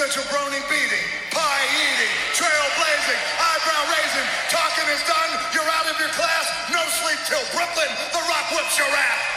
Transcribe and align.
the 0.00 0.08
jabroni 0.08 0.64
beating, 0.72 1.06
pie 1.30 1.68
eating, 1.76 2.12
trail 2.32 2.66
blazing, 2.80 3.20
eyebrow 3.36 3.84
raising, 3.92 4.26
talking 4.48 4.88
is 4.88 5.04
done, 5.04 5.28
you're 5.52 5.68
out 5.76 5.92
of 5.92 6.00
your 6.00 6.08
class, 6.16 6.48
no 6.72 6.80
sleep 7.04 7.20
till 7.28 7.44
Brooklyn, 7.52 7.92
the 8.16 8.22
rock 8.24 8.48
whips 8.56 8.78
your 8.78 8.88
ass. 8.88 9.29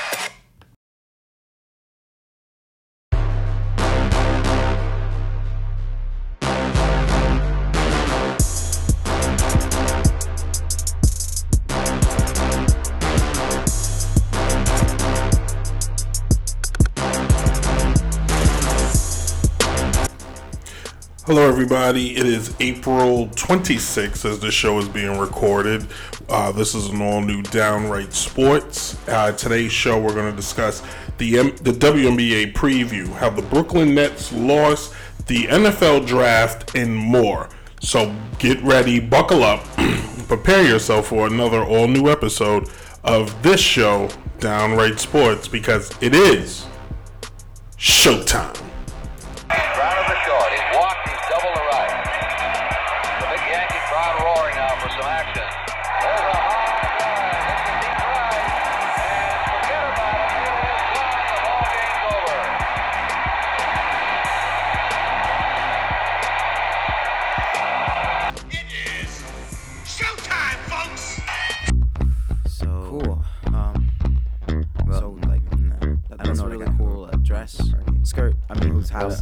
Hello, 21.35 21.49
everybody. 21.49 22.15
It 22.15 22.27
is 22.27 22.53
April 22.59 23.25
26th 23.29 24.23
as 24.23 24.39
the 24.39 24.51
show 24.51 24.77
is 24.77 24.87
being 24.87 25.17
recorded. 25.17 25.87
Uh, 26.29 26.51
this 26.51 26.75
is 26.75 26.89
an 26.89 27.01
all 27.01 27.21
new 27.21 27.41
Downright 27.41 28.13
Sports. 28.13 28.95
Uh, 29.07 29.31
today's 29.31 29.71
show, 29.71 29.99
we're 29.99 30.13
going 30.13 30.29
to 30.29 30.35
discuss 30.35 30.83
the, 31.17 31.39
M- 31.39 31.55
the 31.55 31.71
WNBA 31.71 32.53
preview, 32.53 33.07
how 33.13 33.31
the 33.31 33.41
Brooklyn 33.41 33.95
Nets 33.95 34.31
lost, 34.31 34.93
the 35.25 35.45
NFL 35.45 36.05
draft, 36.05 36.75
and 36.75 36.95
more. 36.95 37.49
So 37.81 38.15
get 38.37 38.61
ready, 38.61 38.99
buckle 38.99 39.41
up, 39.41 39.65
prepare 40.27 40.63
yourself 40.63 41.07
for 41.07 41.25
another 41.25 41.63
all 41.63 41.87
new 41.87 42.11
episode 42.11 42.69
of 43.03 43.41
this 43.41 43.59
show, 43.59 44.07
Downright 44.37 44.99
Sports, 44.99 45.47
because 45.47 45.91
it 45.99 46.13
is 46.13 46.67
showtime. 47.75 48.72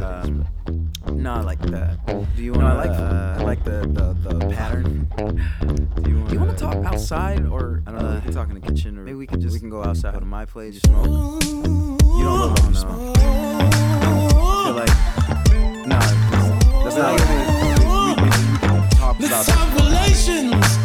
house 0.00 0.26
it 0.26 0.30
is? 0.30 0.46
but- 1.04 1.14
No, 1.14 1.40
like 1.42 1.58
the. 1.60 1.98
Do 2.36 2.42
you 2.42 2.52
want? 2.52 2.64
I 2.64 2.72
like 2.74 2.90
uh, 2.90 3.36
I 3.38 3.42
like 3.42 3.64
the 3.64 3.80
the, 3.86 4.14
the 4.38 4.48
pattern. 4.54 5.08
Do 6.02 6.10
you 6.32 6.38
want 6.40 6.50
to 6.50 6.56
talk 6.56 6.76
outside 6.84 7.46
or 7.46 7.82
I 7.86 7.90
don't 7.90 8.02
know? 8.02 8.14
We 8.16 8.20
can 8.22 8.32
talk 8.32 8.48
in 8.48 8.54
the 8.54 8.60
kitchen 8.60 8.98
or 8.98 9.02
maybe 9.02 9.16
we 9.16 9.26
can 9.26 9.40
just 9.40 9.52
we 9.54 9.60
can 9.60 9.70
go 9.70 9.82
outside. 9.84 10.14
Go 10.14 10.20
to 10.20 10.26
my 10.26 10.44
place, 10.44 10.74
just 10.74 10.86
smoke. 10.86 11.42
You 11.44 12.24
don't 12.24 12.54
live 12.54 12.64
on 12.66 12.74
smoke. 12.74 13.16
I 13.18 14.64
feel 14.64 14.74
like 14.74 15.86
no, 15.86 15.98
that's 16.84 16.96
not. 16.96 17.20
We, 17.20 17.26
we, 17.26 18.22
we, 18.22 18.24
we 18.24 18.30
can 18.30 18.90
talk 18.90 19.18
about. 19.18 19.44
Top 19.46 19.74
relations. 19.80 20.81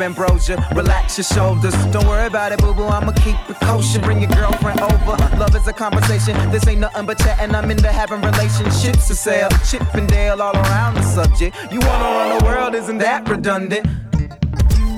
Ambrosia. 0.00 0.56
Relax 0.74 1.18
your 1.18 1.24
shoulders, 1.24 1.74
don't 1.86 2.06
worry 2.06 2.26
about 2.26 2.52
it, 2.52 2.58
boo 2.58 2.74
boo. 2.74 2.84
I'ma 2.84 3.12
keep 3.12 3.36
it 3.48 3.58
kosher. 3.60 4.00
Bring 4.00 4.20
your 4.20 4.30
girlfriend 4.30 4.80
over. 4.80 5.16
Love 5.36 5.54
is 5.54 5.66
a 5.66 5.72
conversation. 5.72 6.34
This 6.50 6.66
ain't 6.66 6.80
nothing 6.80 7.06
but 7.06 7.18
chat, 7.18 7.38
and 7.40 7.54
I'm 7.54 7.70
into 7.70 7.90
having 7.90 8.20
relationships 8.20 9.08
to 9.08 9.14
sell. 9.14 9.50
Chippendale 9.68 10.40
all 10.42 10.56
around 10.56 10.94
the 10.94 11.02
subject. 11.02 11.56
You 11.72 11.80
wanna 11.80 12.04
run 12.04 12.38
the 12.38 12.44
world, 12.44 12.74
isn't 12.74 12.98
that 12.98 13.28
redundant? 13.28 13.86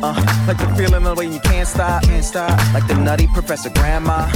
Uh, 0.00 0.14
like 0.46 0.58
the 0.58 0.74
feeling 0.76 1.04
of 1.06 1.18
way 1.18 1.26
you 1.26 1.40
can't 1.40 1.66
stop, 1.66 2.02
can't 2.04 2.24
stop. 2.24 2.56
Like 2.72 2.86
the 2.86 2.94
nutty 2.94 3.26
Professor 3.34 3.70
Grandma. 3.70 4.28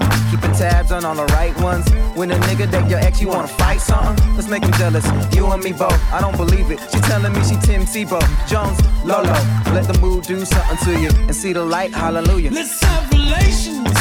Keeping 0.40 0.56
tabs 0.56 0.90
on 0.90 1.04
all 1.04 1.14
the 1.14 1.26
right 1.34 1.54
ones. 1.60 1.86
When 2.16 2.30
a 2.30 2.34
nigga 2.34 2.70
date 2.70 2.88
your 2.88 2.98
ex, 3.00 3.20
you 3.20 3.28
wanna 3.28 3.46
fight 3.46 3.80
something? 3.80 4.36
Let's 4.36 4.48
make 4.48 4.64
him 4.64 4.72
jealous. 4.72 5.04
You 5.34 5.46
and 5.52 5.62
me 5.62 5.72
both. 5.72 6.00
I 6.12 6.20
don't 6.20 6.36
believe 6.36 6.70
it. 6.70 6.80
She 6.90 6.98
telling 7.00 7.32
me 7.34 7.42
she 7.44 7.56
Tim 7.56 7.82
Tebow. 7.82 8.22
Jones, 8.48 8.78
Lolo. 9.04 9.32
Let 9.74 9.86
the 9.86 9.98
mood 10.00 10.24
do 10.24 10.44
something 10.44 10.78
to 10.84 10.98
you. 10.98 11.10
And 11.26 11.36
see 11.36 11.52
the 11.52 11.64
light, 11.64 11.92
hallelujah. 11.92 12.52
Let's 12.52 12.82
have 12.82 13.10
relations. 13.12 13.92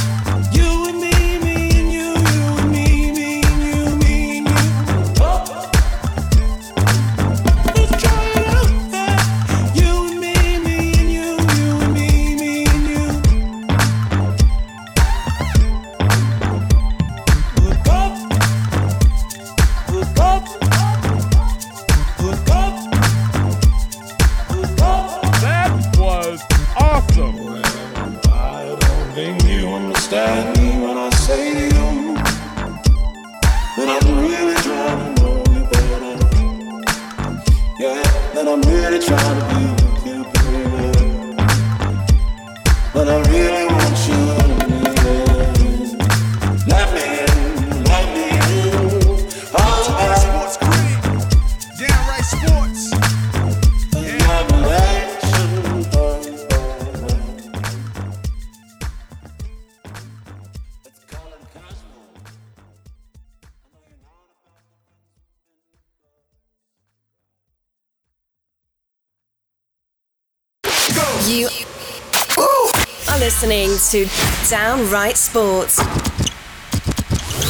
To 73.90 74.08
Downright 74.48 75.18
Sports 75.18 75.80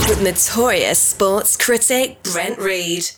with 0.07 0.21
notorious 0.23 0.97
sports 0.97 1.57
critic 1.57 2.23
Brent 2.23 2.57
Reed. 2.57 3.09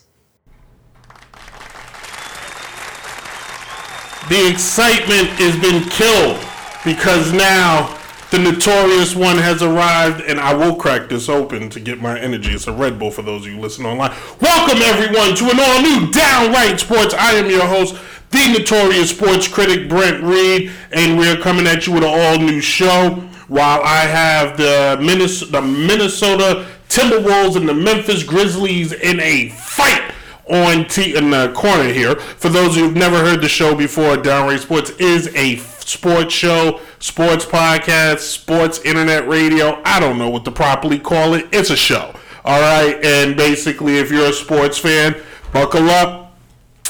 The 4.28 4.50
excitement 4.50 5.28
has 5.38 5.56
been 5.62 5.88
killed 5.90 6.40
because 6.84 7.32
now 7.32 8.01
the 8.32 8.40
notorious 8.40 9.14
one 9.14 9.38
has 9.38 9.62
arrived, 9.62 10.22
and 10.22 10.40
I 10.40 10.54
will 10.54 10.76
crack 10.76 11.10
this 11.10 11.28
open 11.28 11.70
to 11.70 11.82
get 11.82 12.02
my 12.02 12.18
energy. 12.18 12.52
It's 12.52 12.66
a 12.66 12.72
Red 12.72 12.98
Bull 12.98 13.12
for 13.12 13.24
those 13.24 13.46
of 13.46 13.52
you 13.52 13.60
listening 13.60 13.92
online. 13.92 14.16
Welcome 14.40 14.78
everyone 14.82 15.36
to 15.36 15.50
an 15.52 15.60
all 15.60 15.82
new 15.82 16.10
Downright 16.14 16.80
Sports. 16.80 17.14
I 17.14 17.34
am 17.34 17.50
your 17.50 17.66
host, 17.66 17.98
the 18.32 18.58
notorious 18.58 19.10
sports 19.10 19.50
critic 19.50 19.90
Brent 19.90 20.24
Reed, 20.24 20.72
and 20.94 21.20
we're 21.20 21.36
coming 21.36 21.68
at 21.68 21.86
you 21.86 21.94
with 21.94 22.04
an 22.04 22.10
all 22.10 22.40
new 22.40 22.62
show. 22.62 23.16
While 23.50 23.82
I 23.84 24.04
have 24.04 24.56
the 24.56 24.98
Minnesota, 25.02 25.52
the 25.52 25.62
Minnesota 25.62 26.68
Timberwolves 26.88 27.58
and 27.58 27.68
the 27.68 27.74
Memphis 27.74 28.24
Grizzlies 28.24 28.94
in 28.94 29.20
a 29.20 29.50
fight 29.50 30.14
on 30.50 30.88
T 30.88 31.18
in 31.18 31.32
the 31.32 31.52
corner 31.54 31.92
here. 31.92 32.16
For 32.16 32.48
those 32.48 32.76
who've 32.76 32.96
never 32.96 33.18
heard 33.18 33.42
the 33.42 33.50
show 33.50 33.76
before, 33.76 34.16
Downright 34.16 34.62
Sports 34.62 34.92
is 34.92 35.28
a 35.36 35.58
sports 35.92 36.34
show, 36.34 36.80
sports 37.00 37.46
podcast, 37.46 38.20
sports 38.20 38.80
internet 38.80 39.28
radio. 39.28 39.82
I 39.84 40.00
don't 40.00 40.18
know 40.18 40.30
what 40.30 40.46
to 40.46 40.52
properly 40.52 41.00
call 41.00 41.34
it. 41.34 41.48
It's 41.52 41.70
a 41.70 41.76
show. 41.76 42.14
All 42.46 42.62
right. 42.62 43.04
And 43.04 43.36
basically, 43.36 43.98
if 43.98 44.10
you're 44.10 44.30
a 44.30 44.34
sports 44.34 44.78
fan, 44.78 45.22
buckle 45.52 45.90
up 45.90 46.34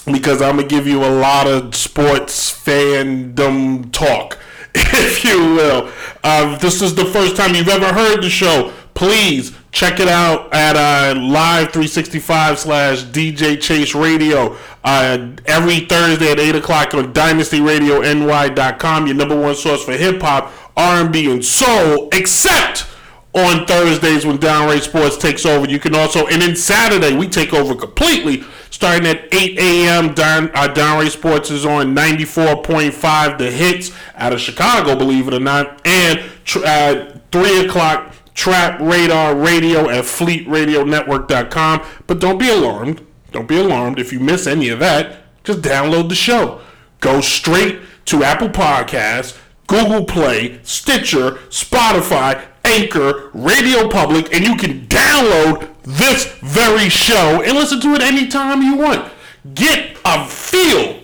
because 0.06 0.42
I'm 0.42 0.58
going 0.58 0.68
to 0.68 0.76
give 0.76 0.88
you 0.88 1.04
a 1.04 1.10
lot 1.10 1.48
of 1.48 1.76
sports 1.76 2.52
fandom 2.52 3.92
talk, 3.92 4.38
if 4.76 5.26
you 5.26 5.40
will. 5.56 5.92
Uh, 6.24 6.54
if 6.56 6.62
this 6.62 6.82
is 6.82 6.96
the 6.96 7.06
first 7.06 7.36
time 7.36 7.56
you've 7.56 7.70
ever 7.70 7.94
heard 7.94 8.22
the 8.22 8.30
show, 8.30 8.72
please 8.94 9.52
check 9.72 10.00
it 10.00 10.08
out 10.08 10.54
at 10.54 10.76
uh, 10.76 11.20
live 11.20 11.72
365 11.72 12.60
slash 12.60 13.04
DJ 13.06 13.60
Chase 13.60 13.96
Radio 13.96 14.58
uh, 14.84 15.30
every 15.46 15.82
Thursday 15.82 16.32
at 16.32 16.40
8 16.40 16.56
o'clock 16.56 16.94
on 16.94 17.14
DynastyRadioNY.com, 17.14 19.08
your 19.08 19.16
number 19.16 19.40
one 19.40 19.56
source 19.56 19.84
for 19.84 19.94
hip 19.94 20.22
hop, 20.22 20.52
R&B, 20.76 21.32
and 21.32 21.44
soul, 21.44 22.10
except 22.12 22.88
on 23.34 23.66
Thursdays 23.66 24.26
when 24.26 24.38
Downright 24.38 24.84
Sports 24.84 25.18
takes 25.18 25.46
over. 25.46 25.66
You 25.66 25.80
can 25.80 25.96
also, 25.96 26.28
and 26.28 26.42
then 26.42 26.56
Saturday 26.56 27.16
we 27.16 27.30
take 27.30 27.54
over 27.54 27.74
completely, 27.76 28.44
starting 28.70 29.08
at 29.08 29.34
8 29.34 29.58
a.m. 29.58 30.14
Down, 30.14 30.52
uh, 30.54 31.10
Sports 31.10 31.50
is 31.50 31.66
on 31.66 31.96
94.5, 31.96 33.38
the 33.38 33.50
hits 33.50 33.92
out 34.16 34.34
of 34.34 34.42
Chicago, 34.42 34.98
believe 34.98 35.30
it 35.30 35.34
or 35.34 35.40
not, 35.40 35.86
and 35.88 36.20
tr- 36.44 36.66
uh, 36.66 37.18
3 37.32 37.68
o'clock 37.68 38.14
Trap 38.34 38.80
Radar 38.80 39.36
Radio 39.36 39.90
at 39.90 40.06
FleetRadioNetwork.com. 40.06 41.82
But 42.08 42.20
don't 42.20 42.38
be 42.38 42.50
alarmed. 42.50 43.06
Don't 43.32 43.48
be 43.48 43.60
alarmed 43.60 44.00
if 44.00 44.12
you 44.12 44.20
miss 44.20 44.48
any 44.48 44.70
of 44.70 44.80
that. 44.80 45.18
Just 45.44 45.62
download 45.62 46.10
the 46.10 46.16
show. 46.16 46.62
Go 47.00 47.22
straight 47.22 47.80
to 48.06 48.24
Apple 48.24 48.50
Podcasts, 48.50 49.38
Google 49.68 50.06
Play, 50.06 50.60
Stitcher, 50.64 51.32
Spotify, 51.50 52.46
Anchor, 52.64 53.32
Radio 53.34 53.88
Public, 53.88 54.34
and 54.34 54.46
you 54.46 54.56
can 54.56 54.86
download 54.88 55.70
this 55.84 56.26
very 56.42 56.90
show 56.90 57.42
and 57.42 57.54
listen 57.54 57.80
to 57.82 57.94
it 57.94 58.02
anytime 58.02 58.62
you 58.62 58.76
want. 58.76 59.12
Get 59.54 59.98
a 60.06 60.26
feel 60.28 61.00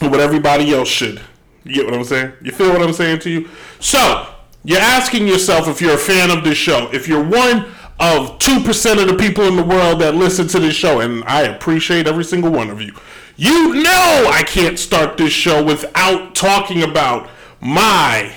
of 0.00 0.10
what 0.10 0.20
everybody 0.20 0.74
else 0.74 0.88
should. 0.88 1.20
You 1.64 1.76
get 1.76 1.86
what 1.86 1.94
I'm 1.94 2.04
saying? 2.04 2.32
You 2.42 2.52
feel 2.52 2.70
what 2.70 2.82
I'm 2.82 2.92
saying 2.92 3.20
to 3.20 3.30
you? 3.30 3.48
So, 3.80 4.33
you're 4.64 4.80
asking 4.80 5.26
yourself 5.26 5.68
if 5.68 5.80
you're 5.80 5.94
a 5.94 5.98
fan 5.98 6.30
of 6.30 6.42
this 6.42 6.56
show, 6.56 6.88
if 6.92 7.06
you're 7.06 7.22
one 7.22 7.66
of 8.00 8.38
2% 8.38 9.02
of 9.02 9.08
the 9.08 9.16
people 9.16 9.44
in 9.44 9.56
the 9.56 9.62
world 9.62 10.00
that 10.00 10.14
listen 10.14 10.48
to 10.48 10.58
this 10.58 10.74
show, 10.74 11.00
and 11.00 11.22
I 11.24 11.42
appreciate 11.42 12.06
every 12.06 12.24
single 12.24 12.50
one 12.50 12.70
of 12.70 12.80
you. 12.80 12.94
You 13.36 13.74
know 13.74 14.30
I 14.32 14.42
can't 14.46 14.78
start 14.78 15.16
this 15.16 15.32
show 15.32 15.62
without 15.62 16.34
talking 16.34 16.82
about 16.82 17.28
my 17.60 18.34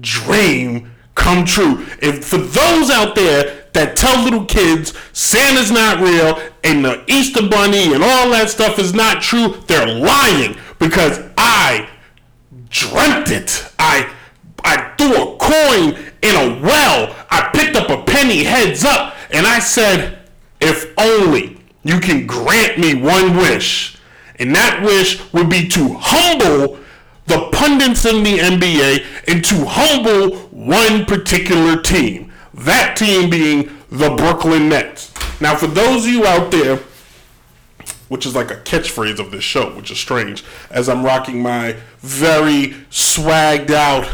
dream 0.00 0.92
come 1.14 1.44
true. 1.44 1.84
If 2.00 2.24
for 2.24 2.38
those 2.38 2.90
out 2.90 3.14
there 3.14 3.66
that 3.72 3.96
tell 3.96 4.22
little 4.22 4.44
kids 4.44 4.94
Santa's 5.12 5.70
not 5.70 6.00
real 6.00 6.40
and 6.62 6.84
the 6.84 7.04
Easter 7.08 7.46
Bunny 7.46 7.92
and 7.92 8.02
all 8.02 8.30
that 8.30 8.48
stuff 8.48 8.78
is 8.78 8.94
not 8.94 9.20
true, 9.20 9.56
they're 9.66 9.86
lying 9.86 10.56
because 10.78 11.20
I 11.36 11.88
dreamt 12.70 13.30
it. 13.30 13.70
I 13.78 14.08
I 14.64 14.94
threw 15.08 15.22
a 15.22 15.36
coin 15.36 15.98
in 16.22 16.36
a 16.36 16.60
well. 16.62 17.14
I 17.30 17.50
picked 17.54 17.76
up 17.76 17.90
a 17.90 18.02
penny 18.04 18.44
heads 18.44 18.84
up 18.84 19.14
and 19.30 19.46
I 19.46 19.58
said, 19.58 20.18
if 20.60 20.92
only 20.98 21.58
you 21.84 22.00
can 22.00 22.26
grant 22.26 22.78
me 22.78 22.94
one 22.94 23.36
wish. 23.36 23.96
And 24.36 24.54
that 24.54 24.82
wish 24.82 25.20
would 25.32 25.50
be 25.50 25.68
to 25.68 25.94
humble 26.00 26.78
the 27.26 27.48
pundits 27.52 28.04
in 28.04 28.22
the 28.22 28.38
NBA 28.38 29.04
and 29.28 29.44
to 29.44 29.64
humble 29.66 30.36
one 30.48 31.04
particular 31.04 31.80
team. 31.80 32.32
That 32.54 32.96
team 32.96 33.30
being 33.30 33.70
the 33.90 34.14
Brooklyn 34.16 34.68
Nets. 34.68 35.12
Now, 35.40 35.56
for 35.56 35.66
those 35.66 36.04
of 36.04 36.10
you 36.10 36.26
out 36.26 36.50
there, 36.50 36.80
which 38.08 38.26
is 38.26 38.34
like 38.34 38.50
a 38.50 38.56
catchphrase 38.56 39.18
of 39.18 39.30
this 39.30 39.44
show, 39.44 39.74
which 39.76 39.90
is 39.90 39.98
strange, 39.98 40.44
as 40.70 40.88
I'm 40.88 41.04
rocking 41.04 41.42
my 41.42 41.76
very 41.98 42.74
swagged 42.90 43.70
out 43.70 44.08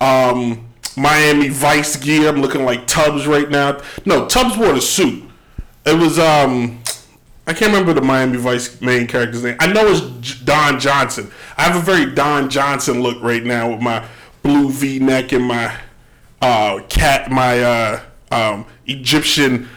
um, 0.00 0.68
Miami 0.96 1.48
Vice 1.48 1.96
gear. 1.96 2.28
I'm 2.28 2.40
looking 2.40 2.64
like 2.64 2.86
Tubbs 2.86 3.26
right 3.26 3.48
now. 3.48 3.80
No, 4.04 4.26
Tubbs 4.26 4.56
wore 4.56 4.72
the 4.72 4.80
suit. 4.80 5.24
It 5.86 5.98
was 5.98 6.18
um, 6.18 6.82
I 7.46 7.52
can't 7.52 7.72
remember 7.72 7.92
the 7.92 8.00
Miami 8.00 8.38
Vice 8.38 8.80
main 8.80 9.06
character's 9.06 9.42
name. 9.44 9.56
I 9.60 9.70
know 9.70 9.86
it's 9.86 10.40
Don 10.40 10.80
Johnson. 10.80 11.30
I 11.58 11.64
have 11.64 11.76
a 11.76 11.84
very 11.84 12.14
Don 12.14 12.48
Johnson 12.48 13.02
look 13.02 13.22
right 13.22 13.44
now 13.44 13.70
with 13.70 13.82
my 13.82 14.06
blue 14.42 14.70
V 14.70 14.98
neck 14.98 15.32
and 15.32 15.44
my 15.44 15.76
uh, 16.40 16.80
cat, 16.88 17.30
my 17.30 17.62
uh, 17.62 18.00
um, 18.30 18.66
Egyptian 18.86 19.68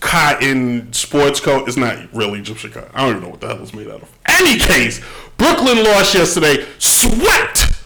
cotton 0.00 0.90
sports 0.94 1.38
coat. 1.38 1.68
It's 1.68 1.76
not 1.76 2.12
really 2.14 2.38
Egyptian 2.38 2.72
cotton. 2.72 2.90
I 2.94 3.02
don't 3.02 3.10
even 3.10 3.22
know 3.24 3.28
what 3.28 3.42
the 3.42 3.48
hell 3.48 3.62
it's 3.62 3.74
made 3.74 3.88
out 3.88 4.02
of. 4.02 4.18
Any 4.26 4.58
case, 4.58 5.02
Brooklyn 5.36 5.84
lost 5.84 6.14
yesterday, 6.14 6.66
swept 6.78 7.79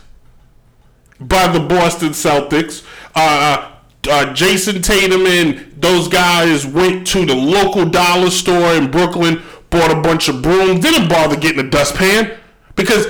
by 1.21 1.49
the 1.49 1.61
Boston 1.61 2.11
Celtics. 2.11 2.85
Uh, 3.14 3.71
uh, 4.09 4.35
Jayson 4.35 4.83
Tatum 4.83 5.26
and 5.26 5.73
those 5.80 6.09
guys 6.09 6.66
went 6.66 7.06
to 7.09 7.25
the 7.25 7.35
local 7.35 7.85
dollar 7.85 8.30
store 8.30 8.75
in 8.75 8.90
Brooklyn, 8.90 9.42
bought 9.71 9.90
a 9.90 10.00
bunch 10.00 10.28
of 10.28 10.42
brooms, 10.42 10.80
didn't 10.80 11.09
bother 11.09 11.37
getting 11.37 11.64
a 11.64 11.71
dustpan 11.71 12.37
because 12.76 13.06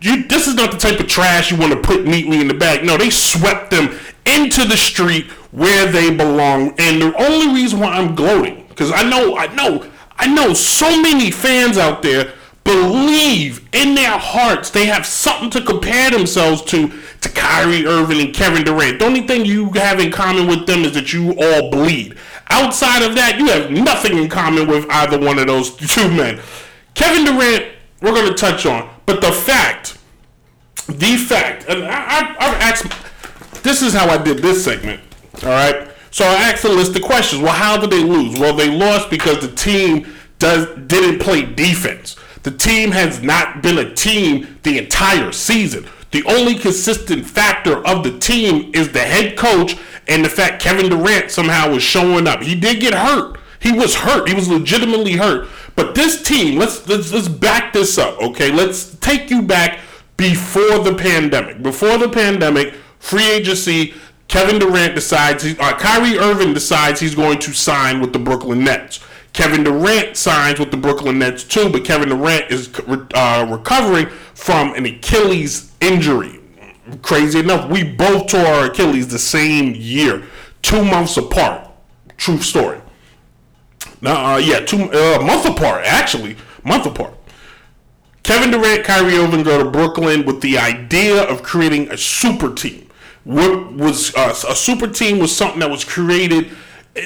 you. 0.00 0.24
This 0.24 0.46
is 0.46 0.54
not 0.54 0.72
the 0.72 0.78
type 0.78 1.00
of 1.00 1.06
trash 1.06 1.50
you 1.50 1.56
want 1.56 1.72
to 1.72 1.80
put 1.80 2.04
neatly 2.04 2.40
in 2.40 2.48
the 2.48 2.54
bag. 2.54 2.84
No, 2.84 2.96
they 2.96 3.10
swept 3.10 3.70
them 3.70 3.96
into 4.26 4.64
the 4.64 4.76
street 4.76 5.26
where 5.52 5.90
they 5.90 6.14
belong. 6.14 6.74
And 6.78 7.00
the 7.00 7.14
only 7.16 7.54
reason 7.54 7.80
why 7.80 7.92
I'm 7.92 8.14
gloating 8.14 8.66
because 8.68 8.90
I 8.92 9.08
know, 9.08 9.36
I 9.36 9.46
know, 9.54 9.88
I 10.16 10.26
know 10.26 10.52
so 10.52 11.00
many 11.00 11.30
fans 11.30 11.78
out 11.78 12.02
there 12.02 12.32
believe 12.64 13.68
in 13.74 13.94
their 13.94 14.18
hearts 14.18 14.70
they 14.70 14.86
have 14.86 15.04
something 15.04 15.50
to 15.50 15.60
compare 15.60 16.10
themselves 16.10 16.62
to 16.62 16.90
Kyrie 17.34 17.86
Irving 17.86 18.20
and 18.20 18.34
Kevin 18.34 18.64
Durant. 18.64 18.98
The 18.98 19.06
only 19.06 19.26
thing 19.26 19.44
you 19.44 19.70
have 19.72 20.00
in 20.00 20.10
common 20.10 20.46
with 20.46 20.66
them 20.66 20.84
is 20.84 20.92
that 20.94 21.12
you 21.12 21.30
all 21.32 21.70
bleed. 21.70 22.16
Outside 22.50 23.02
of 23.02 23.14
that, 23.16 23.38
you 23.38 23.46
have 23.46 23.70
nothing 23.70 24.18
in 24.18 24.28
common 24.28 24.68
with 24.68 24.86
either 24.90 25.18
one 25.18 25.38
of 25.38 25.46
those 25.46 25.74
two 25.76 26.08
men. 26.10 26.40
Kevin 26.94 27.24
Durant, 27.24 27.72
we're 28.00 28.12
going 28.12 28.28
to 28.28 28.34
touch 28.34 28.66
on, 28.66 28.88
but 29.06 29.20
the 29.20 29.32
fact, 29.32 29.98
the 30.86 31.16
fact, 31.16 31.64
and 31.68 31.84
I, 31.84 32.34
I've 32.38 32.60
asked, 32.60 33.62
this 33.62 33.82
is 33.82 33.94
how 33.94 34.08
I 34.08 34.22
did 34.22 34.38
this 34.38 34.64
segment, 34.64 35.00
all 35.42 35.48
right? 35.48 35.90
So 36.10 36.24
I 36.24 36.34
asked 36.34 36.64
a 36.64 36.68
list 36.68 36.94
of 36.94 37.02
questions. 37.02 37.42
Well, 37.42 37.52
how 37.52 37.76
did 37.76 37.90
they 37.90 38.04
lose? 38.04 38.38
Well, 38.38 38.54
they 38.54 38.70
lost 38.70 39.10
because 39.10 39.40
the 39.40 39.52
team 39.52 40.14
does 40.38 40.68
didn't 40.86 41.18
play 41.18 41.42
defense. 41.42 42.14
The 42.44 42.52
team 42.52 42.92
has 42.92 43.22
not 43.22 43.62
been 43.62 43.78
a 43.78 43.92
team 43.94 44.58
the 44.62 44.78
entire 44.78 45.32
season. 45.32 45.88
The 46.14 46.22
only 46.26 46.54
consistent 46.54 47.26
factor 47.26 47.84
of 47.84 48.04
the 48.04 48.16
team 48.20 48.70
is 48.72 48.92
the 48.92 49.00
head 49.00 49.36
coach 49.36 49.76
and 50.06 50.24
the 50.24 50.28
fact 50.28 50.62
Kevin 50.62 50.88
Durant 50.88 51.32
somehow 51.32 51.72
was 51.72 51.82
showing 51.82 52.28
up. 52.28 52.40
He 52.40 52.54
did 52.54 52.78
get 52.78 52.94
hurt. 52.94 53.36
He 53.58 53.72
was 53.72 53.96
hurt. 53.96 54.28
He 54.28 54.34
was 54.34 54.48
legitimately 54.48 55.14
hurt. 55.14 55.48
But 55.74 55.96
this 55.96 56.22
team, 56.22 56.56
let's 56.56 56.86
let's 56.86 57.12
let's 57.12 57.26
back 57.26 57.72
this 57.72 57.98
up, 57.98 58.16
okay? 58.22 58.52
Let's 58.52 58.94
take 58.98 59.28
you 59.28 59.42
back 59.42 59.80
before 60.16 60.78
the 60.78 60.94
pandemic. 60.94 61.64
Before 61.64 61.98
the 61.98 62.08
pandemic, 62.08 62.74
free 63.00 63.28
agency, 63.28 63.94
Kevin 64.28 64.60
Durant 64.60 64.94
decides, 64.94 65.42
he, 65.42 65.58
uh, 65.58 65.76
Kyrie 65.76 66.16
Irving 66.16 66.54
decides 66.54 67.00
he's 67.00 67.16
going 67.16 67.40
to 67.40 67.52
sign 67.52 68.00
with 68.00 68.12
the 68.12 68.20
Brooklyn 68.20 68.62
Nets. 68.62 69.00
Kevin 69.34 69.64
Durant 69.64 70.16
signs 70.16 70.60
with 70.60 70.70
the 70.70 70.76
Brooklyn 70.76 71.18
Nets 71.18 71.42
too, 71.44 71.68
but 71.68 71.84
Kevin 71.84 72.08
Durant 72.08 72.50
is 72.50 72.70
uh, 73.14 73.46
recovering 73.50 74.06
from 74.34 74.72
an 74.74 74.86
Achilles 74.86 75.72
injury. 75.80 76.40
Crazy 77.02 77.40
enough, 77.40 77.68
we 77.68 77.82
both 77.82 78.28
tore 78.28 78.46
our 78.46 78.66
Achilles 78.66 79.08
the 79.08 79.18
same 79.18 79.74
year, 79.74 80.22
two 80.62 80.84
months 80.84 81.16
apart. 81.16 81.68
True 82.16 82.38
story. 82.38 82.80
Now, 84.00 84.34
uh, 84.34 84.36
yeah, 84.38 84.60
two 84.60 84.90
uh, 84.92 85.20
month 85.20 85.46
apart 85.46 85.84
actually, 85.84 86.36
month 86.62 86.86
apart. 86.86 87.14
Kevin 88.22 88.52
Durant, 88.52 88.84
Kyrie 88.84 89.16
Irving 89.16 89.42
go 89.42 89.62
to 89.62 89.68
Brooklyn 89.68 90.24
with 90.24 90.42
the 90.42 90.58
idea 90.58 91.24
of 91.24 91.42
creating 91.42 91.90
a 91.90 91.96
super 91.96 92.54
team. 92.54 92.88
What 93.24 93.72
was 93.72 94.14
uh, 94.14 94.34
a 94.48 94.54
super 94.54 94.86
team 94.86 95.18
was 95.18 95.36
something 95.36 95.58
that 95.60 95.70
was 95.70 95.84
created. 95.84 96.50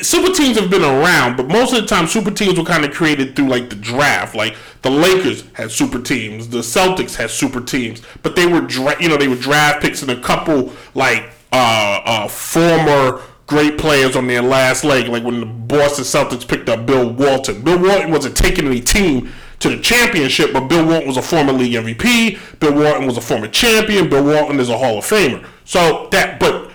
Super 0.02 0.33
teams 0.35 0.59
have 0.59 0.71
been 0.71 0.83
around, 0.83 1.37
but 1.37 1.49
most 1.49 1.73
of 1.73 1.80
the 1.80 1.87
time, 1.87 2.07
super 2.07 2.30
teams 2.30 2.59
were 2.59 2.64
kind 2.64 2.85
of 2.85 2.92
created 2.92 3.35
through 3.35 3.49
like 3.49 3.71
the 3.71 3.76
draft. 3.76 4.35
Like 4.35 4.54
the 4.83 4.90
Lakers 4.90 5.45
had 5.54 5.71
super 5.71 5.99
teams, 6.00 6.49
the 6.49 6.59
Celtics 6.59 7.16
had 7.16 7.30
super 7.30 7.61
teams, 7.61 8.02
but 8.23 8.37
they 8.37 8.47
were 8.47 8.61
dra- 8.61 9.00
you 9.00 9.09
know 9.09 9.16
they 9.16 9.28
were 9.28 9.37
draft 9.37 9.80
picks 9.80 10.02
and 10.02 10.11
a 10.11 10.21
couple 10.21 10.73
like 10.95 11.30
uh, 11.52 12.00
uh, 12.04 12.28
former 12.28 13.23
great 13.47 13.78
players 13.78 14.14
on 14.14 14.26
their 14.26 14.42
last 14.42 14.85
leg. 14.85 15.09
Like 15.09 15.25
when 15.25 15.40
the 15.40 15.47
Boston 15.47 16.04
Celtics 16.04 16.47
picked 16.47 16.68
up 16.68 16.87
Bill 16.87 17.11
Walton. 17.11 17.62
Bill 17.62 17.78
Walton 17.78 18.11
wasn't 18.11 18.37
taking 18.37 18.66
any 18.66 18.80
team 18.80 19.33
to 19.61 19.71
the 19.71 19.80
championship, 19.80 20.52
but 20.52 20.68
Bill 20.68 20.87
Walton 20.87 21.09
was 21.09 21.16
a 21.16 21.23
former 21.23 21.52
league 21.52 21.73
MVP. 21.73 22.61
Bill 22.61 22.75
Walton 22.75 23.07
was 23.07 23.16
a 23.16 23.21
former 23.21 23.49
champion. 23.49 24.09
Bill 24.09 24.23
Walton 24.23 24.61
is 24.61 24.68
a 24.68 24.78
Hall 24.78 24.99
of 24.99 25.04
Famer. 25.04 25.45
So 25.64 26.09
that, 26.12 26.38
but 26.38 26.67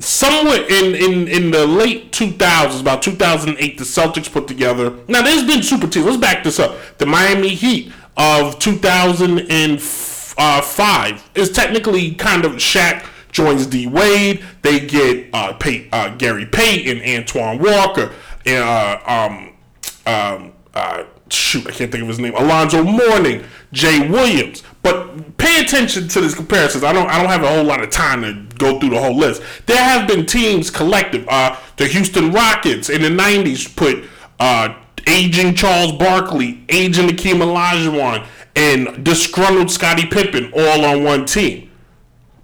somewhere 0.00 0.66
in, 0.68 0.94
in, 0.94 1.26
in 1.28 1.50
the 1.50 1.66
late 1.66 2.12
2000s, 2.12 2.80
about 2.80 3.02
2008, 3.02 3.78
the 3.78 3.84
Celtics 3.84 4.32
put 4.32 4.48
together. 4.48 4.94
Now, 5.08 5.22
there's 5.22 5.44
been 5.44 5.62
super 5.62 5.86
teams. 5.86 6.06
Let's 6.06 6.18
back 6.18 6.42
this 6.42 6.58
up. 6.58 6.76
The 6.98 7.06
Miami 7.06 7.50
Heat 7.50 7.92
of 8.16 8.58
2005 8.58 11.30
is 11.34 11.52
technically 11.52 12.14
kind 12.14 12.44
of 12.44 12.52
Shaq 12.52 13.06
joins 13.30 13.66
D 13.66 13.86
Wade. 13.86 14.42
They 14.62 14.80
get 14.80 15.28
uh, 15.32 15.52
Pay, 15.54 15.88
uh, 15.92 16.16
Gary 16.16 16.46
Payton, 16.46 17.00
Antoine 17.02 17.58
Walker, 17.58 18.12
and 18.44 18.64
uh, 18.64 18.98
um, 19.06 19.52
um, 20.06 20.52
uh, 20.74 21.04
shoot, 21.30 21.66
I 21.66 21.70
can't 21.70 21.92
think 21.92 22.02
of 22.02 22.08
his 22.08 22.18
name. 22.18 22.34
Alonzo 22.34 22.82
Mourning, 22.82 23.44
Jay 23.72 24.08
Williams. 24.08 24.62
But 24.82 25.36
pay 25.36 25.60
attention 25.60 26.08
to 26.08 26.20
these 26.20 26.34
comparisons. 26.34 26.84
I 26.84 26.92
don't 26.92 27.08
I 27.08 27.20
don't 27.20 27.30
have 27.30 27.42
a 27.42 27.48
whole 27.48 27.64
lot 27.64 27.82
of 27.82 27.90
time 27.90 28.22
to 28.22 28.56
go 28.56 28.78
through 28.80 28.90
the 28.90 29.00
whole 29.00 29.16
list. 29.16 29.42
There 29.66 29.82
have 29.82 30.08
been 30.08 30.26
teams 30.26 30.70
collective. 30.70 31.26
Uh, 31.28 31.56
the 31.76 31.86
Houston 31.86 32.32
Rockets 32.32 32.88
in 32.88 33.02
the 33.02 33.08
'90s 33.08 33.74
put 33.76 34.04
uh, 34.38 34.74
aging 35.06 35.54
Charles 35.54 35.92
Barkley, 35.92 36.64
aging 36.68 37.08
Akeem 37.08 37.40
Olajuwon, 37.42 38.26
and 38.56 39.04
disgruntled 39.04 39.70
Scottie 39.70 40.06
Pippen 40.06 40.52
all 40.54 40.84
on 40.84 41.04
one 41.04 41.26
team. 41.26 41.70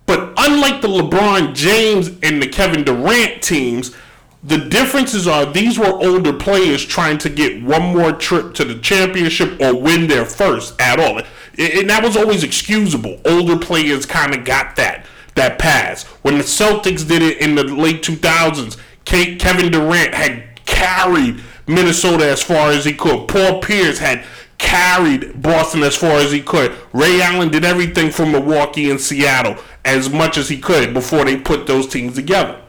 But 0.06 0.34
unlike 0.36 0.82
the 0.82 0.88
LeBron 0.88 1.54
James 1.54 2.08
and 2.22 2.40
the 2.40 2.46
Kevin 2.46 2.84
Durant 2.84 3.42
teams, 3.42 3.94
the 4.42 4.58
differences 4.58 5.26
are 5.26 5.44
these 5.44 5.78
were 5.78 5.86
older 5.86 6.32
players 6.32 6.84
trying 6.84 7.18
to 7.18 7.28
get 7.28 7.62
one 7.62 7.82
more 7.94 8.12
trip 8.12 8.54
to 8.54 8.64
the 8.64 8.78
championship 8.78 9.60
or 9.60 9.74
win 9.80 10.06
their 10.06 10.24
first 10.24 10.80
at 10.80 11.00
all. 11.00 11.20
And 11.58 11.88
that 11.88 12.02
was 12.02 12.16
always 12.16 12.42
excusable. 12.42 13.20
Older 13.24 13.58
players 13.58 14.06
kind 14.06 14.34
of 14.34 14.44
got 14.44 14.76
that 14.76 15.06
that 15.36 15.58
pass. 15.58 16.04
When 16.22 16.38
the 16.38 16.44
Celtics 16.44 17.06
did 17.06 17.22
it 17.22 17.38
in 17.38 17.54
the 17.54 17.64
late 17.64 18.02
2000s, 18.02 18.78
Kevin 19.04 19.70
Durant 19.70 20.14
had 20.14 20.64
carried 20.64 21.40
Minnesota 21.66 22.28
as 22.28 22.42
far 22.42 22.70
as 22.70 22.84
he 22.84 22.92
could. 22.92 23.28
Paul 23.28 23.60
Pierce 23.60 23.98
had 23.98 24.24
carried 24.58 25.40
Boston 25.40 25.82
as 25.82 25.96
far 25.96 26.12
as 26.12 26.32
he 26.32 26.40
could. 26.40 26.74
Ray 26.92 27.20
Allen 27.20 27.50
did 27.50 27.64
everything 27.64 28.10
from 28.10 28.32
Milwaukee 28.32 28.90
and 28.90 29.00
Seattle 29.00 29.56
as 29.84 30.10
much 30.10 30.36
as 30.38 30.48
he 30.48 30.58
could 30.58 30.94
before 30.94 31.24
they 31.24 31.36
put 31.36 31.66
those 31.66 31.86
teams 31.86 32.14
together. 32.14 32.60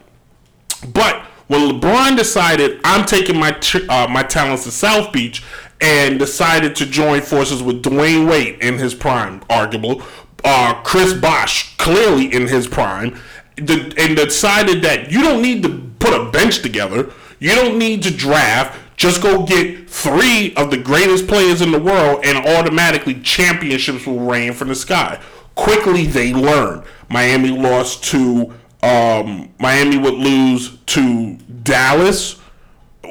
But 0.94 1.24
when 1.48 1.70
LeBron 1.70 2.18
decided 2.18 2.80
I'm 2.84 3.06
taking 3.06 3.40
my 3.40 3.58
uh, 3.90 4.08
my 4.10 4.24
talents 4.24 4.66
to 4.66 4.72
South 4.72 5.12
Beach 5.12 5.44
and 5.82 6.20
decided 6.20 6.76
to 6.78 6.86
join 6.86 7.22
forces 7.22 7.62
with 7.62 7.84
Dwyane 7.84 8.30
Wade 8.30 8.60
in 8.62 8.78
his 8.78 8.94
prime, 8.94 9.42
arguable, 9.50 10.02
uh, 10.44 10.82
Chris 10.84 11.14
Bosh 11.14 11.76
clearly 11.78 12.34
in 12.34 12.48
his 12.48 12.68
prime, 12.68 13.20
the, 13.56 13.94
and 13.98 14.16
decided 14.16 14.82
that 14.84 15.12
you 15.12 15.22
don't 15.22 15.42
need 15.42 15.64
to 15.64 15.92
put 16.00 16.14
a 16.14 16.30
bench 16.32 16.62
together, 16.62 17.12
you 17.40 17.54
don't 17.56 17.78
need 17.78 18.04
to 18.04 18.12
draft. 18.12 18.80
Just 18.96 19.22
go 19.22 19.46
get 19.46 19.88
three 19.88 20.56
of 20.56 20.72
the 20.72 20.78
greatest 20.78 21.28
players 21.28 21.62
in 21.62 21.72
the 21.72 21.80
world, 21.80 22.22
and 22.24 22.38
automatically 22.48 23.14
championships 23.22 24.08
will 24.08 24.20
rain 24.20 24.54
from 24.54 24.70
the 24.70 24.76
sky. 24.76 25.22
Quickly, 25.54 26.08
they 26.08 26.34
learned. 26.34 26.84
Miami 27.10 27.50
lost 27.50 28.04
to 28.06 28.54
um, 28.82 29.54
Miami 29.60 29.98
would 29.98 30.14
lose 30.14 30.78
to 30.88 31.36
Dallas 31.64 32.40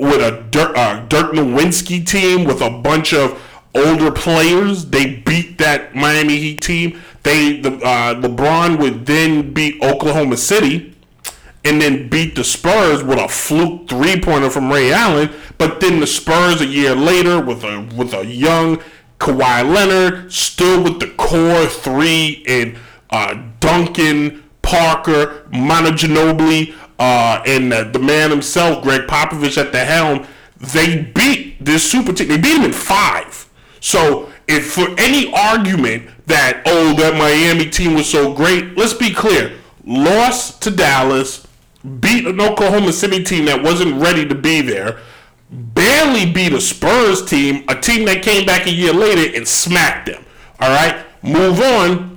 with 0.00 0.20
a 0.20 0.44
Dirk, 0.50 0.76
uh, 0.76 1.04
Dirk 1.06 1.32
Nowitzki 1.32 2.06
team 2.06 2.44
with 2.44 2.60
a 2.60 2.70
bunch 2.70 3.12
of 3.12 3.40
older 3.74 4.10
players. 4.10 4.86
They 4.86 5.16
beat 5.16 5.58
that 5.58 5.94
Miami 5.94 6.38
Heat 6.38 6.60
team. 6.60 7.00
They 7.22 7.60
the 7.60 7.76
uh, 7.76 8.14
LeBron 8.14 8.78
would 8.78 9.06
then 9.06 9.52
beat 9.52 9.82
Oklahoma 9.82 10.36
City, 10.36 10.94
and 11.64 11.80
then 11.80 12.08
beat 12.08 12.34
the 12.34 12.44
Spurs 12.44 13.02
with 13.02 13.18
a 13.18 13.28
fluke 13.28 13.88
three 13.88 14.20
pointer 14.20 14.50
from 14.50 14.72
Ray 14.72 14.92
Allen. 14.92 15.30
But 15.58 15.80
then 15.80 16.00
the 16.00 16.06
Spurs 16.06 16.60
a 16.60 16.66
year 16.66 16.94
later 16.94 17.40
with 17.40 17.64
a 17.64 17.88
with 17.96 18.14
a 18.14 18.24
young 18.24 18.82
Kawhi 19.18 19.74
Leonard, 19.74 20.32
still 20.32 20.82
with 20.82 21.00
the 21.00 21.08
core 21.16 21.66
three 21.66 22.44
and 22.46 22.76
uh, 23.10 23.42
Duncan. 23.60 24.42
Parker, 24.62 25.46
Manu 25.52 25.90
Ginobili, 25.90 26.74
uh, 26.98 27.42
and 27.46 27.72
uh, 27.72 27.84
the 27.84 27.98
man 27.98 28.30
himself, 28.30 28.82
Gregg 28.82 29.02
Popovich, 29.02 29.58
at 29.58 29.72
the 29.72 29.84
helm, 29.84 30.26
they 30.58 31.02
beat 31.02 31.62
this 31.64 31.90
super 31.90 32.12
team. 32.12 32.28
They 32.28 32.38
beat 32.38 32.56
him 32.56 32.64
in 32.64 32.72
five. 32.72 33.48
So, 33.80 34.32
if 34.48 34.72
for 34.72 34.88
any 34.98 35.32
argument 35.32 36.08
that 36.26 36.62
oh 36.66 36.94
that 36.94 37.14
Miami 37.16 37.68
team 37.70 37.94
was 37.94 38.08
so 38.08 38.32
great, 38.32 38.76
let's 38.76 38.94
be 38.94 39.12
clear: 39.12 39.52
lost 39.84 40.62
to 40.62 40.70
Dallas, 40.70 41.46
beat 42.00 42.26
an 42.26 42.40
Oklahoma 42.40 42.92
City 42.92 43.22
team 43.22 43.44
that 43.46 43.62
wasn't 43.62 44.00
ready 44.00 44.26
to 44.26 44.34
be 44.34 44.62
there, 44.62 44.98
barely 45.50 46.32
beat 46.32 46.54
a 46.54 46.60
Spurs 46.60 47.24
team, 47.24 47.64
a 47.68 47.78
team 47.78 48.06
that 48.06 48.22
came 48.22 48.46
back 48.46 48.66
a 48.66 48.72
year 48.72 48.94
later 48.94 49.36
and 49.36 49.46
smacked 49.46 50.06
them. 50.06 50.24
All 50.58 50.70
right, 50.70 51.04
move 51.22 51.60
on 51.60 52.15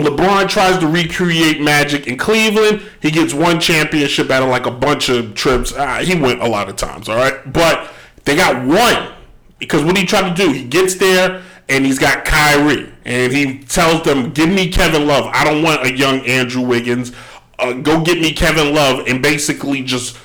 LeBron 0.00 0.48
tries 0.48 0.78
to 0.78 0.86
recreate 0.86 1.60
magic 1.60 2.06
in 2.06 2.16
Cleveland. 2.16 2.82
He 3.00 3.10
gets 3.10 3.32
one 3.32 3.60
championship 3.60 4.30
out 4.30 4.42
of 4.42 4.48
like 4.48 4.66
a 4.66 4.70
bunch 4.70 5.08
of 5.08 5.34
trips. 5.34 5.72
Uh, 5.72 5.98
he 5.98 6.20
went 6.20 6.42
a 6.42 6.48
lot 6.48 6.68
of 6.68 6.76
times, 6.76 7.08
all 7.08 7.16
right? 7.16 7.52
But 7.52 7.90
they 8.24 8.36
got 8.36 8.66
one 8.66 9.12
because 9.58 9.84
what 9.84 9.96
he 9.96 10.04
tried 10.04 10.34
to 10.34 10.46
do, 10.46 10.52
he 10.52 10.64
gets 10.64 10.94
there 10.96 11.42
and 11.68 11.86
he's 11.86 11.98
got 11.98 12.24
Kyrie 12.24 12.92
and 13.04 13.32
he 13.32 13.58
tells 13.60 14.02
them, 14.02 14.30
"Give 14.32 14.48
me 14.48 14.70
Kevin 14.70 15.06
Love. 15.06 15.30
I 15.32 15.44
don't 15.44 15.62
want 15.62 15.86
a 15.86 15.96
young 15.96 16.20
Andrew 16.26 16.62
Wiggins. 16.62 17.12
Uh, 17.58 17.72
go 17.74 18.02
get 18.02 18.20
me 18.20 18.32
Kevin 18.32 18.74
Love." 18.74 19.06
And 19.06 19.22
basically 19.22 19.82
just 19.82 20.16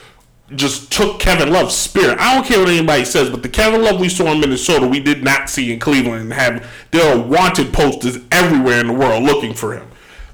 just 0.53 0.91
took 0.91 1.19
Kevin 1.19 1.51
Love's 1.51 1.75
spirit. 1.75 2.19
I 2.19 2.35
don't 2.35 2.45
care 2.45 2.59
what 2.59 2.69
anybody 2.69 3.03
says, 3.03 3.29
but 3.29 3.41
the 3.41 3.49
Kevin 3.49 3.81
Love 3.81 3.99
we 3.99 4.09
saw 4.09 4.31
in 4.31 4.39
Minnesota, 4.39 4.85
we 4.85 4.99
did 4.99 5.23
not 5.23 5.49
see 5.49 5.73
in 5.73 5.79
Cleveland. 5.79 6.21
And 6.21 6.33
have 6.33 6.71
there 6.91 7.15
are 7.15 7.19
wanted 7.19 7.73
posters 7.73 8.19
everywhere 8.31 8.79
in 8.79 8.87
the 8.87 8.93
world 8.93 9.23
looking 9.23 9.53
for 9.53 9.73
him. 9.73 9.87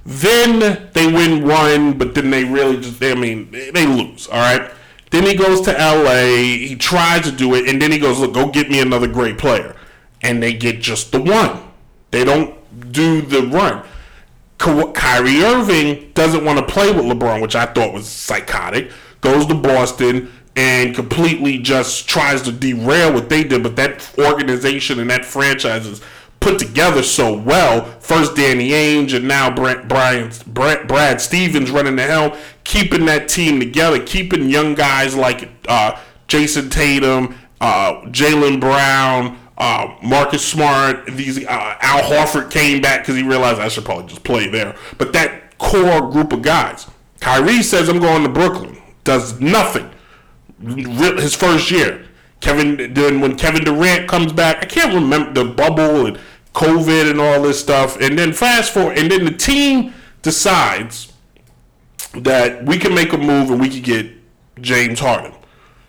Then 0.06 0.90
they 0.94 1.08
win 1.08 1.48
one, 1.48 1.98
but 1.98 2.16
then 2.16 2.30
they 2.30 2.44
really 2.44 2.82
just, 2.82 3.02
I 3.02 3.14
mean, 3.14 3.52
they 3.52 3.86
lose. 3.86 4.28
All 4.28 4.34
right. 4.34 4.70
Then 5.12 5.26
he 5.26 5.36
goes 5.36 5.62
to 5.62 5.72
LA. 5.72 6.26
He 6.26 6.76
tries 6.76 7.24
to 7.24 7.32
do 7.32 7.54
it, 7.56 7.70
and 7.70 7.82
then 7.82 7.92
he 7.92 8.00
goes, 8.00 8.20
"Look, 8.20 8.34
go 8.34 8.48
get 8.48 8.70
me 8.70 8.80
another 8.80 9.08
great 9.08 9.38
player," 9.38 9.76
and 10.22 10.42
they 10.42 10.54
get 10.54 10.82
just 10.82 11.12
the 11.12 11.20
one. 11.22 11.60
They 12.12 12.24
don't 12.24 12.56
do 12.94 13.22
the 13.22 13.42
run. 13.42 13.84
Kyrie 14.58 15.44
Irving 15.44 16.12
doesn't 16.14 16.46
want 16.46 16.60
to 16.60 16.66
play 16.66 16.92
with 16.92 17.04
LeBron, 17.04 17.42
which 17.42 17.56
I 17.56 17.66
thought 17.66 17.94
was 17.94 18.08
psychotic 18.08 18.92
goes 19.22 19.46
to 19.46 19.56
Boston 19.56 20.32
and 20.56 20.94
completely 20.94 21.58
just 21.58 22.10
tries 22.10 22.42
to 22.42 22.52
derail 22.52 23.14
what 23.14 23.30
they 23.30 23.44
did. 23.44 23.64
But 23.64 23.76
that 23.78 24.14
organization 24.18 25.00
and 25.00 25.10
that 25.10 25.24
franchise 25.24 25.88
is 25.88 26.02
put 26.42 26.60
together 26.60 27.04
so 27.04 27.38
well. 27.38 27.86
First 28.02 28.36
Danny 28.36 28.70
Ainge 28.72 29.16
and 29.16 29.28
now 29.28 29.54
Brent, 29.54 29.88
Brian, 29.88 30.32
Brent, 30.48 30.88
Brad 30.88 31.22
Stevens 31.22 31.72
running 31.72 31.96
the 31.96 32.04
helm, 32.04 32.38
keeping 32.64 33.06
that 33.06 33.30
team 33.30 33.60
together, 33.60 34.04
keeping 34.04 34.50
young 34.50 34.76
guys 34.76 35.16
like 35.16 35.50
uh, 35.70 35.98
Jayson 36.28 36.70
Tatum, 36.70 37.36
uh, 37.62 38.02
Jaylen 38.08 38.60
Brown, 38.60 39.40
uh, 39.58 39.96
Marcus 40.04 40.46
Smart. 40.46 41.06
These 41.06 41.46
uh, 41.46 41.78
Al 41.80 42.02
Horford 42.02 42.52
came 42.52 42.82
back 42.82 43.02
because 43.02 43.16
he 43.16 43.24
realized 43.24 43.62
I 43.62 43.70
should 43.70 43.86
probably 43.86 44.08
just 44.08 44.24
play 44.24 44.50
there. 44.50 44.76
But 44.98 45.14
that 45.14 45.58
core 45.60 46.10
group 46.12 46.34
of 46.34 46.42
guys. 46.42 46.88
Kyrie 47.20 47.62
says 47.62 47.88
I'm 47.88 48.00
going 48.00 48.24
to 48.24 48.30
Brooklyn. 48.30 48.81
Does 49.04 49.40
nothing. 49.40 49.90
His 50.64 51.36
first 51.36 51.72
year. 51.72 52.06
Kevin 52.40 52.94
then 52.94 53.22
when 53.22 53.38
Kevin 53.38 53.64
Durant 53.64 54.08
comes 54.08 54.34
back, 54.34 54.58
I 54.64 54.66
can't 54.66 54.94
remember 54.94 55.44
the 55.44 55.52
bubble 55.52 56.08
and 56.08 56.20
COVID 56.54 57.10
and 57.10 57.22
all 57.22 57.42
this 57.42 57.60
stuff. 57.60 58.00
And 58.02 58.18
then 58.18 58.34
fast 58.34 58.74
forward, 58.74 58.98
and 58.98 59.12
then 59.12 59.26
the 59.26 59.32
team 59.32 59.94
decides 60.22 61.14
that 62.14 62.66
we 62.66 62.78
can 62.78 62.94
make 62.94 63.14
a 63.14 63.18
move 63.18 63.52
and 63.52 63.60
we 63.62 63.70
can 63.70 63.82
get 63.82 64.12
James 64.60 65.00
Harden. 65.00 65.34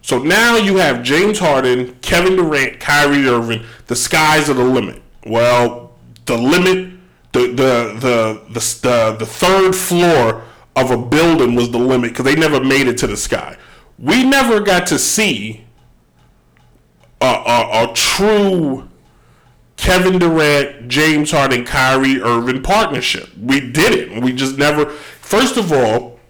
So 0.02 0.19
now 0.19 0.57
you 0.57 0.76
have 0.76 1.02
James 1.02 1.38
Harden, 1.38 1.95
Kevin 2.02 2.37
Durant, 2.37 2.81
Kyrie 2.81 3.26
Irving. 3.26 3.64
The 3.87 3.97
skies 3.97 4.50
are 4.50 4.54
the 4.54 4.64
limit. 4.64 5.00
Well, 5.25 5.92
the 6.26 6.37
limit, 6.37 6.92
the 7.33 7.49
the 7.49 7.99
the 7.99 8.42
the 8.50 8.78
the, 8.83 9.16
the 9.19 9.26
third 9.26 9.75
floor 9.75 10.42
of 10.76 10.90
a 10.90 10.96
building 10.96 11.54
was 11.54 11.70
the 11.70 11.78
limit 11.78 12.10
because 12.10 12.24
they 12.24 12.34
never 12.34 12.62
made 12.62 12.88
it 12.88 12.98
to 12.98 13.06
the 13.06 13.16
sky. 13.16 13.56
We 13.98 14.24
never 14.24 14.60
got 14.60 14.86
to 14.88 14.98
see 14.98 15.64
a, 17.20 17.26
a, 17.26 17.90
a 17.90 17.94
true 17.94 18.88
Kevin 19.76 20.18
Durant, 20.18 20.88
James 20.88 21.30
Harden, 21.30 21.64
Kyrie 21.64 22.20
Irving 22.20 22.62
partnership. 22.62 23.30
We 23.36 23.60
did 23.60 23.92
it. 23.92 24.22
We 24.22 24.32
just 24.32 24.56
never. 24.56 24.86
First 24.86 25.56
of 25.56 25.72
all, 25.72 26.20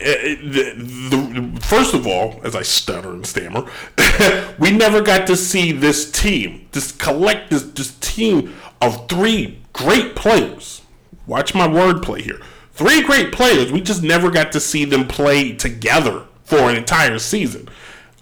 eh, 0.00 0.34
the, 0.36 0.74
the, 1.10 1.60
first 1.60 1.94
of 1.94 2.06
all, 2.06 2.40
as 2.42 2.56
I 2.56 2.62
stutter 2.62 3.10
and 3.10 3.26
stammer, 3.26 3.70
we 4.58 4.70
never 4.70 5.00
got 5.00 5.26
to 5.28 5.36
see 5.36 5.72
this 5.72 6.10
team, 6.10 6.68
this 6.72 6.90
collect 6.90 7.50
this, 7.50 7.62
this 7.62 7.96
team 7.98 8.54
of 8.80 9.08
three 9.08 9.60
great 9.72 10.16
players. 10.16 10.82
Watch 11.26 11.54
my 11.54 11.68
wordplay 11.68 12.22
here. 12.22 12.40
Three 12.78 13.02
great 13.02 13.32
players. 13.32 13.72
We 13.72 13.80
just 13.80 14.04
never 14.04 14.30
got 14.30 14.52
to 14.52 14.60
see 14.60 14.84
them 14.84 15.08
play 15.08 15.52
together 15.52 16.26
for 16.44 16.70
an 16.70 16.76
entire 16.76 17.18
season. 17.18 17.68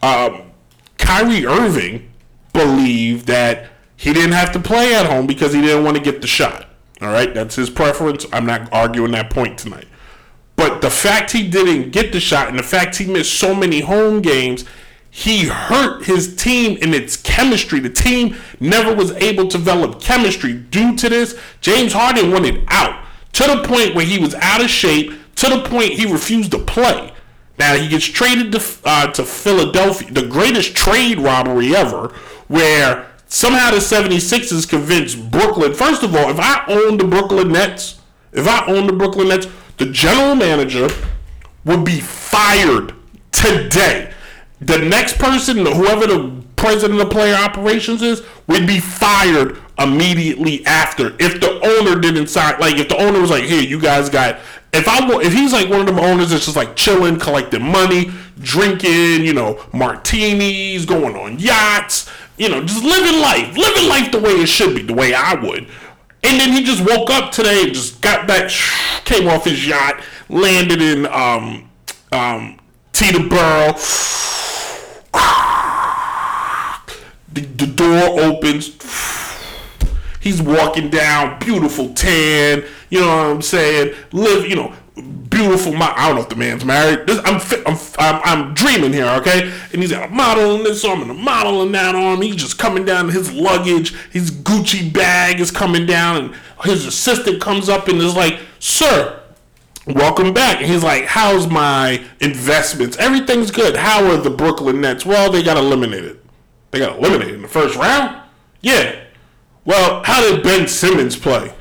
Um, 0.02 0.50
Kyrie 0.96 1.44
Irving 1.44 2.10
believed 2.54 3.26
that 3.26 3.68
he 3.96 4.14
didn't 4.14 4.32
have 4.32 4.52
to 4.52 4.58
play 4.58 4.94
at 4.94 5.04
home 5.04 5.26
because 5.26 5.52
he 5.52 5.60
didn't 5.60 5.84
want 5.84 5.98
to 5.98 6.02
get 6.02 6.22
the 6.22 6.26
shot. 6.26 6.70
All 7.02 7.12
right, 7.12 7.34
that's 7.34 7.54
his 7.54 7.68
preference. 7.68 8.24
I'm 8.32 8.46
not 8.46 8.72
arguing 8.72 9.10
that 9.10 9.28
point 9.28 9.58
tonight. 9.58 9.88
But 10.56 10.80
the 10.80 10.88
fact 10.88 11.32
he 11.32 11.46
didn't 11.46 11.90
get 11.90 12.12
the 12.12 12.18
shot 12.18 12.48
and 12.48 12.58
the 12.58 12.62
fact 12.62 12.96
he 12.96 13.04
missed 13.04 13.38
so 13.38 13.54
many 13.54 13.80
home 13.80 14.22
games, 14.22 14.64
he 15.10 15.48
hurt 15.48 16.04
his 16.04 16.34
team 16.34 16.78
and 16.80 16.94
its 16.94 17.18
chemistry. 17.18 17.78
The 17.78 17.90
team 17.90 18.34
never 18.58 18.94
was 18.94 19.10
able 19.16 19.48
to 19.48 19.58
develop 19.58 20.00
chemistry 20.00 20.54
due 20.54 20.96
to 20.96 21.10
this. 21.10 21.38
James 21.60 21.92
Harden 21.92 22.30
wanted 22.30 22.64
out 22.68 23.02
to 23.36 23.46
the 23.46 23.62
point 23.68 23.94
where 23.94 24.06
he 24.06 24.18
was 24.18 24.34
out 24.36 24.64
of 24.64 24.70
shape, 24.70 25.12
to 25.34 25.48
the 25.50 25.62
point 25.62 25.92
he 25.92 26.10
refused 26.10 26.52
to 26.52 26.58
play. 26.58 27.12
Now 27.58 27.76
he 27.76 27.86
gets 27.86 28.06
traded 28.06 28.50
to 28.52 28.62
uh, 28.84 29.08
to 29.12 29.24
Philadelphia, 29.24 30.10
the 30.10 30.26
greatest 30.26 30.74
trade 30.74 31.20
robbery 31.20 31.76
ever, 31.76 32.14
where 32.48 33.10
somehow 33.26 33.72
the 33.72 33.76
76ers 33.76 34.66
convinced 34.66 35.30
Brooklyn. 35.30 35.74
First 35.74 36.02
of 36.02 36.16
all, 36.16 36.30
if 36.30 36.38
I 36.40 36.64
owned 36.68 36.98
the 36.98 37.06
Brooklyn 37.06 37.52
Nets, 37.52 38.00
if 38.32 38.48
I 38.48 38.64
owned 38.68 38.88
the 38.88 38.94
Brooklyn 38.94 39.28
Nets, 39.28 39.46
the 39.76 39.86
general 39.86 40.34
manager 40.34 40.88
would 41.66 41.84
be 41.84 42.00
fired 42.00 42.94
today. 43.32 44.14
The 44.62 44.78
next 44.78 45.18
person, 45.18 45.58
whoever 45.58 46.06
the 46.06 46.42
president 46.56 47.02
of 47.02 47.10
player 47.10 47.34
operations 47.34 48.00
is, 48.00 48.22
would 48.46 48.66
be 48.66 48.80
fired 48.80 49.58
immediately 49.78 50.64
after 50.64 51.14
if 51.18 51.40
the 51.40 51.60
owner 51.62 52.00
didn't 52.00 52.28
sign. 52.28 52.58
Like 52.60 52.76
if 52.76 52.88
the 52.88 52.96
owner 52.96 53.20
was 53.20 53.30
like, 53.30 53.44
"Here, 53.44 53.62
you 53.62 53.80
guys 53.80 54.08
got." 54.08 54.38
If 54.72 54.88
I 54.88 55.08
if 55.22 55.32
he's 55.32 55.52
like 55.52 55.70
one 55.70 55.80
of 55.80 55.86
them 55.86 55.98
owners 55.98 56.30
that's 56.30 56.44
just 56.44 56.56
like 56.56 56.76
chilling, 56.76 57.18
collecting 57.18 57.62
money, 57.62 58.10
drinking, 58.40 59.24
you 59.24 59.32
know, 59.32 59.64
martinis, 59.72 60.84
going 60.84 61.16
on 61.16 61.38
yachts, 61.38 62.10
you 62.36 62.48
know, 62.48 62.62
just 62.62 62.84
living 62.84 63.20
life, 63.20 63.56
living 63.56 63.88
life 63.88 64.12
the 64.12 64.20
way 64.20 64.32
it 64.32 64.48
should 64.48 64.74
be, 64.74 64.82
the 64.82 64.94
way 64.94 65.14
I 65.14 65.34
would. 65.34 65.68
And 66.22 66.40
then 66.40 66.52
he 66.52 66.64
just 66.64 66.84
woke 66.84 67.08
up 67.10 67.30
today 67.30 67.62
and 67.62 67.72
just 67.72 68.00
got 68.00 68.26
back, 68.26 68.50
came 69.04 69.28
off 69.28 69.44
his 69.44 69.66
yacht, 69.66 70.02
landed 70.28 70.82
in 70.82 71.06
um, 71.06 71.70
um, 72.12 72.58
Teterboro. 72.92 73.76
The, 77.32 77.42
the 77.42 77.66
door 77.66 78.18
opens. 78.18 78.70
He's 80.26 80.42
walking 80.42 80.90
down, 80.90 81.38
beautiful 81.38 81.94
tan. 81.94 82.64
You 82.90 82.98
know 82.98 83.06
what 83.06 83.26
I'm 83.26 83.42
saying? 83.42 83.94
Live, 84.10 84.48
you 84.50 84.56
know, 84.56 84.74
beautiful. 85.30 85.72
My, 85.72 85.94
I 85.96 86.08
don't 86.08 86.16
know 86.16 86.22
if 86.22 86.28
the 86.28 86.34
man's 86.34 86.64
married. 86.64 87.06
This, 87.06 87.20
I'm, 87.24 87.40
I'm, 87.64 87.78
I'm, 87.96 88.22
I'm 88.24 88.54
dreaming 88.54 88.92
here, 88.92 89.06
okay? 89.20 89.52
And 89.72 89.80
he's 89.80 89.92
got 89.92 90.10
a 90.10 90.12
model 90.12 90.56
in 90.56 90.64
this 90.64 90.84
arm 90.84 91.02
and 91.02 91.12
a 91.12 91.14
model 91.14 91.62
in 91.62 91.70
that 91.70 91.94
arm. 91.94 92.22
He's 92.22 92.34
just 92.34 92.58
coming 92.58 92.84
down. 92.84 93.08
His 93.08 93.32
luggage, 93.32 93.94
his 94.10 94.32
Gucci 94.32 94.92
bag 94.92 95.38
is 95.38 95.52
coming 95.52 95.86
down, 95.86 96.16
and 96.16 96.34
his 96.64 96.86
assistant 96.86 97.40
comes 97.40 97.68
up 97.68 97.86
and 97.86 97.98
is 97.98 98.16
like, 98.16 98.40
"Sir, 98.58 99.22
welcome 99.86 100.34
back." 100.34 100.56
And 100.56 100.66
he's 100.66 100.82
like, 100.82 101.04
"How's 101.04 101.46
my 101.46 102.02
investments? 102.18 102.96
Everything's 102.96 103.52
good. 103.52 103.76
How 103.76 104.04
are 104.10 104.16
the 104.16 104.30
Brooklyn 104.30 104.80
Nets? 104.80 105.06
Well, 105.06 105.30
they 105.30 105.44
got 105.44 105.56
eliminated. 105.56 106.18
They 106.72 106.80
got 106.80 106.98
eliminated 106.98 107.36
in 107.36 107.42
the 107.42 107.48
first 107.48 107.76
round. 107.76 108.22
Yeah. 108.60 109.04
Well, 109.66 110.02
how 110.04 110.22
did 110.22 110.42
Ben 110.42 110.66
Simmons 110.68 111.16
play? 111.16 111.52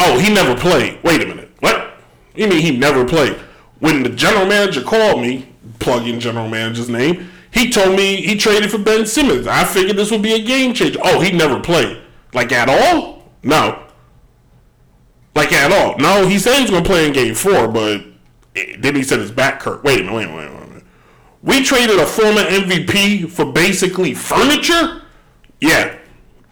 Oh, 0.00 0.18
he 0.18 0.32
never 0.32 0.58
played. 0.58 1.02
Wait 1.02 1.20
a 1.20 1.26
minute. 1.26 1.50
What? 1.58 1.94
You 2.34 2.48
mean 2.48 2.62
he 2.62 2.76
never 2.76 3.04
played? 3.04 3.34
When 3.80 4.04
the 4.04 4.08
general 4.08 4.46
manager 4.46 4.82
called 4.82 5.20
me, 5.20 5.52
plug 5.80 6.06
in 6.06 6.20
general 6.20 6.48
manager's 6.48 6.88
name, 6.88 7.28
he 7.50 7.70
told 7.70 7.96
me 7.96 8.16
he 8.16 8.36
traded 8.36 8.70
for 8.70 8.78
Ben 8.78 9.04
Simmons. 9.04 9.46
I 9.46 9.64
figured 9.64 9.96
this 9.96 10.10
would 10.12 10.22
be 10.22 10.34
a 10.34 10.42
game 10.42 10.72
changer. 10.74 11.00
Oh, 11.02 11.20
he 11.20 11.32
never 11.32 11.60
played. 11.60 12.00
Like 12.32 12.52
at 12.52 12.68
all? 12.68 13.24
No. 13.42 13.84
Like 15.34 15.52
at 15.52 15.72
all. 15.72 15.96
No, 15.98 16.26
he 16.26 16.38
said 16.38 16.60
he's 16.60 16.70
to 16.70 16.82
play 16.82 17.06
in 17.06 17.12
game 17.12 17.34
four, 17.34 17.68
but 17.68 18.02
then 18.78 18.94
he 18.94 19.02
said 19.02 19.18
his 19.18 19.32
back 19.32 19.62
hurt. 19.62 19.82
Wait 19.82 20.00
a 20.00 20.04
minute, 20.04 20.14
wait 20.14 20.24
a 20.24 20.28
minute, 20.28 20.52
wait 20.52 20.62
a 20.62 20.66
minute. 20.68 20.84
We 21.42 21.62
traded 21.64 21.98
a 21.98 22.06
former 22.06 22.42
MVP 22.42 23.30
for 23.30 23.44
basically 23.44 24.14
furniture? 24.14 25.02
Yeah. 25.60 25.97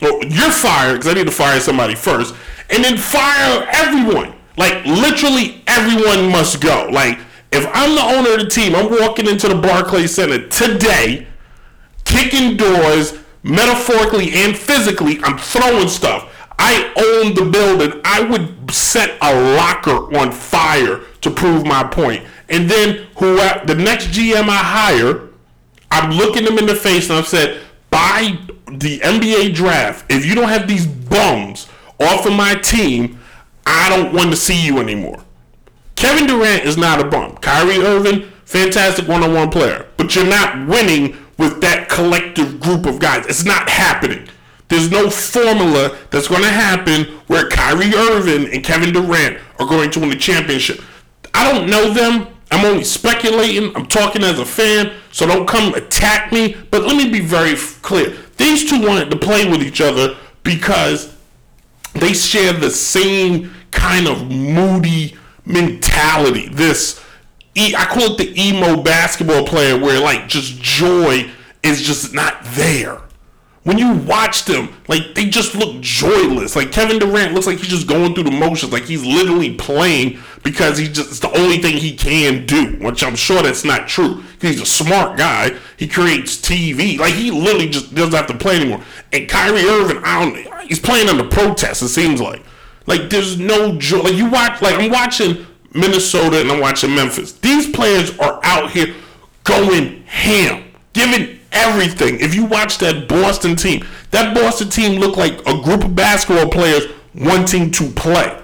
Well, 0.00 0.24
you're 0.24 0.52
fired 0.52 0.94
because 0.94 1.08
I 1.08 1.14
need 1.14 1.26
to 1.26 1.32
fire 1.32 1.60
somebody 1.60 1.94
first. 1.94 2.34
And 2.70 2.84
then 2.84 2.96
fire 2.96 3.66
everyone. 3.70 4.34
Like, 4.56 4.84
literally 4.84 5.62
everyone 5.66 6.30
must 6.30 6.60
go. 6.60 6.88
Like, 6.90 7.18
if 7.52 7.66
I'm 7.72 7.94
the 7.94 8.02
owner 8.02 8.34
of 8.34 8.40
the 8.40 8.50
team, 8.50 8.74
I'm 8.74 8.90
walking 8.90 9.28
into 9.28 9.48
the 9.48 9.54
Barclays 9.54 10.14
Center 10.14 10.48
today, 10.48 11.26
kicking 12.04 12.56
doors, 12.56 13.18
metaphorically 13.42 14.32
and 14.34 14.56
physically, 14.56 15.20
I'm 15.22 15.38
throwing 15.38 15.88
stuff. 15.88 16.32
I 16.58 16.92
own 16.96 17.34
the 17.34 17.50
building. 17.50 18.00
I 18.04 18.20
would 18.20 18.70
set 18.70 19.16
a 19.20 19.54
locker 19.56 20.16
on 20.18 20.32
fire 20.32 21.02
to 21.20 21.30
prove 21.30 21.64
my 21.64 21.84
point. 21.84 22.24
And 22.48 22.68
then 22.68 23.06
who 23.18 23.36
the 23.36 23.74
next 23.74 24.08
GM 24.08 24.48
I 24.48 24.56
hire, 24.56 25.28
I'm 25.90 26.10
looking 26.12 26.44
them 26.44 26.58
in 26.58 26.66
the 26.66 26.74
face 26.74 27.08
and 27.08 27.18
I've 27.18 27.28
said, 27.28 27.60
by 27.90 28.38
the 28.66 28.98
NBA 29.00 29.54
draft, 29.54 30.10
if 30.10 30.26
you 30.26 30.34
don't 30.34 30.48
have 30.48 30.66
these 30.66 30.86
bums 30.86 31.68
off 32.00 32.26
of 32.26 32.32
my 32.32 32.54
team, 32.54 33.18
I 33.64 33.88
don't 33.88 34.12
want 34.12 34.30
to 34.30 34.36
see 34.36 34.64
you 34.64 34.78
anymore. 34.78 35.22
Kevin 35.94 36.26
Durant 36.26 36.64
is 36.64 36.76
not 36.76 37.00
a 37.00 37.04
bum. 37.04 37.36
Kyrie 37.38 37.78
Irving, 37.78 38.30
fantastic 38.44 39.08
one 39.08 39.22
on 39.22 39.34
one 39.34 39.50
player. 39.50 39.86
But 39.96 40.14
you're 40.14 40.26
not 40.26 40.68
winning 40.68 41.16
with 41.38 41.60
that 41.62 41.88
collective 41.88 42.60
group 42.60 42.86
of 42.86 42.98
guys. 42.98 43.26
It's 43.26 43.44
not 43.44 43.68
happening. 43.68 44.28
There's 44.68 44.90
no 44.90 45.08
formula 45.10 45.96
that's 46.10 46.28
going 46.28 46.42
to 46.42 46.50
happen 46.50 47.04
where 47.28 47.48
Kyrie 47.48 47.94
Irving 47.94 48.52
and 48.52 48.64
Kevin 48.64 48.92
Durant 48.92 49.38
are 49.58 49.66
going 49.66 49.90
to 49.92 50.00
win 50.00 50.10
the 50.10 50.16
championship. 50.16 50.80
I 51.32 51.50
don't 51.50 51.70
know 51.70 51.92
them. 51.92 52.28
I'm 52.50 52.64
only 52.64 52.84
speculating. 52.84 53.74
I'm 53.76 53.86
talking 53.86 54.22
as 54.22 54.38
a 54.38 54.44
fan, 54.44 54.92
so 55.12 55.26
don't 55.26 55.46
come 55.46 55.74
attack 55.74 56.32
me. 56.32 56.56
But 56.70 56.82
let 56.82 56.96
me 56.96 57.10
be 57.10 57.20
very 57.20 57.54
clear. 57.82 58.16
These 58.36 58.68
two 58.68 58.86
wanted 58.86 59.10
to 59.10 59.16
play 59.16 59.48
with 59.48 59.62
each 59.62 59.80
other 59.80 60.16
because 60.42 61.16
they 61.94 62.12
share 62.12 62.52
the 62.52 62.70
same 62.70 63.52
kind 63.70 64.06
of 64.06 64.30
moody 64.30 65.16
mentality. 65.44 66.48
This, 66.48 67.02
I 67.56 67.86
call 67.88 68.12
it 68.12 68.18
the 68.18 68.40
emo 68.40 68.82
basketball 68.82 69.46
player 69.46 69.78
where 69.78 70.00
like 70.00 70.28
just 70.28 70.60
joy 70.60 71.30
is 71.62 71.82
just 71.82 72.12
not 72.14 72.38
there. 72.44 73.00
When 73.66 73.78
you 73.78 73.94
watch 73.94 74.44
them, 74.44 74.68
like 74.86 75.16
they 75.16 75.28
just 75.28 75.56
look 75.56 75.80
joyless. 75.80 76.54
Like 76.54 76.70
Kevin 76.70 77.00
Durant 77.00 77.34
looks 77.34 77.48
like 77.48 77.58
he's 77.58 77.66
just 77.66 77.88
going 77.88 78.14
through 78.14 78.22
the 78.22 78.30
motions, 78.30 78.72
like 78.72 78.84
he's 78.84 79.04
literally 79.04 79.56
playing 79.56 80.20
because 80.44 80.78
he 80.78 80.86
just 80.86 81.10
it's 81.10 81.18
the 81.18 81.36
only 81.36 81.58
thing 81.58 81.76
he 81.76 81.96
can 81.96 82.46
do. 82.46 82.76
Which 82.80 83.02
I'm 83.02 83.16
sure 83.16 83.42
that's 83.42 83.64
not 83.64 83.88
true. 83.88 84.22
He's 84.40 84.60
a 84.60 84.66
smart 84.66 85.18
guy. 85.18 85.58
He 85.76 85.88
creates 85.88 86.36
TV. 86.36 86.96
Like 86.96 87.14
he 87.14 87.32
literally 87.32 87.68
just 87.68 87.92
doesn't 87.92 88.14
have 88.14 88.28
to 88.28 88.38
play 88.38 88.60
anymore. 88.60 88.82
And 89.12 89.28
Kyrie 89.28 89.64
Irving, 89.64 90.00
I 90.04 90.24
don't. 90.24 90.68
He's 90.68 90.78
playing 90.78 91.08
under 91.08 91.24
protest. 91.24 91.82
It 91.82 91.88
seems 91.88 92.20
like. 92.20 92.44
Like 92.86 93.10
there's 93.10 93.36
no 93.36 93.76
joy. 93.78 93.98
Like 93.98 94.14
you 94.14 94.30
watch. 94.30 94.62
Like 94.62 94.76
I'm 94.76 94.92
watching 94.92 95.44
Minnesota 95.74 96.40
and 96.40 96.52
I'm 96.52 96.60
watching 96.60 96.94
Memphis. 96.94 97.32
These 97.32 97.72
players 97.72 98.16
are 98.20 98.38
out 98.44 98.70
here 98.70 98.94
going 99.42 100.04
ham, 100.04 100.72
giving 100.92 101.40
everything. 101.56 102.20
If 102.20 102.34
you 102.34 102.44
watch 102.44 102.78
that 102.78 103.08
Boston 103.08 103.56
team, 103.56 103.84
that 104.10 104.34
Boston 104.34 104.68
team 104.68 105.00
looked 105.00 105.16
like 105.16 105.40
a 105.46 105.60
group 105.62 105.84
of 105.84 105.94
basketball 105.94 106.50
players 106.50 106.86
wanting 107.14 107.70
to 107.72 107.90
play. 107.90 108.38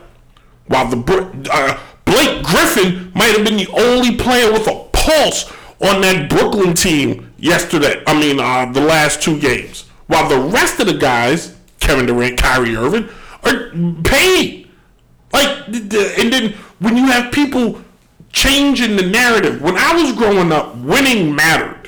While 0.66 0.88
the 0.88 1.48
uh, 1.53 1.81
Blake 2.05 2.42
Griffin 2.42 3.12
might 3.14 3.37
have 3.37 3.44
been 3.44 3.57
the 3.57 3.68
only 3.72 4.16
player 4.16 4.53
with 4.53 4.66
a 4.68 4.85
pulse 4.92 5.51
on 5.81 6.01
that 6.03 6.31
Brooklyn 6.31 6.75
team 6.75 7.33
yesterday. 7.38 8.03
I 8.07 8.18
mean, 8.18 8.38
uh, 8.40 8.70
the 8.72 8.81
last 8.81 9.20
two 9.20 9.38
games. 9.38 9.88
While 10.07 10.29
the 10.29 10.38
rest 10.38 10.81
of 10.81 10.87
the 10.87 10.94
guys, 10.94 11.57
Kevin 11.81 12.07
Durant, 12.07 12.38
Kyrie 12.38 12.77
Irving, 12.77 13.09
are 13.44 13.70
paid. 14.05 14.68
Like, 15.33 15.66
and 15.68 16.33
then 16.33 16.53
when 16.79 16.96
you 16.96 17.07
have 17.07 17.33
people 17.33 17.83
changing 18.33 18.96
the 18.96 19.03
narrative, 19.03 19.61
when 19.61 19.77
I 19.77 19.94
was 19.94 20.12
growing 20.12 20.53
up, 20.53 20.77
winning 20.77 21.35
mattered. 21.35 21.82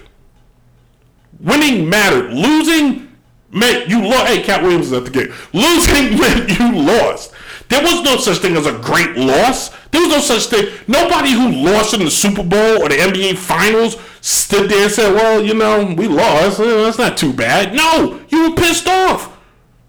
Winning 1.44 1.88
mattered. 1.88 2.33
Losing 2.33 3.12
meant 3.50 3.88
you 3.88 4.02
lost. 4.02 4.26
Hey, 4.26 4.42
Katt 4.42 4.62
Williams 4.62 4.87
is 4.87 4.92
at 4.92 5.04
the 5.04 5.11
game. 5.11 5.33
Losing 5.52 6.18
meant 6.18 6.59
you 6.59 6.74
lost. 6.74 7.33
There 7.68 7.83
was 7.83 8.02
no 8.02 8.16
such 8.16 8.38
thing 8.38 8.57
as 8.57 8.66
a 8.66 8.78
great 8.78 9.16
loss. 9.16 9.70
There 9.90 10.00
was 10.00 10.11
no 10.11 10.20
such 10.20 10.46
thing. 10.46 10.72
Nobody 10.87 11.33
who 11.33 11.50
lost 11.50 11.94
in 11.94 12.00
the 12.00 12.11
Super 12.11 12.42
Bowl 12.42 12.83
or 12.83 12.88
the 12.88 12.96
NBA 12.96 13.37
Finals 13.37 13.96
stood 14.20 14.70
there 14.70 14.85
and 14.85 14.92
said, 14.92 15.14
"Well, 15.14 15.42
you 15.42 15.54
know, 15.54 15.94
we 15.96 16.09
lost. 16.09 16.59
That's 16.59 16.98
not 16.98 17.16
too 17.16 17.33
bad." 17.33 17.74
No, 17.74 18.20
you 18.28 18.50
were 18.50 18.57
pissed 18.57 18.88
off. 18.88 19.30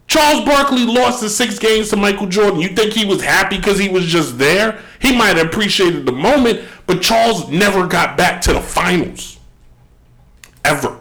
Charles 0.07 0.45
Barkley 0.45 0.85
lost 0.85 1.21
the 1.21 1.29
six 1.29 1.57
games 1.57 1.89
to 1.89 1.97
Michael 1.97 2.27
Jordan. 2.27 2.59
You 2.59 2.69
think 2.69 2.93
he 2.93 3.05
was 3.05 3.23
happy 3.23 3.57
because 3.57 3.79
he 3.79 3.89
was 3.89 4.05
just 4.05 4.37
there? 4.37 4.79
He 4.99 5.15
might 5.15 5.35
have 5.37 5.47
appreciated 5.47 6.05
the 6.05 6.11
moment, 6.11 6.61
but 6.85 7.01
Charles 7.01 7.49
never 7.49 7.87
got 7.87 8.15
back 8.15 8.39
to 8.41 8.53
the 8.53 8.61
finals. 8.61 9.39
Ever. 10.63 10.99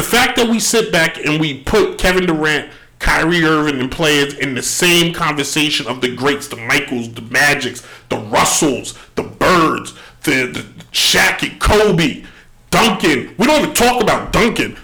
The 0.00 0.06
fact 0.06 0.36
that 0.36 0.48
we 0.48 0.60
sit 0.60 0.90
back 0.90 1.18
and 1.18 1.38
we 1.38 1.62
put 1.62 1.98
Kevin 1.98 2.24
Durant, 2.24 2.72
Kyrie 3.00 3.44
Irving, 3.44 3.80
and 3.80 3.92
players 3.92 4.32
in 4.32 4.54
the 4.54 4.62
same 4.62 5.12
conversation 5.12 5.86
of 5.86 6.00
the 6.00 6.16
greats, 6.16 6.48
the 6.48 6.56
Michaels, 6.56 7.12
the 7.12 7.20
Magics, 7.20 7.86
the 8.08 8.16
Russells, 8.16 8.98
the 9.16 9.24
Birds, 9.24 9.92
the, 10.22 10.46
the 10.46 10.60
Shaq 10.90 11.46
and 11.46 11.60
Kobe, 11.60 12.24
Duncan. 12.70 13.34
We 13.36 13.46
don't 13.46 13.60
even 13.60 13.74
talk 13.74 14.02
about 14.02 14.32
Duncan. 14.32 14.78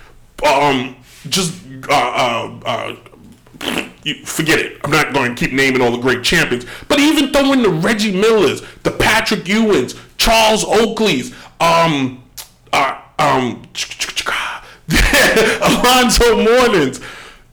Um, 0.47 0.97
just 1.31 1.63
uh, 1.89 1.95
uh, 1.95 2.61
uh, 2.67 2.97
forget 4.27 4.59
it. 4.59 4.79
I'm 4.85 4.91
not 4.91 5.15
going 5.15 5.35
to 5.35 5.45
keep 5.47 5.55
naming 5.55 5.81
all 5.81 5.93
the 5.93 5.97
great 5.97 6.25
champions, 6.25 6.67
but 6.89 7.01
even 7.01 7.33
throwing 7.33 7.63
the 7.63 7.71
Reggie 7.71 8.13
Millers, 8.13 8.61
the 8.83 8.91
Patrick 8.91 9.45
Ewings, 9.45 9.99
Charles 10.19 10.63
Oakleys, 10.63 11.33
um, 11.59 12.23
uh, 12.71 13.01
um, 13.19 13.63
Alonzo 15.63 16.43
Mournings. 16.43 17.01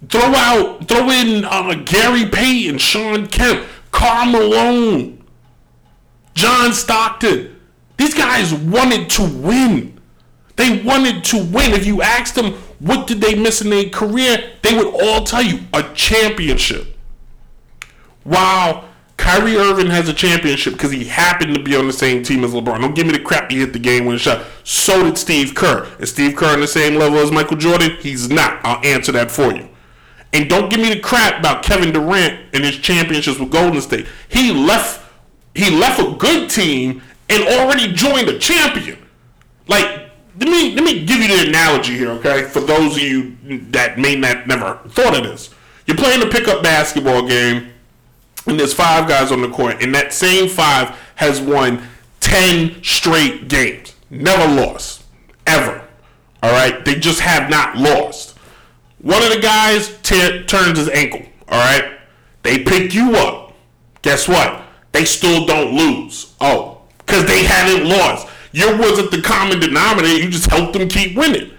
Throw 0.10 0.34
out, 0.36 0.88
throw 0.88 1.10
in 1.10 1.46
uh, 1.46 1.74
Gary 1.86 2.26
Payton, 2.26 2.78
Shawn 2.78 3.28
Kemp, 3.28 3.66
Karl 3.92 4.26
Malone, 4.32 5.24
John 6.34 6.74
Stockton. 6.74 7.60
These 7.98 8.14
guys 8.14 8.54
wanted 8.54 9.10
to 9.12 9.24
win. 9.24 10.00
They 10.56 10.82
wanted 10.84 11.24
to 11.26 11.38
win. 11.38 11.72
If 11.72 11.86
you 11.86 12.02
asked 12.02 12.36
them 12.36 12.54
what 12.80 13.08
did 13.08 13.22
they 13.22 13.34
miss 13.36 13.62
in 13.62 13.70
their 13.70 13.90
career, 13.90 14.52
they 14.62 14.76
would 14.76 14.88
all 15.02 15.24
tell 15.24 15.42
you 15.42 15.62
a 15.74 15.84
championship. 15.94 16.98
Wow. 18.26 18.90
Kyrie 19.34 19.58
Irving 19.58 19.88
has 19.88 20.08
a 20.08 20.14
championship 20.14 20.74
because 20.74 20.92
he 20.92 21.06
happened 21.06 21.56
to 21.56 21.64
be 21.64 21.76
on 21.76 21.88
the 21.88 21.94
same 21.94 22.22
team 22.22 22.44
as 22.44 22.52
LeBron. 22.52 22.82
Don't 22.82 22.94
give 22.94 23.08
me 23.08 23.14
the 23.14 23.20
crap 23.20 23.50
he 23.50 23.58
hit 23.58 23.74
the 23.74 23.80
game 23.80 24.06
winning 24.06 24.20
shot. 24.20 24.46
So 24.64 25.02
did 25.02 25.18
Steve 25.18 25.56
Kerr. 25.56 25.88
Is 25.98 26.12
Steve 26.12 26.36
Kerr 26.36 26.54
on 26.54 26.60
the 26.60 26.68
same 26.68 27.00
level 27.00 27.18
as 27.18 27.32
Michael 27.32 27.58
Jordan? 27.58 27.98
He's 28.00 28.30
not. 28.30 28.64
I'll 28.64 28.86
answer 28.86 29.12
that 29.14 29.32
for 29.32 29.52
you. 29.52 29.68
And 30.34 30.48
don't 30.48 30.70
give 30.70 30.80
me 30.80 30.94
the 30.94 31.00
crap 31.00 31.40
about 31.40 31.64
Kevin 31.64 31.92
Durant 31.92 32.42
and 32.54 32.64
his 32.64 32.78
championships 32.78 33.40
with 33.40 33.50
Golden 33.50 33.82
State. 33.82 34.06
He 34.30 34.52
left 34.52 35.04
he 35.56 35.72
left 35.72 36.00
a 36.00 36.16
good 36.16 36.48
team 36.52 37.02
and 37.28 37.44
already 37.44 37.92
joined 37.92 38.30
a 38.30 38.38
champion. 38.38 39.00
Like 39.68 40.12
let 40.40 40.48
me 40.48 40.76
let 40.76 40.84
me 40.84 41.06
give 41.06 41.22
you 41.22 41.28
the 41.30 41.50
analogy 41.50 41.98
here, 41.98 42.12
okay? 42.12 42.44
For 42.44 42.60
those 42.60 42.98
of 42.98 43.02
you 43.02 43.36
that 43.72 43.98
may 43.98 44.16
not 44.16 44.46
never 44.46 44.76
thought 44.90 45.18
of 45.18 45.24
this. 45.24 45.50
You're 45.88 45.98
playing 45.98 46.22
a 46.22 46.28
pickup 46.28 46.62
basketball 46.62 47.28
game 47.28 47.73
and 48.46 48.60
there's 48.60 48.74
five 48.74 49.08
guys 49.08 49.32
on 49.32 49.42
the 49.42 49.50
court, 49.50 49.82
and 49.82 49.94
that 49.96 50.14
same 50.14 50.50
five 50.50 50.90
has 51.16 51.40
won 51.40 51.82
10 52.20 52.84
straight 52.84 53.48
games. 53.48 53.96
Never 54.10 54.62
lost. 54.62 55.04
Ever. 55.46 55.86
All 56.42 56.52
right? 56.52 56.84
They 56.86 56.96
just 56.96 57.20
have 57.20 57.50
not 57.50 57.78
lost. 57.78 58.38
One 59.00 59.22
of 59.24 59.30
the 59.34 59.40
guys 59.40 59.98
t- 60.04 60.44
turns 60.44 60.78
his 60.78 60.90
ankle. 60.90 61.22
All 61.50 61.60
right? 61.60 62.00
They 62.44 62.64
pick 62.64 62.94
you 62.94 63.16
up. 63.16 63.54
Guess 64.02 64.28
what? 64.28 64.64
They 64.92 65.06
still 65.06 65.46
don't 65.46 65.76
lose. 65.76 66.34
Oh, 66.40 66.82
because 67.00 67.26
they 67.26 67.44
haven't 67.44 67.88
lost. 67.88 68.28
Your 68.52 68.78
wasn't 68.78 69.12
the 69.12 69.22
common 69.22 69.60
denominator. 69.60 70.24
You 70.24 70.30
just 70.30 70.50
helped 70.50 70.74
them 70.74 70.88
keep 70.88 71.18
winning. 71.18 71.52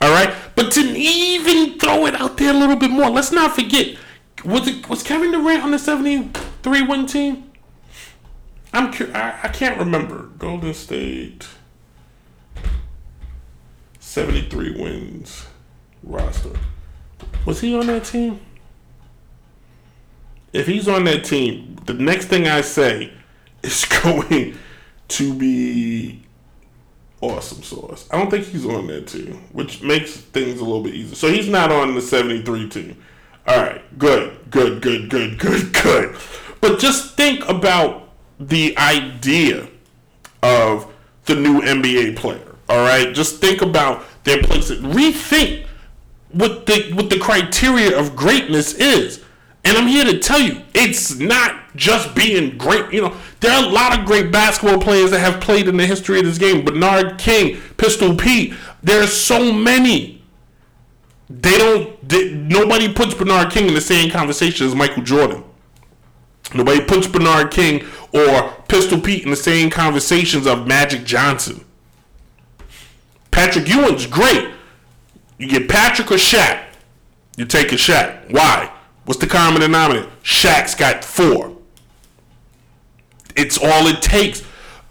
All 0.00 0.10
right? 0.10 0.34
But 0.54 0.72
to 0.72 0.80
even 0.80 1.78
throw 1.78 2.06
it 2.06 2.14
out 2.14 2.36
there 2.36 2.50
a 2.50 2.56
little 2.56 2.76
bit 2.76 2.90
more, 2.90 3.08
let's 3.08 3.32
not 3.32 3.54
forget 3.54 3.96
was 4.44 4.68
it 4.68 4.88
was 4.88 5.02
Kevin 5.02 5.32
Durant 5.32 5.62
on 5.62 5.70
the 5.70 5.78
seventy 5.78 6.28
three 6.62 6.82
win 6.82 7.06
team? 7.06 7.50
I'm 8.72 8.92
I, 9.14 9.40
I 9.44 9.48
can't 9.48 9.78
remember. 9.78 10.30
Golden 10.38 10.74
State 10.74 11.46
seventy 14.00 14.48
three 14.48 14.70
wins 14.70 15.46
roster. 16.02 16.58
Was 17.46 17.60
he 17.60 17.74
on 17.76 17.86
that 17.86 18.04
team? 18.04 18.40
If 20.52 20.66
he's 20.66 20.86
on 20.88 21.04
that 21.04 21.24
team, 21.24 21.76
the 21.86 21.94
next 21.94 22.26
thing 22.26 22.46
I 22.46 22.60
say 22.60 23.12
is 23.62 23.84
going 23.84 24.56
to 25.08 25.34
be 25.34 26.22
awesome 27.20 27.62
sauce. 27.62 28.08
I 28.10 28.18
don't 28.18 28.30
think 28.30 28.46
he's 28.46 28.66
on 28.66 28.86
that 28.88 29.08
team, 29.08 29.44
which 29.52 29.82
makes 29.82 30.16
things 30.16 30.60
a 30.60 30.64
little 30.64 30.82
bit 30.82 30.94
easier. 30.94 31.14
So 31.14 31.28
he's 31.28 31.48
not 31.48 31.72
on 31.72 31.94
the 31.94 32.02
73 32.02 32.68
team. 32.68 33.02
All 33.46 33.58
right, 33.58 33.98
good, 33.98 34.38
good, 34.50 34.80
good, 34.80 35.10
good, 35.10 35.38
good, 35.38 35.72
good. 35.72 36.16
But 36.60 36.78
just 36.78 37.14
think 37.14 37.46
about 37.48 38.08
the 38.40 38.76
idea 38.78 39.68
of 40.42 40.92
the 41.26 41.34
new 41.34 41.60
NBA 41.60 42.16
player. 42.16 42.56
All 42.68 42.78
right, 42.78 43.14
just 43.14 43.40
think 43.40 43.60
about 43.60 44.04
their 44.24 44.42
place. 44.42 44.70
Rethink 44.70 45.66
what 46.32 46.66
the 46.66 46.92
what 46.94 47.10
the 47.10 47.18
criteria 47.18 47.98
of 47.98 48.16
greatness 48.16 48.74
is. 48.74 49.22
And 49.66 49.78
I'm 49.78 49.86
here 49.86 50.04
to 50.04 50.18
tell 50.18 50.40
you, 50.40 50.60
it's 50.74 51.18
not 51.18 51.74
just 51.74 52.14
being 52.14 52.58
great. 52.58 52.92
You 52.92 53.02
know, 53.02 53.16
there 53.40 53.52
are 53.52 53.64
a 53.64 53.68
lot 53.68 53.98
of 53.98 54.04
great 54.04 54.30
basketball 54.30 54.78
players 54.78 55.10
that 55.12 55.20
have 55.20 55.40
played 55.40 55.68
in 55.68 55.76
the 55.78 55.86
history 55.86 56.18
of 56.18 56.26
this 56.26 56.36
game. 56.36 56.64
Bernard 56.64 57.18
King, 57.18 57.58
Pistol 57.78 58.14
Pete. 58.14 58.52
There 58.82 59.02
are 59.02 59.06
so 59.06 59.52
many 59.52 60.22
they 61.30 61.58
don't. 61.58 62.08
They, 62.08 62.32
nobody 62.34 62.92
puts 62.92 63.14
Bernard 63.14 63.50
King 63.50 63.68
in 63.68 63.74
the 63.74 63.80
same 63.80 64.10
conversation 64.10 64.66
as 64.66 64.74
Michael 64.74 65.02
Jordan. 65.02 65.44
Nobody 66.54 66.84
puts 66.84 67.06
Bernard 67.06 67.50
King 67.50 67.86
or 68.12 68.52
Pistol 68.68 69.00
Pete 69.00 69.24
in 69.24 69.30
the 69.30 69.36
same 69.36 69.70
conversations 69.70 70.46
of 70.46 70.66
Magic 70.66 71.04
Johnson. 71.04 71.64
Patrick 73.30 73.68
Ewing's 73.68 74.06
great. 74.06 74.50
You 75.38 75.48
get 75.48 75.68
Patrick 75.68 76.10
or 76.10 76.16
Shaq. 76.16 76.62
You 77.36 77.44
take 77.44 77.72
a 77.72 77.76
Shaq. 77.76 78.30
Why? 78.30 78.70
What's 79.04 79.20
the 79.20 79.26
common 79.26 79.62
denominator? 79.62 80.08
Shaq's 80.22 80.74
got 80.74 81.04
four. 81.04 81.56
It's 83.34 83.58
all 83.58 83.88
it 83.88 84.00
takes. 84.00 84.42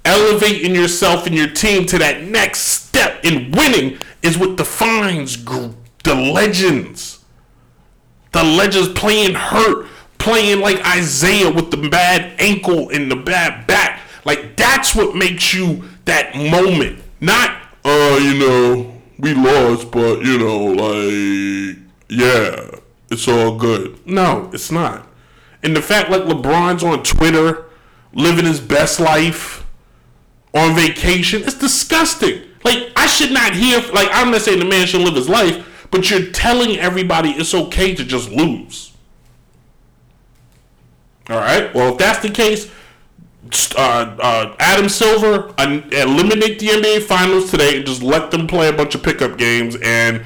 Elevating 0.03 0.75
yourself 0.75 1.25
and 1.25 1.35
your 1.35 1.47
team 1.47 1.85
to 1.85 1.97
that 1.99 2.23
next 2.23 2.59
step 2.59 3.23
in 3.23 3.51
winning 3.51 3.97
is 4.21 4.37
what 4.37 4.57
defines 4.57 5.37
the 6.03 6.15
legends. 6.15 7.23
The 8.31 8.43
legends 8.43 8.89
playing 8.89 9.35
hurt, 9.35 9.87
playing 10.17 10.59
like 10.59 10.81
Isiah 10.97 11.51
with 11.51 11.71
the 11.71 11.89
bad 11.89 12.39
ankle 12.39 12.89
and 12.89 13.09
the 13.11 13.15
bad 13.15 13.67
back. 13.67 14.01
Like 14.25 14.55
that's 14.55 14.95
what 14.95 15.15
makes 15.15 15.53
you 15.53 15.83
that 16.05 16.35
moment. 16.35 16.99
Not, 17.19 17.51
uh, 17.85 18.19
you 18.21 18.39
know, 18.39 19.01
we 19.19 19.33
lost, 19.33 19.91
but 19.91 20.23
you 20.23 20.37
know, 20.37 20.65
like 20.65 21.77
yeah, 22.09 22.79
it's 23.09 23.27
all 23.27 23.57
good. 23.57 24.05
No, 24.05 24.49
it's 24.53 24.71
not. 24.71 25.07
And 25.61 25.75
the 25.75 25.81
fact 25.81 26.09
like 26.09 26.23
LeBron's 26.23 26.83
on 26.83 27.03
Twitter 27.03 27.65
living 28.13 28.45
his 28.45 28.59
best 28.59 28.99
life 28.99 29.65
on 30.53 30.75
vacation, 30.75 31.41
it's 31.43 31.57
disgusting. 31.57 32.41
Like 32.63 32.89
I 32.95 33.07
should 33.07 33.31
not 33.31 33.53
hear 33.55 33.79
like 33.93 34.09
I'm 34.11 34.31
not 34.31 34.41
saying 34.41 34.59
the 34.59 34.65
man 34.65 34.87
should 34.87 35.01
live 35.01 35.15
his 35.15 35.29
life, 35.29 35.65
but 35.93 36.10
you're 36.10 36.32
telling 36.32 36.79
everybody 36.79 37.29
it's 37.29 37.53
okay 37.53 37.93
to 37.93 38.03
just 38.03 38.32
lose. 38.32 38.93
All 41.29 41.38
right. 41.38 41.71
Well, 41.75 41.91
if 41.91 41.99
that's 41.99 42.17
the 42.17 42.32
case, 42.32 42.71
uh, 43.77 44.17
uh, 44.19 44.56
Adam 44.58 44.89
Silver 44.89 45.53
uh, 45.60 45.82
eliminate 45.91 46.58
the 46.58 46.69
NBA 46.69 47.03
Finals 47.03 47.51
today 47.51 47.77
and 47.77 47.86
just 47.86 48.01
let 48.01 48.32
them 48.32 48.47
play 48.47 48.69
a 48.69 48.73
bunch 48.73 48.95
of 48.95 49.03
pickup 49.03 49.38
games. 49.38 49.77
And 49.84 50.23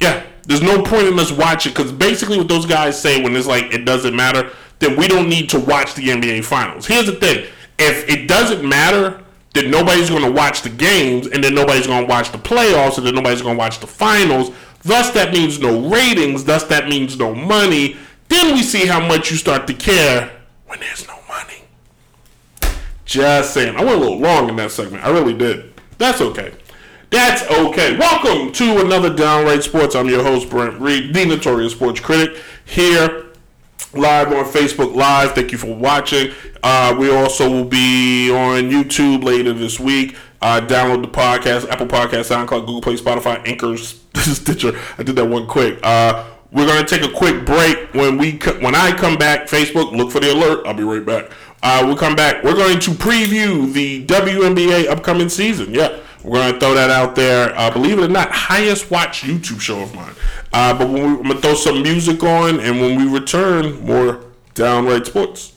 yeah, 0.00 0.24
there's 0.46 0.62
no 0.62 0.80
point 0.80 1.08
in 1.08 1.18
us 1.18 1.32
watching 1.32 1.72
because 1.72 1.90
basically 1.90 2.38
what 2.38 2.46
those 2.46 2.64
guys 2.64 3.00
say 3.00 3.20
when 3.20 3.34
it's 3.34 3.48
like 3.48 3.74
it 3.74 3.84
doesn't 3.84 4.14
matter, 4.14 4.52
then 4.78 4.96
we 4.96 5.08
don't 5.08 5.28
need 5.28 5.50
to 5.50 5.58
watch 5.58 5.94
the 5.94 6.04
NBA 6.04 6.44
Finals. 6.44 6.86
Here's 6.86 7.06
the 7.06 7.16
thing: 7.16 7.48
if 7.80 8.08
it 8.08 8.28
doesn't 8.28 8.66
matter, 8.66 9.24
then 9.54 9.72
nobody's 9.72 10.08
going 10.08 10.22
to 10.22 10.30
watch 10.30 10.62
the 10.62 10.70
games, 10.70 11.26
and 11.26 11.42
then 11.42 11.52
nobody's 11.52 11.88
going 11.88 12.06
to 12.06 12.08
watch 12.08 12.30
the 12.30 12.38
playoffs, 12.38 12.96
and 12.96 13.04
then 13.04 13.16
nobody's 13.16 13.42
going 13.42 13.56
to 13.56 13.58
watch 13.58 13.80
the 13.80 13.88
finals. 13.88 14.52
Thus, 14.82 15.10
that 15.10 15.32
means 15.32 15.58
no 15.58 15.88
ratings. 15.88 16.44
Thus, 16.44 16.64
that 16.64 16.88
means 16.88 17.18
no 17.18 17.34
money. 17.34 17.96
Then 18.28 18.54
we 18.54 18.62
see 18.62 18.86
how 18.86 19.06
much 19.06 19.30
you 19.30 19.36
start 19.36 19.66
to 19.66 19.74
care 19.74 20.30
when 20.66 20.80
there's 20.80 21.06
no 21.06 21.18
money. 21.28 21.64
Just 23.04 23.54
saying. 23.54 23.76
I 23.76 23.84
went 23.84 23.96
a 23.96 24.00
little 24.00 24.18
long 24.18 24.48
in 24.48 24.56
that 24.56 24.70
segment. 24.70 25.04
I 25.04 25.10
really 25.10 25.34
did. 25.34 25.74
That's 25.98 26.20
okay. 26.20 26.54
That's 27.10 27.42
okay. 27.50 27.98
Welcome 27.98 28.52
to 28.52 28.84
another 28.84 29.14
Downright 29.14 29.64
Sports. 29.64 29.96
I'm 29.96 30.08
your 30.08 30.22
host, 30.22 30.48
Brent 30.48 30.80
Reed, 30.80 31.12
the 31.12 31.26
notorious 31.26 31.72
sports 31.72 31.98
critic, 31.98 32.40
here 32.64 33.26
live 33.92 34.28
on 34.28 34.44
Facebook 34.44 34.94
Live. 34.94 35.32
Thank 35.32 35.52
you 35.52 35.58
for 35.58 35.74
watching. 35.74 36.32
Uh, 36.62 36.94
we 36.98 37.10
also 37.10 37.50
will 37.50 37.64
be 37.64 38.30
on 38.30 38.70
YouTube 38.70 39.24
later 39.24 39.52
this 39.52 39.80
week. 39.80 40.16
Uh, 40.40 40.60
download 40.60 41.02
the 41.02 41.08
podcast, 41.08 41.68
Apple 41.68 41.86
Podcast, 41.86 42.30
SoundCloud, 42.30 42.66
Google 42.66 42.80
Play, 42.80 42.96
Spotify, 42.96 43.46
Anchors, 43.46 43.99
Stitcher. 44.16 44.78
I 44.98 45.02
did 45.02 45.16
that 45.16 45.26
one 45.26 45.46
quick. 45.46 45.78
Uh, 45.82 46.26
we're 46.52 46.66
gonna 46.66 46.86
take 46.86 47.02
a 47.02 47.12
quick 47.12 47.44
break. 47.44 47.94
When 47.94 48.18
we 48.18 48.32
when 48.60 48.74
I 48.74 48.92
come 48.96 49.16
back, 49.16 49.46
Facebook, 49.46 49.92
look 49.92 50.10
for 50.10 50.20
the 50.20 50.32
alert. 50.32 50.66
I'll 50.66 50.74
be 50.74 50.82
right 50.82 51.04
back. 51.04 51.30
Uh, 51.62 51.82
we'll 51.84 51.96
come 51.96 52.16
back. 52.16 52.42
We're 52.42 52.54
going 52.54 52.80
to 52.80 52.90
preview 52.92 53.70
the 53.72 54.04
WNBA 54.06 54.88
upcoming 54.88 55.28
season. 55.28 55.74
Yeah, 55.74 56.00
we're 56.24 56.38
going 56.38 56.54
to 56.54 56.58
throw 56.58 56.74
that 56.74 56.88
out 56.88 57.14
there. 57.14 57.56
Uh, 57.56 57.70
believe 57.70 57.98
it 57.98 58.04
or 58.04 58.08
not, 58.08 58.30
highest 58.30 58.90
watched 58.90 59.24
YouTube 59.24 59.60
show 59.60 59.80
of 59.80 59.94
mine. 59.94 60.14
Uh, 60.52 60.76
but 60.76 60.88
we, 60.88 61.00
I'm 61.00 61.22
gonna 61.22 61.40
throw 61.40 61.54
some 61.54 61.82
music 61.82 62.22
on, 62.22 62.60
and 62.60 62.80
when 62.80 62.96
we 62.98 63.08
return, 63.08 63.80
more 63.84 64.24
downright 64.54 65.06
sports. 65.06 65.52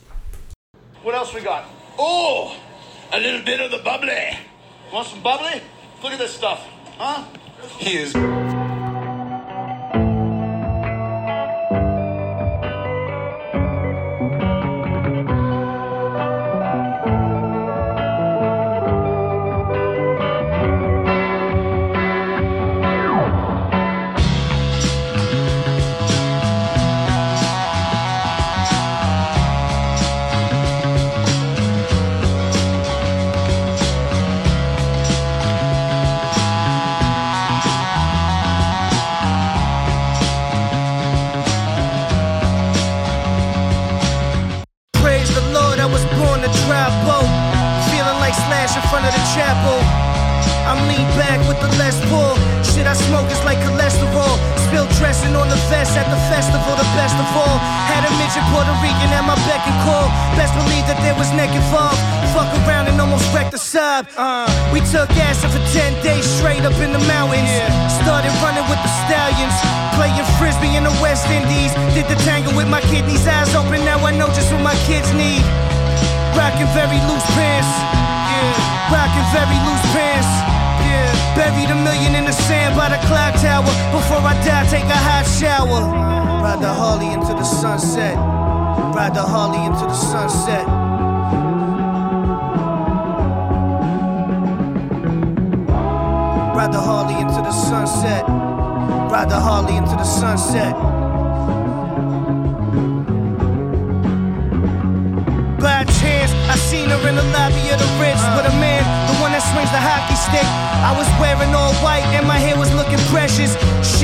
What 1.02 1.16
else 1.16 1.34
we 1.34 1.42
got? 1.42 1.66
Oh, 1.98 2.60
a 3.12 3.20
little 3.20 3.44
bit 3.44 3.60
of 3.60 3.72
the 3.72 3.80
bubbly. 3.80 4.38
Want 4.92 5.08
some 5.08 5.24
bubbly? 5.24 5.62
Look 6.04 6.13
at 6.13 6.20
this 6.20 6.36
stuff, 6.36 6.68
huh? 6.98 7.26
Here's. 7.69 8.13
Praise 8.13 8.62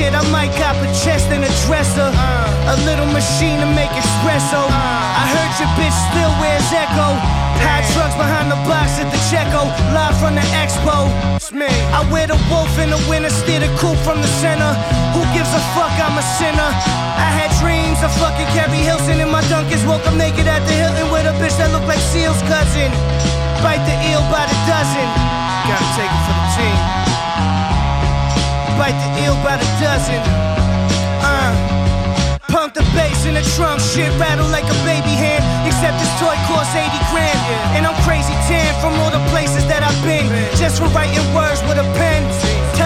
Shit, 0.00 0.16
I 0.16 0.24
might 0.32 0.48
cop 0.56 0.80
a 0.80 0.88
chest 1.04 1.28
and 1.28 1.44
a 1.44 1.52
dresser. 1.68 2.08
A 2.08 2.76
little 2.88 3.04
machine 3.12 3.60
to 3.60 3.68
make 3.76 3.92
espresso. 3.92 4.64
I 4.64 5.28
heard 5.28 5.52
your 5.60 5.68
bitch 5.76 5.92
still 6.08 6.32
wears 6.40 6.64
Echo. 6.72 7.20
High 7.60 7.84
trucks 7.92 8.16
behind 8.16 8.48
the 8.48 8.56
box 8.64 8.96
at 8.96 9.12
the 9.12 9.20
Checo, 9.28 9.68
live 9.92 10.16
from 10.16 10.40
the 10.40 10.46
expo. 10.56 11.04
It's 11.36 11.52
me. 11.52 11.68
I 11.92 12.00
wear 12.08 12.24
the 12.24 12.40
wolf 12.48 12.72
in 12.80 12.88
the 12.88 13.00
winter, 13.12 13.28
steer 13.28 13.60
the 13.60 13.68
coupe 13.76 14.00
from 14.00 14.24
the 14.24 14.30
center. 14.40 14.72
Who 15.12 15.20
gives 15.36 15.52
a 15.52 15.60
fuck? 15.76 15.92
I'm 16.00 16.16
a 16.16 16.24
sinner. 16.40 16.70
I 17.20 17.28
had 17.36 17.52
dreams 17.60 18.00
of 18.00 18.08
fucking 18.16 18.48
Keri 18.56 18.80
Hilson 18.80 19.20
in 19.20 19.28
my 19.28 19.44
Dunkins. 19.52 19.84
Woke 19.84 20.08
up 20.08 20.16
naked 20.16 20.48
at 20.48 20.64
the 20.64 20.80
Hilton 20.80 21.12
with 21.12 21.28
a 21.28 21.36
bitch 21.36 21.52
that 21.60 21.76
looked 21.76 21.92
like 21.92 22.00
Seal's 22.08 22.40
cousin. 22.48 22.88
Bite 23.60 23.84
the 23.84 23.96
eel 24.08 24.24
by 24.32 24.48
the 24.48 24.56
dozen. 24.64 25.08
Gotta 25.68 25.88
take 25.92 26.08
it 26.08 26.22
for 26.24 26.34
the 26.40 26.48
team. 26.56 27.09
Bite 28.80 28.96
the 28.96 29.10
eel 29.20 29.36
by 29.44 29.60
the 29.60 29.68
dozen. 29.76 30.16
Uh. 31.20 31.52
Pump 32.48 32.72
the 32.72 32.80
bass 32.96 33.26
in 33.26 33.34
the 33.34 33.44
trunk, 33.54 33.78
shit 33.78 34.08
rattle 34.18 34.48
like 34.48 34.64
a 34.64 34.78
baby 34.88 35.12
hand. 35.20 35.44
Except 35.68 36.00
this 36.00 36.08
toy 36.16 36.32
costs 36.48 36.74
80 36.74 36.88
grand. 37.12 37.38
And 37.76 37.84
I'm 37.84 37.94
crazy 38.08 38.32
tan 38.48 38.72
from 38.80 38.96
all 39.04 39.12
the 39.12 39.20
places 39.28 39.68
that 39.68 39.84
I've 39.84 40.00
been. 40.00 40.24
Just 40.56 40.80
for 40.80 40.88
writing 40.96 41.20
words 41.36 41.60
with 41.68 41.76
a 41.76 41.84
pen. 42.00 42.24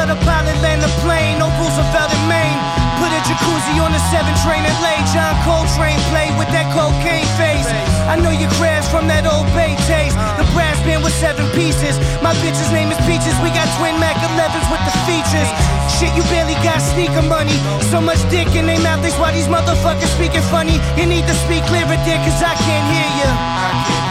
Tell 0.05 0.21
the 0.21 0.25
pilot 0.29 0.53
land 0.61 0.85
plane, 1.01 1.41
no 1.41 1.49
Roosevelt 1.57 2.13
in 2.13 2.25
Maine. 2.29 2.61
Put 3.01 3.09
a 3.09 3.21
jacuzzi 3.25 3.81
on 3.81 3.89
the 3.89 4.03
7 4.13 4.21
train 4.45 4.61
and 4.61 4.77
lay 4.85 5.01
John 5.17 5.33
Coltrane 5.49 5.97
play 6.13 6.29
with 6.37 6.53
that 6.53 6.69
cocaine 6.77 7.25
face. 7.41 7.65
I 8.05 8.21
know 8.21 8.29
you 8.29 8.45
crashed 8.61 8.93
from 8.93 9.09
that 9.09 9.25
old 9.25 9.49
bay 9.57 9.73
taste. 9.89 10.13
The 10.37 10.45
brass 10.53 10.77
band 10.85 11.01
with 11.01 11.17
seven 11.17 11.49
pieces. 11.57 11.97
My 12.21 12.37
bitch's 12.45 12.69
name 12.69 12.93
is 12.93 13.01
Peaches. 13.09 13.33
We 13.41 13.49
got 13.57 13.65
twin 13.81 13.97
Mac 13.97 14.21
11s 14.21 14.69
with 14.69 14.85
the 14.85 14.93
features. 15.09 15.49
Shit, 15.97 16.13
you 16.13 16.21
barely 16.29 16.61
got 16.61 16.85
sneaker 16.85 17.25
money. 17.25 17.57
So 17.89 17.97
much 17.97 18.21
dick 18.29 18.53
in 18.53 18.69
their 18.69 18.85
mouth, 18.85 19.01
that's 19.01 19.17
why 19.17 19.33
these 19.33 19.49
motherfuckers 19.49 20.13
speaking 20.21 20.45
funny. 20.53 20.77
You 21.01 21.09
need 21.09 21.25
to 21.33 21.37
speak 21.49 21.65
clearer, 21.65 21.97
dear, 22.05 22.21
cause 22.21 22.45
I 22.45 22.53
can't 22.61 22.87
hear 22.93 23.09
you. 23.25 23.31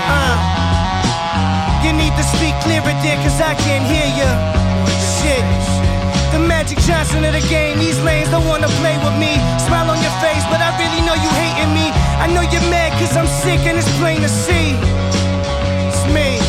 Uh. 0.10 0.38
You 1.86 1.94
need 1.94 2.18
to 2.18 2.26
speak 2.34 2.58
clearer, 2.66 2.98
dear, 3.06 3.22
cause 3.22 3.38
I 3.38 3.54
can't 3.62 3.86
hear 3.86 4.10
you. 4.18 4.63
Shit. 5.24 5.40
The 6.34 6.40
Magic 6.40 6.78
Johnson 6.80 7.24
of 7.24 7.32
the 7.32 7.46
game, 7.48 7.80
these 7.80 7.98
lanes 8.02 8.30
don't 8.30 8.46
wanna 8.46 8.68
play 8.84 8.98
with 8.98 9.16
me. 9.16 9.40
Smile 9.58 9.90
on 9.90 10.00
your 10.04 10.12
face, 10.20 10.44
but 10.52 10.60
I 10.60 10.76
really 10.76 11.00
know 11.08 11.16
you 11.16 11.30
hating 11.40 11.72
me. 11.74 11.88
I 12.20 12.28
know 12.28 12.42
you're 12.42 12.68
mad 12.70 12.92
cause 13.00 13.16
I'm 13.16 13.28
sick 13.28 13.62
and 13.66 13.78
it's 13.78 13.88
plain 14.00 14.20
to 14.20 14.28
see. 14.28 14.76
It's 15.88 16.04
me. 16.12 16.44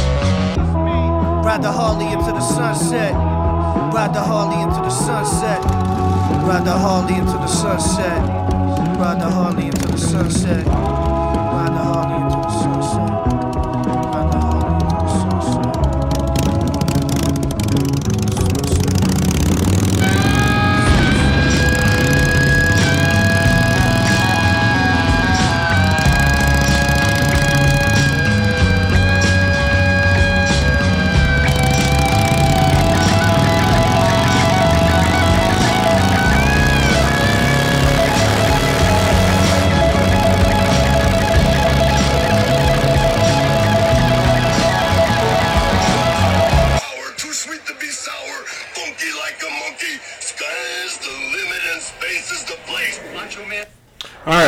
Ride 1.46 1.62
the 1.62 1.70
Harley 1.70 2.10
into 2.10 2.32
the 2.32 2.40
sunset. 2.40 3.14
Ride 3.94 4.12
the 4.12 4.20
Harley 4.20 4.60
into 4.60 4.80
the 4.80 4.90
sunset. 4.90 5.60
Ride 6.42 6.64
the 6.64 6.72
Harley 6.72 7.14
into 7.14 7.38
the 7.44 7.46
sunset. 7.46 8.22
Ride 8.98 9.20
the 9.20 9.30
Harley 9.30 9.66
into 9.66 9.86
the 9.86 9.98
sunset. 9.98 11.03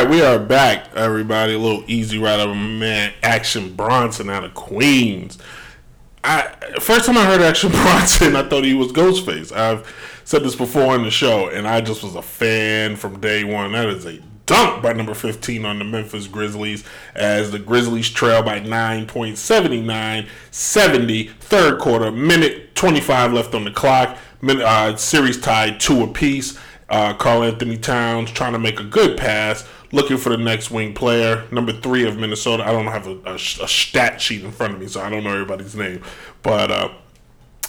Right, 0.07 0.15
we 0.15 0.21
are 0.21 0.39
back, 0.39 0.95
everybody. 0.95 1.53
A 1.53 1.59
little 1.59 1.83
easy 1.85 2.17
ride 2.17 2.39
of 2.39 2.55
man, 2.55 3.11
Action 3.23 3.75
Bronson 3.75 4.29
out 4.29 4.45
of 4.45 4.53
Queens. 4.53 5.37
I 6.23 6.47
first 6.79 7.07
time 7.07 7.17
I 7.17 7.25
heard 7.25 7.41
Action 7.41 7.71
Bronson, 7.73 8.37
I 8.37 8.47
thought 8.47 8.63
he 8.63 8.73
was 8.73 8.93
Ghostface. 8.93 9.51
I've 9.51 9.85
said 10.23 10.43
this 10.43 10.55
before 10.55 10.93
on 10.93 11.03
the 11.03 11.11
show, 11.11 11.49
and 11.49 11.67
I 11.67 11.81
just 11.81 12.03
was 12.03 12.15
a 12.15 12.21
fan 12.21 12.95
from 12.95 13.19
day 13.19 13.43
one. 13.43 13.73
That 13.73 13.89
is 13.89 14.05
a 14.05 14.21
dunk 14.45 14.81
by 14.81 14.93
number 14.93 15.13
15 15.13 15.65
on 15.65 15.79
the 15.79 15.83
Memphis 15.83 16.27
Grizzlies 16.27 16.85
as 17.13 17.51
the 17.51 17.59
Grizzlies 17.59 18.09
trail 18.09 18.41
by 18.41 18.61
9.79 18.61 20.27
70 20.51 21.23
third 21.27 21.81
quarter 21.81 22.13
minute 22.13 22.75
25 22.75 23.33
left 23.33 23.53
on 23.53 23.65
the 23.65 23.71
clock 23.71 24.17
Min- 24.41 24.61
uh, 24.61 24.95
series 24.95 25.37
tied 25.41 25.81
two 25.81 26.01
apiece 26.01 26.57
uh, 26.89 27.13
Karl-Anthony 27.13 27.77
Towns 27.77 28.31
trying 28.31 28.53
to 28.53 28.59
make 28.59 28.79
a 28.79 28.85
good 28.85 29.17
pass 29.17 29.67
looking 29.91 30.17
for 30.17 30.29
the 30.29 30.37
next 30.37 30.69
wing 30.69 30.93
player 30.93 31.45
number 31.51 31.71
three 31.71 32.07
of 32.07 32.17
Minnesota 32.17 32.63
I 32.63 32.71
don't 32.71 32.87
have 32.87 33.07
a, 33.07 33.17
a, 33.25 33.35
a 33.35 33.67
stat 33.67 34.21
sheet 34.21 34.43
in 34.43 34.51
front 34.51 34.73
of 34.73 34.79
me 34.79 34.87
so 34.87 35.01
I 35.01 35.09
don't 35.09 35.23
know 35.23 35.31
everybody's 35.31 35.75
name 35.75 36.01
but 36.43 36.71
uh, 36.71 36.89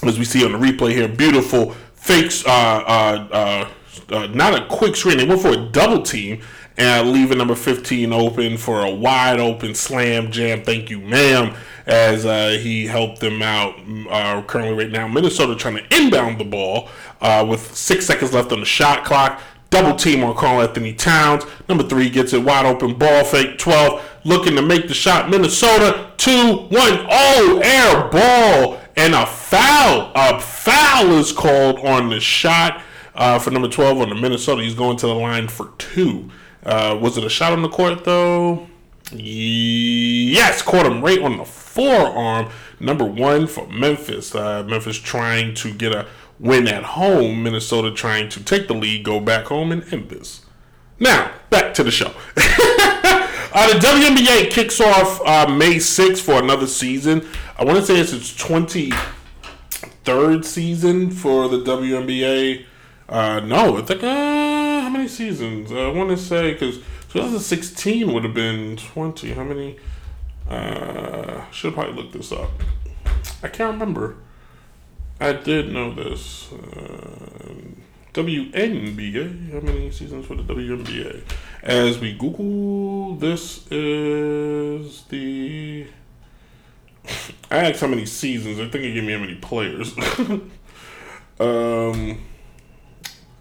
as 0.03 0.19
we 0.19 0.25
see 0.25 0.45
on 0.45 0.53
the 0.53 0.59
replay 0.59 0.93
here, 0.93 1.09
beautiful 1.09 1.73
fakes. 1.95 2.47
Uh, 2.47 2.51
uh, 2.51 3.29
uh, 3.33 3.69
uh, 4.15 4.27
not 4.29 4.55
a 4.55 4.67
quick 4.67 4.97
screen. 4.97 5.19
They 5.19 5.27
went 5.27 5.43
for 5.43 5.51
a 5.51 5.57
double 5.57 6.03
team 6.03 6.41
and 6.77 7.11
leaving 7.11 7.39
number 7.39 7.57
15 7.57 8.13
open 8.13 8.57
for 8.57 8.83
a 8.83 8.91
wide 8.91 9.41
open 9.41 9.75
slam 9.75 10.31
jam. 10.31 10.63
Thank 10.63 10.91
you, 10.91 11.01
ma'am. 11.01 11.55
As 11.87 12.25
uh, 12.25 12.59
he 12.61 12.87
helped 12.87 13.21
them 13.21 13.43
out. 13.43 13.75
Uh, 14.11 14.43
currently, 14.43 14.85
right 14.85 14.93
now, 14.93 15.09
Minnesota 15.09 15.57
trying 15.57 15.77
to 15.77 15.97
inbound 15.97 16.39
the 16.39 16.45
ball 16.45 16.89
uh, 17.21 17.45
with 17.49 17.75
six 17.75 18.07
seconds 18.07 18.33
left 18.33 18.53
on 18.53 18.61
the 18.61 18.67
shot 18.67 19.05
clock. 19.05 19.41
Double 19.71 19.97
team 19.97 20.25
on 20.25 20.35
Karl-Anthony 20.35 20.95
Towns. 20.95 21.45
Number 21.69 21.85
three 21.85 22.09
gets 22.09 22.33
it 22.33 22.43
wide 22.43 22.65
open 22.65 22.95
ball 22.95 23.25
fake. 23.25 23.59
12 23.59 24.21
looking 24.25 24.57
to 24.57 24.63
make 24.63 24.89
the 24.89 24.95
shot. 24.95 25.29
Minnesota 25.29 26.11
2 26.17 26.31
1. 26.31 26.71
Oh, 26.71 27.61
air 27.63 28.09
ball 28.09 28.81
and 28.97 29.15
a 29.15 29.27
foul. 29.27 30.11
A 30.15 30.41
foul 30.41 31.13
is 31.13 31.33
called 31.33 31.79
on 31.81 32.09
the 32.09 32.21
shot 32.21 32.83
uh, 33.15 33.39
for 33.39 33.51
number 33.51 33.69
12 33.69 33.99
on 34.01 34.09
the 34.09 34.15
Minnesota. 34.15 34.63
He's 34.63 34.75
going 34.75 34.97
to 34.99 35.07
the 35.07 35.15
line 35.15 35.49
for 35.49 35.73
two. 35.79 36.31
Uh, 36.65 36.99
was 37.01 37.17
it 37.17 37.25
a 37.25 37.29
shot 37.29 37.53
on 37.53 37.63
the 37.63 37.69
court 37.69 38.05
though? 38.05 38.67
Yes, 39.13 40.61
caught 40.63 40.87
him 40.87 41.03
right 41.03 41.21
on 41.21 41.39
the 41.39 41.45
forearm. 41.45 42.51
Number 42.81 43.05
one 43.05 43.47
for 43.47 43.67
Memphis. 43.69 44.35
Uh, 44.35 44.63
Memphis 44.65 44.97
trying 44.97 45.55
to 45.55 45.73
get 45.73 45.93
a 45.95 46.07
win 46.39 46.69
at 46.69 46.85
home. 46.85 47.43
Minnesota 47.43 47.91
trying 47.91 48.29
to 48.31 48.43
take 48.43 48.69
the 48.69 48.75
lead, 48.75 49.05
go 49.05 49.21
back 49.21 49.47
home, 49.47 49.73
and 49.73 49.93
end 49.93 50.09
this. 50.09 50.43
Now, 50.99 51.33
back 51.51 51.75
to 51.75 51.83
the 51.83 51.91
show. 51.91 52.13
uh, 52.37 53.73
the 53.73 53.79
WNBA 53.79 54.51
kicks 54.51 54.81
off 54.81 55.21
uh, 55.25 55.49
May 55.49 55.77
6th 55.77 56.21
for 56.21 56.43
another 56.43 56.67
season. 56.67 57.27
I 57.57 57.65
want 57.65 57.79
to 57.79 57.85
say 57.85 57.99
it's 57.99 58.13
its 58.13 58.35
23rd 58.35 60.45
season 60.45 61.11
for 61.11 61.49
the 61.49 61.59
WNBA. 61.59 62.65
Uh, 63.09 63.41
no, 63.41 63.79
I 63.79 63.83
think, 63.83 64.03
uh, 64.03 64.81
how 64.81 64.91
many 64.91 65.09
seasons? 65.09 65.73
I 65.73 65.89
want 65.89 66.11
to 66.11 66.17
say, 66.17 66.53
because 66.53 66.77
2016 67.11 68.13
would 68.13 68.25
have 68.25 68.35
been 68.35 68.77
20. 68.77 69.33
How 69.33 69.45
many? 69.45 69.79
Uh, 70.49 71.49
should 71.51 71.75
probably 71.75 72.03
look 72.03 72.13
this 72.13 72.33
up. 72.33 72.51
I 73.43 73.49
can't 73.49 73.73
remember. 73.73 74.17
I 75.21 75.33
did 75.33 75.73
know 75.73 75.93
this. 75.93 76.53
Uh, 76.53 77.19
WNBA. 78.15 79.53
How 79.53 79.61
many 79.61 79.91
seasons 79.91 80.27
for 80.27 80.35
the 80.37 80.43
WNBA? 80.43 81.23
As 81.63 81.99
we 81.99 82.15
Google, 82.15 83.17
this 83.17 83.67
is 83.71 85.03
the. 85.05 85.87
I 87.51 87.71
asked 87.71 87.81
how 87.81 87.89
many 87.89 88.07
seasons. 88.07 88.61
I 88.61 88.69
think 88.69 88.85
it 88.85 88.95
gave 88.95 89.05
me 89.05 89.13
how 89.13 89.19
many 89.19 89.35
players. 89.37 89.97
um, 91.41 92.21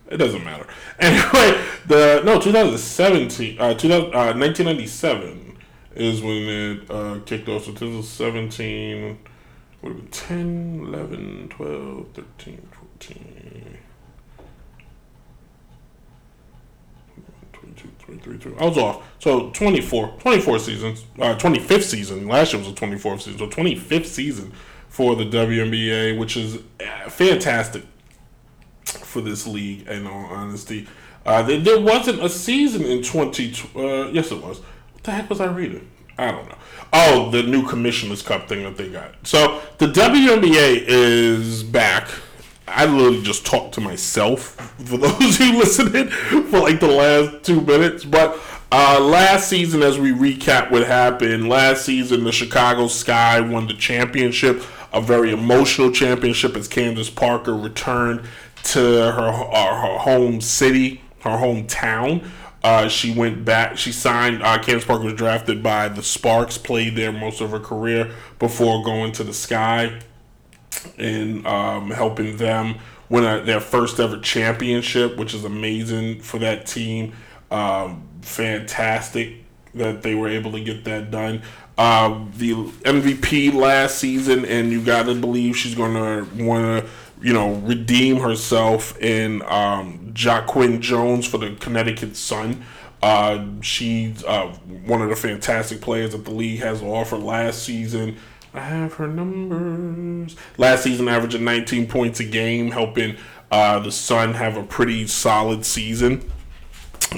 it 0.10 0.18
doesn't 0.18 0.44
matter. 0.44 0.68
Anyway, 1.00 1.63
the 1.86 2.24
no 2.26 2.42
2017, 2.42 3.60
uh, 3.60 3.76
2000, 3.76 4.16
uh 4.16 4.34
1997 4.34 5.58
is 5.94 6.24
when 6.24 6.32
it 6.32 6.90
uh, 6.90 7.20
kicked 7.24 7.48
off. 7.48 7.66
So 7.66 7.72
2017 7.72 9.20
would 9.82 9.94
have 9.94 10.02
been 10.02 10.12
10, 10.12 10.86
11, 10.88 11.50
12, 11.50 12.08
13, 12.13 12.68
14. 12.72 13.78
22, 17.54 17.90
23, 18.00 18.38
23. 18.38 18.54
I 18.60 18.70
was 18.70 18.78
off. 18.78 19.04
So 19.20 19.50
24, 19.52 20.16
24 20.20 20.60
seasons. 20.60 21.06
Uh, 21.20 21.36
25th 21.36 21.84
season. 21.84 22.28
Last 22.28 22.54
year 22.54 22.62
was 22.62 22.74
the 22.74 22.80
24th 22.80 23.22
season. 23.22 23.40
So 23.40 23.48
25th 23.48 24.06
season 24.06 24.52
for 24.90 25.16
the 25.16 25.26
WNBA, 25.26 26.18
which 26.18 26.38
is 26.38 26.58
uh, 26.80 27.10
fantastic 27.10 27.84
for 28.86 29.22
this 29.22 29.46
league, 29.46 29.88
in 29.88 30.08
all 30.08 30.26
honesty. 30.26 30.88
Uh, 31.26 31.44
there, 31.44 31.60
there 31.60 31.80
wasn't 31.80 32.24
a 32.24 32.30
season 32.30 32.84
in 32.84 33.04
20. 33.04 33.54
Uh, 33.76 34.08
yes, 34.10 34.32
it 34.32 34.42
was. 34.42 34.60
What 34.94 35.04
the 35.04 35.12
heck 35.12 35.30
was 35.30 35.42
I 35.42 35.46
reading? 35.46 35.90
I 36.18 36.32
don't 36.32 36.50
know. 36.50 36.58
Oh, 36.94 37.30
the 37.32 37.44
new 37.44 37.68
Commissioner's 37.68 38.22
Cup 38.22 38.48
thing 38.48 38.64
that 38.64 38.78
they 38.78 38.90
got. 38.90 39.16
So 39.24 39.62
the 39.78 39.88
WNBA 39.88 40.84
is 40.88 41.64
back. 41.64 42.10
I 42.68 42.86
literally 42.86 43.22
just 43.22 43.46
talked 43.46 43.74
to 43.76 43.82
myself 43.82 44.74
for 44.86 44.98
those 44.98 45.38
who 45.38 45.58
listening 45.58 46.10
for 46.10 46.60
like 46.60 46.80
the 46.80 46.88
last 46.88 47.46
two 47.46 47.62
minutes. 47.62 48.04
But 48.04 48.40
uh, 48.72 49.00
last 49.00 49.48
season, 49.48 49.82
as 49.82 49.98
we 49.98 50.12
recap 50.12 50.72
what 50.72 50.86
happened, 50.86 51.48
last 51.48 51.86
season 51.86 52.24
the 52.24 52.32
Chicago 52.32 52.88
Sky 52.88 53.40
won 53.40 53.68
the 53.68 53.74
championship, 53.74 54.62
a 54.92 55.02
very 55.02 55.32
emotional 55.32 55.92
championship 55.92 56.56
as 56.56 56.68
Candace 56.68 57.10
Parker 57.10 57.56
returned 57.56 58.22
to 58.64 58.80
her 58.80 59.30
uh, 59.30 59.82
her 59.82 59.98
home 60.00 60.42
city, 60.42 61.02
her 61.22 61.38
hometown. 61.38 62.28
Uh, 62.64 62.88
she 62.88 63.14
went 63.14 63.46
back. 63.46 63.78
She 63.78 63.92
signed. 63.92 64.42
Uh, 64.44 64.58
Candace 64.58 64.86
Parker 64.86 65.06
was 65.06 65.14
drafted 65.14 65.62
by 65.62 65.88
the 65.88 66.04
Sparks. 66.04 66.58
Played 66.58 66.96
there 66.96 67.12
most 67.12 67.42
of 67.42 67.52
her 67.52 67.60
career 67.60 68.12
before 68.40 68.84
going 68.84 69.12
to 69.14 69.24
the 69.24 69.34
Sky 69.34 70.00
and 70.98 71.46
um, 71.46 71.92
helping 71.92 72.38
them 72.38 72.78
win 73.10 73.24
a, 73.24 73.42
their 73.42 73.60
first 73.60 74.00
ever 74.00 74.20
championship, 74.20 75.18
which 75.18 75.34
is 75.34 75.44
amazing 75.44 76.22
for 76.22 76.40
that 76.40 76.66
team. 76.66 77.14
Um, 77.52 78.08
fantastic 78.22 79.46
that 79.74 80.02
they 80.02 80.16
were 80.16 80.28
able 80.28 80.52
to 80.52 80.60
get 80.60 80.84
that 80.86 81.12
done. 81.12 81.42
Uh, 81.78 82.26
the 82.38 82.54
MVP 82.54 83.54
last 83.54 84.00
season, 84.00 84.46
and 84.46 84.72
you 84.72 84.82
got 84.82 85.06
to 85.06 85.14
believe 85.14 85.56
she's 85.56 85.76
going 85.76 85.94
to 85.94 86.44
want 86.44 86.84
to, 86.84 86.90
you 87.22 87.34
know, 87.34 87.54
redeem 87.54 88.18
herself 88.18 88.98
in 89.00 89.42
um, 89.44 90.12
Jonquel 90.13 90.80
Jones 90.80 91.26
for 91.26 91.38
the 91.38 91.56
Connecticut 91.56 92.15
Sun. 92.15 92.63
Uh, 93.02 93.46
she's 93.62 94.24
uh, 94.24 94.48
one 94.86 95.02
of 95.02 95.10
the 95.10 95.15
fantastic 95.15 95.82
players 95.82 96.12
that 96.12 96.26
the 96.26 96.32
league 96.32 96.60
has 96.60 96.80
to 96.80 96.86
offer 96.86 97.18
last 97.18 97.63
season. 97.63 98.18
I 98.54 98.62
have 98.62 98.94
her 98.96 99.08
numbers. 99.08 100.36
Last 100.58 100.84
season, 100.84 101.08
averaging 101.08 101.44
19 101.44 101.88
points 101.88 102.20
a 102.20 102.24
game, 102.24 102.72
helping 102.72 103.18
uh, 103.52 103.80
the 103.80 103.92
Sun 103.92 104.34
have 104.34 104.58
a 104.58 104.63
pretty 104.63 105.06
solid 105.08 105.65
season. 105.65 106.30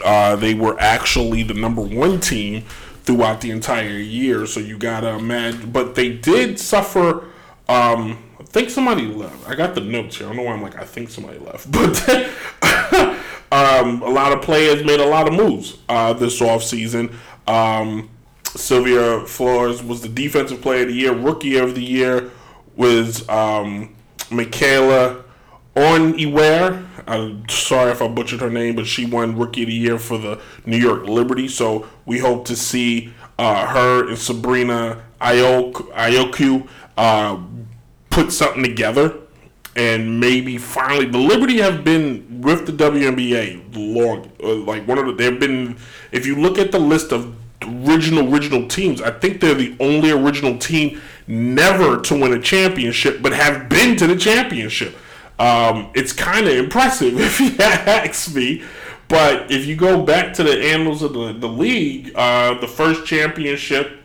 Uh, 0.04 0.36
they 0.36 0.54
were 0.54 0.80
actually 0.80 1.44
the 1.44 1.54
number 1.54 1.82
one 1.82 2.20
team 2.20 2.64
throughout 3.04 3.42
the 3.42 3.52
entire 3.52 3.98
year, 3.98 4.46
so 4.46 4.60
you 4.60 4.78
gotta 4.78 5.10
imagine. 5.10 5.72
But 5.72 5.96
they 5.96 6.10
did 6.10 6.60
suffer. 6.60 7.26
Um, 7.68 8.29
I 8.40 8.44
think 8.44 8.70
somebody 8.70 9.06
left. 9.06 9.48
I 9.48 9.56
got 9.56 9.76
the 9.76 9.82
notes 9.82 10.18
here. 10.18 10.28
I 10.28 10.30
don't 10.30 10.38
know 10.38 10.44
why 10.44 10.54
I'm 10.54 10.62
like 10.62 10.78
I 10.78 10.86
think 10.86 11.10
somebody 11.10 11.40
left, 11.40 11.72
but 11.72 12.08
um, 13.52 14.02
a 14.02 14.10
lot 14.10 14.32
of 14.32 14.42
players 14.42 14.84
made 14.84 15.00
a 15.00 15.06
lot 15.06 15.28
of 15.28 15.34
moves 15.34 15.78
uh, 15.90 16.14
this 16.14 16.40
offseason. 16.40 17.14
Um, 17.48 18.10
Sylvia 18.46 19.26
Fowles 19.26 19.84
was 19.84 20.02
the 20.02 20.10
defensive 20.10 20.62
player 20.62 20.84
of 20.84 20.88
the 20.88 20.94
year. 20.94 21.14
Rookie 21.14 21.58
of 21.58 21.76
the 21.76 21.84
year 21.84 22.32
was 22.76 23.28
um, 23.30 23.96
Michaela 24.32 25.24
Onwuere. 25.76 26.86
I'm 27.08 27.48
sorry 27.50 27.92
if 27.92 28.02
I 28.02 28.08
butchered 28.08 28.42
her 28.42 28.50
name, 28.50 28.76
but 28.76 28.86
she 28.86 29.06
won 29.06 29.38
Rookie 29.38 29.64
of 29.64 29.68
the 29.68 29.74
Year 29.74 29.98
for 29.98 30.18
the 30.18 30.40
New 30.66 30.78
York 30.78 31.08
Liberty. 31.08 31.48
So 31.48 31.88
we 32.06 32.20
hope 32.20 32.46
to 32.46 32.56
see 32.56 33.14
uh, 33.38 33.66
her 33.68 34.08
and 34.08 34.18
Sabrina 34.18 35.04
Ayoku 35.20 36.68
uh, 36.98 37.40
put 38.20 38.34
something 38.34 38.64
together 38.64 39.18
and 39.78 40.20
maybe 40.20 40.58
finally 40.58 41.06
the 41.06 41.18
Liberty 41.18 41.62
have 41.62 41.86
been 41.86 42.42
with 42.42 42.66
the 42.66 42.72
WNBA 42.74 43.64
long 43.74 44.30
uh, 44.44 44.56
like 44.56 44.86
one 44.86 44.98
of 44.98 45.06
the 45.06 45.14
they've 45.14 45.40
been 45.40 45.78
if 46.12 46.26
you 46.26 46.36
look 46.36 46.58
at 46.58 46.74
the 46.74 46.80
list 46.80 47.14
of 47.14 47.34
original 47.64 48.34
original 48.34 48.68
teams 48.68 49.02
I 49.02 49.12
think 49.12 49.40
they're 49.40 49.54
the 49.54 49.74
only 49.80 50.12
original 50.12 50.58
team 50.58 51.00
never 51.28 52.02
to 52.02 52.20
win 52.20 52.34
a 52.34 52.42
championship 52.42 53.22
but 53.22 53.32
have 53.32 53.70
been 53.70 53.96
to 53.98 54.08
the 54.08 54.18
championship. 54.18 54.98
Um, 55.40 55.90
it's 55.96 56.12
kind 56.12 56.46
of 56.46 56.54
impressive 56.58 57.14
if 57.18 57.40
you 57.40 57.56
ask 57.60 58.36
me. 58.36 58.64
But 59.08 59.50
if 59.50 59.66
you 59.66 59.78
go 59.78 60.04
back 60.04 60.34
to 60.34 60.44
the 60.44 60.62
annals 60.62 61.02
of 61.02 61.14
the, 61.14 61.32
the 61.32 61.48
league 61.48 62.12
uh, 62.16 62.60
the 62.60 62.68
first 62.68 63.06
championship 63.06 63.98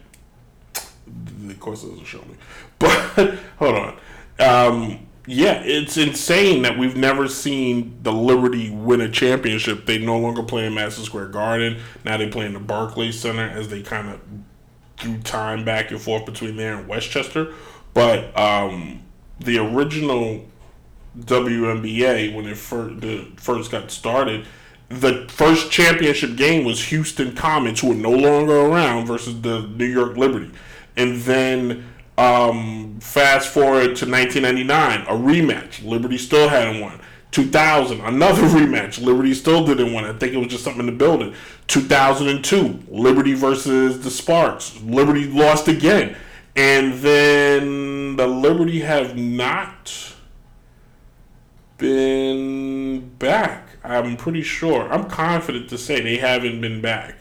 of 0.76 1.58
course 1.58 1.82
it 1.82 1.88
doesn't 1.88 2.04
show 2.04 2.20
me. 2.20 2.36
But 2.78 3.38
hold 3.58 3.74
on 3.76 3.96
um, 4.38 5.06
yeah, 5.26 5.62
it's 5.64 5.96
insane 5.96 6.62
that 6.62 6.78
we've 6.78 6.96
never 6.96 7.28
seen 7.28 7.98
the 8.02 8.12
Liberty 8.12 8.70
win 8.70 9.00
a 9.00 9.10
championship. 9.10 9.86
They 9.86 9.98
no 9.98 10.18
longer 10.18 10.42
play 10.42 10.66
in 10.66 10.74
Madison 10.74 11.04
Square 11.04 11.28
Garden. 11.28 11.80
Now 12.04 12.18
they 12.18 12.28
play 12.28 12.44
in 12.44 12.52
the 12.52 12.60
Barclays 12.60 13.18
Center 13.18 13.48
as 13.48 13.68
they 13.68 13.82
kind 13.82 14.10
of 14.10 14.20
threw 14.98 15.18
time 15.18 15.64
back 15.64 15.90
and 15.90 16.00
forth 16.00 16.26
between 16.26 16.56
there 16.56 16.78
and 16.78 16.88
Westchester. 16.88 17.54
But 17.94 18.38
um, 18.38 19.02
the 19.40 19.58
original 19.58 20.44
WNBA, 21.18 22.34
when 22.34 22.46
it 22.46 22.58
first, 22.58 23.00
the 23.00 23.26
first 23.36 23.70
got 23.70 23.90
started, 23.90 24.46
the 24.88 25.26
first 25.30 25.70
championship 25.70 26.36
game 26.36 26.64
was 26.64 26.84
Houston 26.86 27.34
Comets, 27.34 27.80
who 27.80 27.92
are 27.92 27.96
no 27.96 28.10
longer 28.10 28.56
around, 28.56 29.06
versus 29.06 29.40
the 29.40 29.62
New 29.62 29.86
York 29.86 30.16
Liberty. 30.16 30.50
And 30.96 31.22
then 31.22 31.93
um, 32.16 32.98
fast 33.00 33.48
forward 33.48 33.96
to 33.96 34.10
1999, 34.10 35.00
a 35.02 35.12
rematch. 35.12 35.84
Liberty 35.84 36.18
still 36.18 36.48
hadn't 36.48 36.80
won. 36.80 37.00
2000, 37.32 38.00
another 38.00 38.42
rematch. 38.42 39.02
Liberty 39.02 39.34
still 39.34 39.66
didn't 39.66 39.92
win. 39.92 40.04
I 40.04 40.12
think 40.12 40.32
it 40.32 40.38
was 40.38 40.48
just 40.48 40.62
something 40.62 40.80
in 40.80 40.86
the 40.86 40.92
building. 40.92 41.34
2002, 41.66 42.84
Liberty 42.88 43.34
versus 43.34 44.02
the 44.04 44.10
Sparks. 44.10 44.80
Liberty 44.82 45.26
lost 45.26 45.66
again. 45.66 46.16
And 46.56 46.94
then 46.94 48.16
the 48.16 48.28
Liberty 48.28 48.80
have 48.80 49.16
not 49.16 50.14
been 51.78 53.08
back. 53.18 53.70
I'm 53.82 54.16
pretty 54.16 54.42
sure. 54.42 54.90
I'm 54.92 55.10
confident 55.10 55.68
to 55.70 55.78
say 55.78 56.00
they 56.00 56.18
haven't 56.18 56.60
been 56.60 56.80
back. 56.80 57.16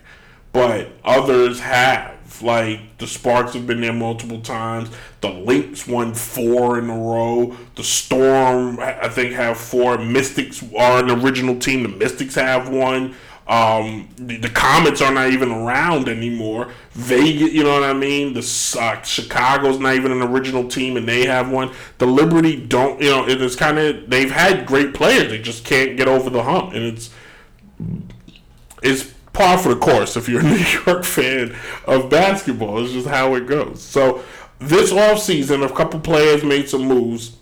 But 0.54 0.90
others 1.04 1.60
have. 1.60 2.12
Like 2.42 2.98
the 2.98 3.08
Sparks 3.08 3.54
have 3.54 3.68
been 3.68 3.82
there 3.82 3.94
multiple 3.94 4.42
times. 4.42 4.90
The 5.22 5.30
Lynx 5.30 5.88
won 5.88 6.14
four 6.14 6.80
in 6.80 6.90
a 6.90 6.98
row. 6.98 7.56
The 7.76 7.84
Storm, 7.84 8.80
I 8.80 9.08
think, 9.08 9.34
have 9.34 9.58
four. 9.58 9.98
Mystics 9.98 10.64
are 10.78 11.04
an 11.04 11.12
original 11.12 11.60
team. 11.60 11.84
The 11.84 11.90
Mystics 11.90 12.36
have 12.36 12.70
one. 12.70 13.16
Um, 13.48 14.08
the, 14.16 14.38
the 14.38 14.50
Comets 14.50 15.02
are 15.02 15.14
not 15.14 15.32
even 15.32 15.52
around 15.52 16.08
anymore. 16.08 16.72
Vegas, 16.92 17.52
you 17.52 17.64
know 17.64 17.74
what 17.74 17.84
I 17.84 17.94
mean? 17.94 18.34
The 18.34 18.78
uh, 18.80 19.02
Chicago's 19.02 19.80
not 19.80 19.96
even 19.96 20.12
an 20.12 20.22
original 20.22 20.68
team, 20.68 20.96
and 20.96 21.08
they 21.08 21.26
have 21.26 21.52
one. 21.52 21.72
The 21.98 22.06
Liberty 22.06 22.56
don't, 22.56 23.02
you 23.02 23.10
know, 23.10 23.26
it's 23.28 23.56
kind 23.56 23.78
of 23.78 24.10
they've 24.10 24.32
had 24.32 24.66
great 24.66 24.94
players. 24.94 25.30
They 25.30 25.42
just 25.42 25.66
can't 25.66 25.98
get 25.98 26.08
over 26.08 26.30
the 26.30 26.44
hump, 26.44 26.74
and 26.74 26.84
it's 26.84 27.10
it's 28.82 29.13
par 29.34 29.58
for 29.58 29.74
the 29.74 29.80
course 29.80 30.16
if 30.16 30.30
you're 30.30 30.42
a 30.42 30.44
New 30.50 30.66
York 30.86 31.04
fan 31.04 31.56
of 31.86 32.10
basketball. 32.10 32.84
It's 32.84 32.94
just 32.94 33.08
how 33.08 33.36
it 33.36 33.48
goes. 33.48 33.82
So 33.82 34.24
this 34.60 34.94
offseason, 34.94 35.66
a 35.66 35.74
couple 35.74 36.00
players 36.00 36.44
made 36.44 36.70
some 36.70 36.88
moves. 36.88 37.36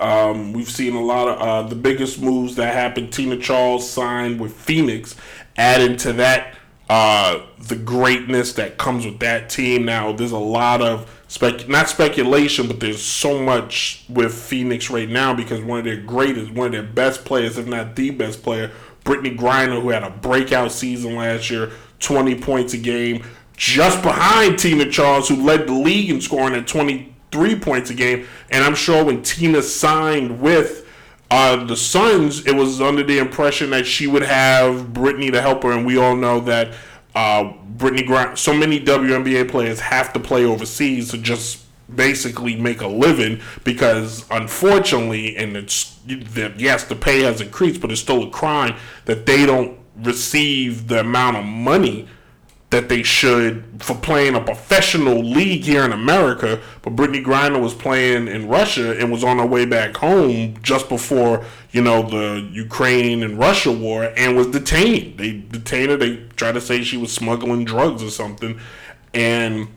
Um, 0.00 0.54
we've 0.54 0.70
seen 0.70 0.94
a 0.94 1.02
lot 1.02 1.28
of 1.28 1.38
uh, 1.40 1.68
the 1.68 1.74
biggest 1.74 2.20
moves 2.20 2.56
that 2.56 2.72
happened. 2.72 3.12
Tina 3.12 3.36
Charles 3.36 3.88
signed 3.88 4.40
with 4.40 4.54
Phoenix, 4.54 5.14
adding 5.56 5.96
to 5.98 6.14
that 6.14 6.56
uh, 6.88 7.40
the 7.58 7.76
greatness 7.76 8.52
that 8.54 8.78
comes 8.78 9.04
with 9.04 9.18
that 9.20 9.48
team. 9.48 9.84
Now, 9.84 10.12
there's 10.12 10.32
a 10.32 10.38
lot 10.38 10.82
of 10.82 11.10
spec 11.28 11.68
not 11.68 11.88
speculation, 11.88 12.66
but 12.66 12.80
there's 12.80 13.02
so 13.02 13.42
much 13.42 14.04
with 14.08 14.34
Phoenix 14.34 14.90
right 14.90 15.08
now 15.08 15.34
because 15.34 15.60
one 15.62 15.78
of 15.78 15.84
their 15.84 16.00
greatest, 16.00 16.50
one 16.50 16.66
of 16.66 16.72
their 16.72 16.82
best 16.82 17.24
players, 17.24 17.56
if 17.56 17.66
not 17.66 17.96
the 17.96 18.10
best 18.10 18.42
player, 18.42 18.70
Brittney 19.04 19.36
Griner, 19.36 19.80
who 19.80 19.90
had 19.90 20.02
a 20.02 20.10
breakout 20.10 20.72
season 20.72 21.16
last 21.16 21.50
year, 21.50 21.72
20 22.00 22.36
points 22.40 22.74
a 22.74 22.78
game, 22.78 23.24
just 23.56 24.02
behind 24.02 24.58
Tina 24.58 24.90
Charles, 24.90 25.28
who 25.28 25.36
led 25.36 25.66
the 25.66 25.72
league 25.72 26.10
in 26.10 26.20
scoring 26.20 26.54
at 26.54 26.66
23 26.66 27.58
points 27.60 27.90
a 27.90 27.94
game. 27.94 28.26
And 28.50 28.64
I'm 28.64 28.74
sure 28.74 29.04
when 29.04 29.22
Tina 29.22 29.62
signed 29.62 30.40
with 30.40 30.88
uh, 31.30 31.64
the 31.64 31.76
Suns, 31.76 32.46
it 32.46 32.54
was 32.54 32.80
under 32.80 33.02
the 33.02 33.18
impression 33.18 33.70
that 33.70 33.86
she 33.86 34.06
would 34.06 34.22
have 34.22 34.86
Brittney 34.88 35.30
to 35.32 35.40
help 35.40 35.62
her. 35.62 35.72
And 35.72 35.86
we 35.86 35.98
all 35.98 36.16
know 36.16 36.40
that 36.40 36.74
uh, 37.14 37.52
Brittney 37.76 38.06
Griner, 38.06 38.36
so 38.36 38.54
many 38.54 38.80
WNBA 38.80 39.50
players 39.50 39.80
have 39.80 40.12
to 40.14 40.20
play 40.20 40.44
overseas 40.44 41.10
to 41.10 41.18
just 41.18 41.63
basically 41.92 42.56
make 42.56 42.80
a 42.80 42.86
living 42.86 43.40
because 43.62 44.24
unfortunately 44.30 45.36
and 45.36 45.56
it's 45.56 45.98
yes 46.06 46.84
the 46.84 46.96
pay 46.96 47.20
has 47.20 47.40
increased 47.40 47.80
but 47.80 47.90
it's 47.90 48.00
still 48.00 48.22
a 48.24 48.30
crime 48.30 48.74
that 49.04 49.26
they 49.26 49.44
don't 49.44 49.78
receive 49.96 50.88
the 50.88 51.00
amount 51.00 51.36
of 51.36 51.44
money 51.44 52.08
that 52.74 52.88
they 52.88 53.04
should 53.04 53.64
for 53.78 53.94
playing 53.94 54.34
a 54.34 54.40
professional 54.40 55.22
league 55.22 55.62
here 55.62 55.84
in 55.84 55.92
America. 55.92 56.60
But 56.82 56.96
Brittney 56.96 57.24
Griner 57.24 57.62
was 57.62 57.72
playing 57.72 58.26
in 58.26 58.48
Russia 58.48 58.98
and 58.98 59.12
was 59.12 59.22
on 59.22 59.38
her 59.38 59.46
way 59.46 59.64
back 59.64 59.96
home 59.96 60.56
just 60.60 60.88
before, 60.88 61.44
you 61.70 61.82
know, 61.82 62.02
the 62.02 62.48
Ukraine 62.52 63.22
and 63.22 63.38
Russia 63.38 63.70
war 63.70 64.12
and 64.16 64.36
was 64.36 64.48
detained. 64.48 65.18
They 65.18 65.44
detained 65.48 65.90
her. 65.92 65.96
They 65.96 66.16
tried 66.34 66.52
to 66.52 66.60
say 66.60 66.82
she 66.82 66.96
was 66.96 67.12
smuggling 67.12 67.64
drugs 67.64 68.02
or 68.02 68.10
something. 68.10 68.58
And 69.12 69.68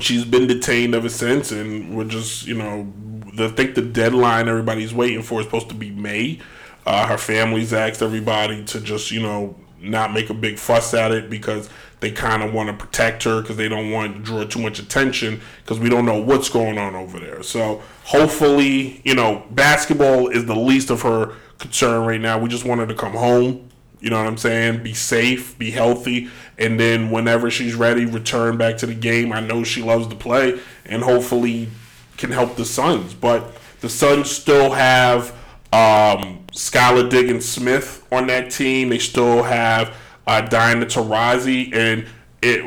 she's 0.00 0.24
been 0.24 0.46
detained 0.46 0.94
ever 0.94 1.08
since, 1.08 1.52
and 1.52 1.96
we're 1.96 2.04
just 2.04 2.46
you 2.46 2.54
know, 2.54 2.92
the, 3.34 3.46
I 3.46 3.48
think 3.48 3.74
the 3.74 3.82
deadline 3.82 4.48
everybody's 4.48 4.94
waiting 4.94 5.22
for 5.22 5.40
is 5.40 5.46
supposed 5.46 5.68
to 5.70 5.74
be 5.74 5.90
May. 5.90 6.40
Uh, 6.84 7.06
her 7.06 7.18
family's 7.18 7.72
asked 7.72 8.02
everybody 8.02 8.64
to 8.64 8.80
just 8.80 9.10
you 9.10 9.22
know 9.22 9.56
not 9.80 10.12
make 10.12 10.30
a 10.30 10.34
big 10.34 10.58
fuss 10.58 10.94
at 10.94 11.10
it 11.10 11.28
because 11.28 11.68
they 12.00 12.10
kind 12.10 12.42
of 12.42 12.52
want 12.52 12.68
to 12.68 12.86
protect 12.86 13.22
her 13.24 13.40
because 13.40 13.56
they 13.56 13.68
don't 13.68 13.90
want 13.90 14.14
to 14.14 14.22
draw 14.22 14.44
too 14.44 14.60
much 14.60 14.78
attention 14.78 15.40
because 15.62 15.78
we 15.78 15.88
don't 15.88 16.04
know 16.04 16.20
what's 16.20 16.48
going 16.48 16.78
on 16.78 16.94
over 16.94 17.18
there. 17.18 17.42
So 17.42 17.82
hopefully, 18.04 19.00
you 19.04 19.14
know, 19.14 19.44
basketball 19.50 20.28
is 20.28 20.46
the 20.46 20.54
least 20.54 20.90
of 20.90 21.02
her 21.02 21.34
concern 21.58 22.04
right 22.06 22.20
now. 22.20 22.38
We 22.38 22.48
just 22.48 22.64
want 22.64 22.80
her 22.80 22.86
to 22.86 22.94
come 22.94 23.12
home 23.12 23.68
you 24.02 24.10
know 24.10 24.18
what 24.18 24.26
I'm 24.26 24.36
saying? 24.36 24.82
Be 24.82 24.94
safe, 24.94 25.56
be 25.58 25.70
healthy, 25.70 26.28
and 26.62 26.78
then 26.78 27.10
whenever 27.10 27.50
she's 27.50 27.74
ready, 27.74 28.04
return 28.04 28.56
back 28.56 28.76
to 28.78 28.86
the 28.86 28.94
game. 28.94 29.32
I 29.32 29.40
know 29.40 29.64
she 29.64 29.82
loves 29.82 30.06
to 30.06 30.14
play, 30.14 30.60
and 30.86 31.02
hopefully 31.02 31.68
can 32.16 32.30
help 32.30 32.56
the 32.56 32.64
Suns. 32.64 33.14
But 33.14 33.52
the 33.80 33.88
Suns 33.88 34.30
still 34.30 34.70
have 34.70 35.30
um, 35.72 36.44
Skylar 36.52 37.10
Diggins 37.10 37.48
Smith 37.48 38.06
on 38.12 38.28
that 38.28 38.50
team. 38.50 38.90
They 38.90 38.98
still 38.98 39.42
have 39.42 39.94
uh, 40.26 40.42
Diana 40.42 40.86
Taurasi, 40.86 41.74
and 41.74 42.06
it 42.40 42.64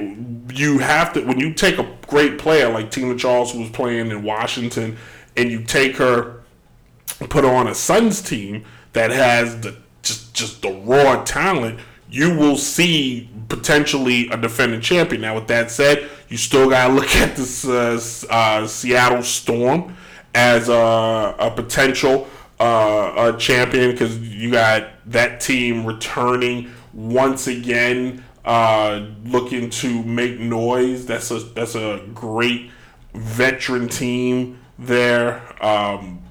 you 0.53 0.79
have 0.79 1.13
to 1.13 1.21
when 1.21 1.39
you 1.39 1.53
take 1.53 1.77
a 1.77 1.97
great 2.07 2.37
player 2.37 2.69
like 2.69 2.91
Tina 2.91 3.15
Charles, 3.15 3.51
who 3.53 3.59
was 3.59 3.69
playing 3.69 4.11
in 4.11 4.23
Washington, 4.23 4.97
and 5.37 5.49
you 5.49 5.63
take 5.63 5.95
her, 5.97 6.41
put 7.29 7.43
her 7.43 7.49
on 7.49 7.67
a 7.67 7.75
Suns 7.75 8.21
team 8.21 8.65
that 8.93 9.11
has 9.11 9.61
the 9.61 9.77
just 10.01 10.33
just 10.33 10.61
the 10.61 10.71
raw 10.71 11.23
talent, 11.23 11.79
you 12.09 12.35
will 12.35 12.57
see 12.57 13.29
potentially 13.49 14.29
a 14.29 14.37
defending 14.37 14.81
champion. 14.81 15.21
Now, 15.21 15.35
with 15.35 15.47
that 15.47 15.71
said, 15.71 16.09
you 16.29 16.37
still 16.37 16.69
gotta 16.69 16.93
look 16.93 17.13
at 17.15 17.35
this 17.35 17.65
uh, 17.65 17.99
uh, 18.29 18.67
Seattle 18.67 19.23
Storm 19.23 19.95
as 20.33 20.69
a, 20.69 21.35
a 21.39 21.51
potential 21.55 22.27
uh, 22.59 23.33
a 23.33 23.37
champion 23.37 23.91
because 23.91 24.17
you 24.19 24.51
got 24.51 24.87
that 25.07 25.39
team 25.39 25.85
returning 25.85 26.71
once 26.93 27.47
again, 27.47 28.23
uh, 28.45 29.05
looking 29.25 29.69
to 29.69 30.03
make 30.03 30.39
noise. 30.39 31.05
That's 31.05 31.31
a 31.31 31.39
that's 31.39 31.75
a 31.75 32.01
great 32.13 32.71
veteran 33.13 33.89
team 33.89 34.59
there, 34.79 35.41
um, 35.63 36.23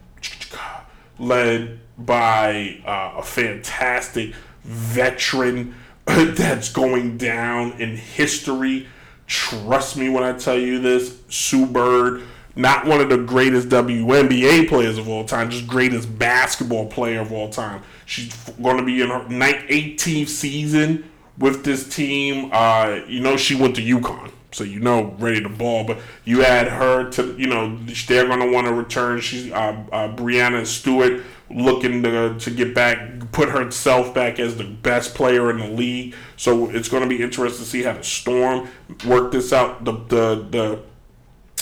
led 1.18 1.80
by 1.98 2.80
uh, 2.84 3.18
a 3.18 3.22
fantastic 3.22 4.34
veteran 4.64 5.74
that's 6.06 6.70
going 6.70 7.16
down 7.16 7.72
in 7.80 7.96
history. 7.96 8.88
Trust 9.26 9.96
me 9.96 10.08
when 10.08 10.22
I 10.22 10.32
tell 10.32 10.58
you 10.58 10.78
this. 10.80 11.18
Sue 11.28 11.66
Bird, 11.66 12.22
not 12.56 12.86
one 12.86 13.00
of 13.00 13.08
the 13.08 13.18
greatest 13.18 13.68
WNBA 13.68 14.68
players 14.68 14.98
of 14.98 15.08
all 15.08 15.24
time, 15.24 15.50
just 15.50 15.66
greatest 15.66 16.18
basketball 16.18 16.86
player 16.86 17.20
of 17.20 17.32
all 17.32 17.48
time. 17.48 17.82
She's 18.06 18.34
going 18.62 18.76
to 18.76 18.84
be 18.84 19.00
in 19.00 19.08
her 19.08 19.20
18th 19.20 20.28
season 20.28 21.10
with 21.38 21.64
this 21.64 21.88
team. 21.88 22.50
Uh, 22.52 23.00
you 23.08 23.20
know, 23.20 23.36
she 23.36 23.54
went 23.54 23.76
to 23.76 23.82
UConn, 23.82 24.30
so 24.54 24.62
you 24.62 24.78
know, 24.78 25.14
ready 25.18 25.42
to 25.42 25.48
ball. 25.48 25.84
But 25.84 25.98
you 26.24 26.44
add 26.44 26.68
her 26.68 27.10
to, 27.10 27.36
you 27.36 27.48
know, 27.48 27.76
they're 28.06 28.26
going 28.26 28.40
to 28.40 28.50
want 28.52 28.66
to 28.66 28.72
return. 28.72 29.20
She's 29.20 29.50
uh, 29.50 29.84
uh, 29.90 30.14
Breanna 30.14 30.64
Stewart 30.64 31.22
looking 31.50 32.02
to, 32.04 32.38
to 32.38 32.50
get 32.50 32.74
back, 32.74 33.32
put 33.32 33.48
herself 33.48 34.14
back 34.14 34.38
as 34.38 34.56
the 34.56 34.64
best 34.64 35.14
player 35.14 35.50
in 35.50 35.58
the 35.58 35.68
league. 35.68 36.14
So 36.36 36.70
it's 36.70 36.88
going 36.88 37.02
to 37.02 37.08
be 37.08 37.20
interesting 37.20 37.64
to 37.64 37.70
see 37.70 37.82
how 37.82 37.94
the 37.94 38.04
Storm 38.04 38.68
work 39.04 39.32
this 39.32 39.52
out. 39.52 39.84
The 39.84 39.92
the 39.92 40.46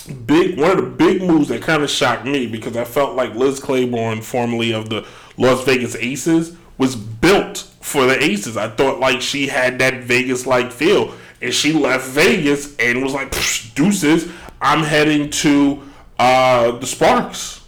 the 0.06 0.12
big 0.12 0.58
one 0.58 0.70
of 0.70 0.76
the 0.76 0.90
big 0.90 1.22
moves 1.22 1.48
that 1.48 1.62
kind 1.62 1.82
of 1.82 1.90
shocked 1.90 2.26
me 2.26 2.46
because 2.46 2.76
I 2.76 2.84
felt 2.84 3.16
like 3.16 3.34
Liz 3.34 3.58
Cambage, 3.58 4.22
formerly 4.22 4.72
of 4.72 4.90
the 4.90 5.06
Las 5.38 5.64
Vegas 5.64 5.96
Aces, 5.96 6.56
was 6.76 6.94
built 6.94 7.70
for 7.80 8.06
the 8.06 8.22
Aces. 8.22 8.56
I 8.56 8.68
thought 8.68 9.00
like 9.00 9.20
she 9.22 9.46
had 9.46 9.78
that 9.78 10.04
Vegas 10.04 10.46
like 10.46 10.72
feel, 10.72 11.14
and 11.42 11.52
she 11.52 11.72
left 11.72 12.06
Vegas 12.08 12.76
and 12.76 13.02
was 13.02 13.12
like, 13.12 13.30
"Deuces, 13.74 14.30
I'm 14.60 14.84
heading 14.84 15.28
to 15.30 15.82
uh, 16.18 16.72
the 16.78 16.86
Sparks." 16.86 17.62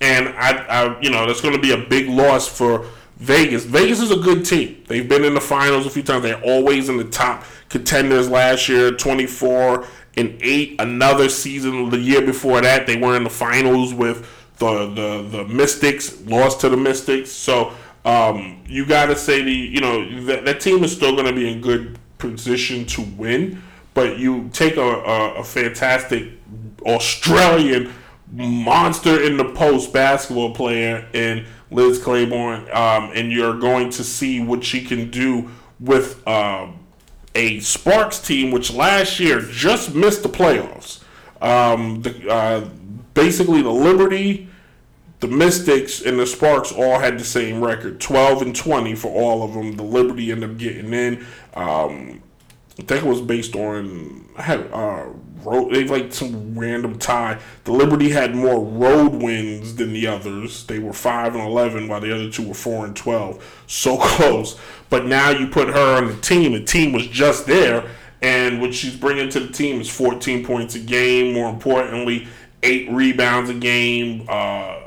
and 0.00 0.28
I, 0.30 0.52
I 0.52 1.00
you 1.00 1.10
know, 1.10 1.26
that's 1.26 1.40
going 1.40 1.54
to 1.54 1.60
be 1.60 1.72
a 1.72 1.88
big 1.88 2.08
loss 2.08 2.48
for 2.48 2.86
Vegas. 3.18 3.64
Vegas 3.64 4.00
is 4.00 4.10
a 4.10 4.16
good 4.16 4.44
team. 4.44 4.82
They've 4.88 5.08
been 5.08 5.24
in 5.24 5.34
the 5.34 5.40
finals 5.40 5.86
a 5.86 5.90
few 5.90 6.02
times. 6.02 6.22
They're 6.22 6.42
always 6.42 6.88
in 6.88 6.96
the 6.96 7.04
top 7.04 7.44
contenders. 7.68 8.28
Last 8.28 8.68
year, 8.68 8.92
twenty 8.92 9.26
four 9.26 9.86
and 10.16 10.38
eight. 10.40 10.76
Another 10.80 11.28
season, 11.28 11.90
the 11.90 11.98
year 11.98 12.22
before 12.22 12.60
that, 12.62 12.86
they 12.86 12.96
were 12.96 13.16
in 13.16 13.24
the 13.24 13.30
finals 13.30 13.92
with 13.92 14.26
the 14.56 14.86
the 14.94 15.28
the 15.28 15.44
Mystics. 15.44 16.20
Lost 16.22 16.60
to 16.62 16.70
the 16.70 16.78
Mystics. 16.78 17.30
So 17.30 17.74
um, 18.06 18.62
you 18.66 18.86
got 18.86 19.06
to 19.06 19.16
say 19.16 19.42
the 19.42 19.52
you 19.52 19.80
know 19.82 20.24
that 20.24 20.46
that 20.46 20.60
team 20.60 20.82
is 20.82 20.92
still 20.92 21.12
going 21.12 21.26
to 21.26 21.34
be 21.34 21.50
in 21.50 21.60
good 21.60 21.98
position 22.20 22.86
to 22.86 23.02
win. 23.02 23.62
But 23.94 24.18
you 24.18 24.50
take 24.52 24.76
a, 24.76 24.80
a, 24.80 25.34
a 25.36 25.44
fantastic 25.44 26.32
Australian 26.86 27.92
monster 28.32 29.20
in 29.20 29.36
the 29.36 29.44
post 29.44 29.92
basketball 29.92 30.54
player 30.54 31.08
in 31.12 31.46
Liz 31.70 31.98
Cambage, 31.98 32.72
um, 32.74 33.10
and 33.14 33.32
you're 33.32 33.58
going 33.58 33.90
to 33.90 34.04
see 34.04 34.40
what 34.40 34.64
she 34.64 34.84
can 34.84 35.10
do 35.10 35.50
with 35.78 36.26
um, 36.26 36.78
a 37.34 37.60
Sparks 37.60 38.20
team, 38.20 38.50
which 38.50 38.72
last 38.72 39.18
year 39.20 39.40
just 39.40 39.94
missed 39.94 40.22
the 40.22 40.28
playoffs. 40.28 41.02
Um, 41.40 42.02
the, 42.02 42.30
uh, 42.30 42.68
basically, 43.14 43.62
the 43.62 43.70
Liberty, 43.70 44.48
the 45.20 45.28
Mystics, 45.28 46.00
and 46.02 46.18
the 46.18 46.26
Sparks 46.26 46.72
all 46.72 46.98
had 46.98 47.18
the 47.18 47.24
same 47.24 47.62
record 47.62 48.00
12 48.00 48.42
and 48.42 48.56
20 48.56 48.94
for 48.94 49.08
all 49.08 49.42
of 49.42 49.52
them. 49.52 49.76
The 49.76 49.82
Liberty 49.82 50.32
ended 50.32 50.50
up 50.50 50.56
getting 50.56 50.92
in. 50.92 51.26
Um, 51.54 52.22
I 52.78 52.82
think 52.82 53.04
it 53.04 53.08
was 53.08 53.20
based 53.20 53.54
on 53.54 54.26
I 54.36 54.42
had 54.42 54.72
uh 54.72 55.06
road 55.42 55.74
they 55.74 55.84
like 55.84 56.12
some 56.14 56.58
random 56.58 56.98
tie. 56.98 57.38
The 57.64 57.72
Liberty 57.72 58.10
had 58.10 58.34
more 58.34 58.64
road 58.64 59.12
wins 59.12 59.74
than 59.74 59.92
the 59.92 60.06
others. 60.06 60.64
They 60.64 60.78
were 60.78 60.94
five 60.94 61.34
and 61.34 61.44
eleven 61.44 61.88
while 61.88 62.00
the 62.00 62.14
other 62.14 62.30
two 62.30 62.48
were 62.48 62.54
four 62.54 62.86
and 62.86 62.96
twelve. 62.96 63.44
So 63.66 63.96
close. 64.00 64.58
But 64.88 65.06
now 65.06 65.30
you 65.30 65.48
put 65.48 65.68
her 65.68 65.96
on 65.98 66.06
the 66.06 66.16
team. 66.16 66.52
The 66.52 66.64
team 66.64 66.92
was 66.92 67.06
just 67.06 67.46
there, 67.46 67.90
and 68.22 68.60
what 68.62 68.72
she's 68.74 68.96
bringing 68.96 69.28
to 69.30 69.40
the 69.40 69.52
team 69.52 69.80
is 69.80 69.90
fourteen 69.90 70.44
points 70.44 70.74
a 70.74 70.80
game. 70.80 71.34
More 71.34 71.50
importantly, 71.50 72.28
eight 72.62 72.90
rebounds 72.90 73.50
a 73.50 73.54
game, 73.54 74.26
uh, 74.28 74.79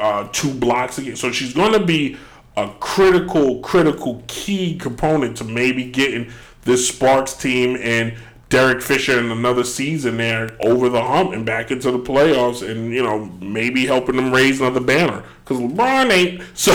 uh, 0.00 0.28
two 0.32 0.52
blocks 0.52 0.98
again. 0.98 1.16
So 1.16 1.32
she's 1.32 1.54
going 1.54 1.72
to 1.72 1.84
be 1.84 2.16
a 2.56 2.70
critical, 2.80 3.60
critical 3.60 4.22
key 4.26 4.76
component 4.78 5.36
to 5.38 5.44
maybe 5.44 5.84
getting 5.84 6.32
this 6.62 6.88
Sparks 6.88 7.34
team 7.34 7.76
and 7.80 8.14
Derek 8.48 8.80
Fisher 8.80 9.18
in 9.18 9.30
another 9.30 9.64
season 9.64 10.18
there 10.18 10.56
over 10.60 10.88
the 10.88 11.02
hump 11.02 11.32
and 11.32 11.44
back 11.44 11.70
into 11.70 11.90
the 11.90 11.98
playoffs 11.98 12.68
and, 12.68 12.92
you 12.92 13.02
know, 13.02 13.26
maybe 13.40 13.86
helping 13.86 14.16
them 14.16 14.32
raise 14.32 14.60
another 14.60 14.80
banner. 14.80 15.24
Because 15.44 15.58
LeBron 15.58 16.10
ain't. 16.10 16.42
So 16.54 16.72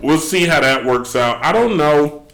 we'll 0.00 0.18
see 0.18 0.46
how 0.46 0.60
that 0.60 0.84
works 0.84 1.14
out. 1.16 1.44
I 1.44 1.52
don't 1.52 1.76
know 1.76 2.26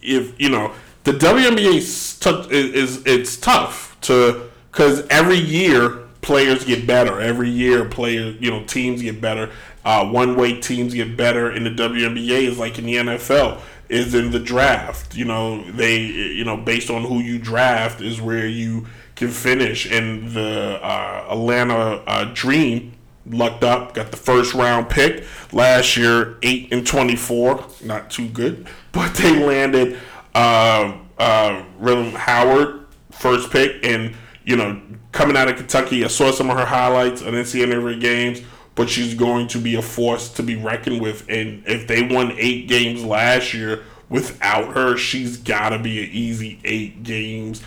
if, 0.00 0.40
you 0.40 0.48
know, 0.48 0.72
the 1.04 1.12
WNBA 1.12 1.76
is, 1.76 2.20
is 2.50 3.02
it's 3.06 3.36
tough 3.36 3.96
to, 4.02 4.48
because 4.70 5.06
every 5.08 5.38
year 5.38 6.05
players 6.26 6.64
get 6.64 6.86
better. 6.86 7.20
Every 7.20 7.48
year 7.48 7.84
players, 7.84 8.36
you 8.40 8.50
know, 8.50 8.64
teams 8.64 9.00
get 9.00 9.20
better. 9.20 9.50
Uh, 9.84 10.04
one 10.04 10.34
way 10.34 10.60
teams 10.60 10.92
get 10.92 11.16
better 11.16 11.50
in 11.52 11.62
the 11.62 11.70
WNBA 11.70 12.48
is 12.48 12.58
like 12.58 12.78
in 12.78 12.84
the 12.86 12.96
NFL 12.96 13.60
is 13.88 14.12
in 14.12 14.32
the 14.32 14.40
draft. 14.40 15.14
You 15.14 15.24
know, 15.24 15.62
they 15.70 16.00
you 16.00 16.44
know 16.44 16.56
based 16.56 16.90
on 16.90 17.04
who 17.04 17.20
you 17.20 17.38
draft 17.38 18.00
is 18.00 18.20
where 18.20 18.46
you 18.46 18.86
can 19.14 19.28
finish. 19.28 19.90
And 19.90 20.32
the 20.32 20.80
uh, 20.82 21.28
Atlanta 21.30 22.02
uh, 22.06 22.32
Dream 22.34 22.94
lucked 23.24 23.62
up, 23.62 23.94
got 23.94 24.10
the 24.10 24.16
first 24.16 24.52
round 24.52 24.88
pick 24.90 25.24
last 25.52 25.96
year, 25.96 26.38
eight 26.42 26.72
and 26.72 26.84
twenty 26.84 27.14
four, 27.16 27.64
not 27.84 28.10
too 28.10 28.28
good, 28.28 28.66
but 28.92 29.14
they 29.14 29.38
landed 29.38 29.96
uh, 30.34 30.92
uh, 31.18 31.64
Rhyne 31.78 32.10
Howard 32.12 32.86
first 33.12 33.52
pick, 33.52 33.84
and 33.84 34.16
you 34.46 34.56
know 34.56 34.80
coming 35.12 35.36
out 35.36 35.48
of 35.48 35.56
Kentucky, 35.56 36.02
I 36.04 36.08
saw 36.08 36.30
some 36.30 36.48
of 36.48 36.56
her 36.56 36.64
highlights. 36.64 37.20
I 37.20 37.26
didn't 37.26 37.46
see 37.46 37.62
any 37.62 37.72
of 37.72 37.82
her 37.82 37.94
games 37.94 38.40
but 38.76 38.90
she's 38.90 39.14
going 39.14 39.48
to 39.48 39.58
be 39.58 39.74
a 39.74 39.82
force 39.82 40.28
to 40.28 40.42
be 40.42 40.54
reckoned 40.54 41.00
with. 41.00 41.28
And 41.28 41.64
if 41.66 41.88
they 41.88 42.02
won 42.02 42.32
eight 42.36 42.68
games 42.68 43.04
last 43.04 43.52
year 43.52 43.84
without 44.08 44.74
her, 44.74 44.96
she's 44.96 45.38
got 45.38 45.70
to 45.70 45.78
be 45.80 46.04
an 46.04 46.10
easy 46.12 46.60
eight 46.62 47.02
games. 47.02 47.62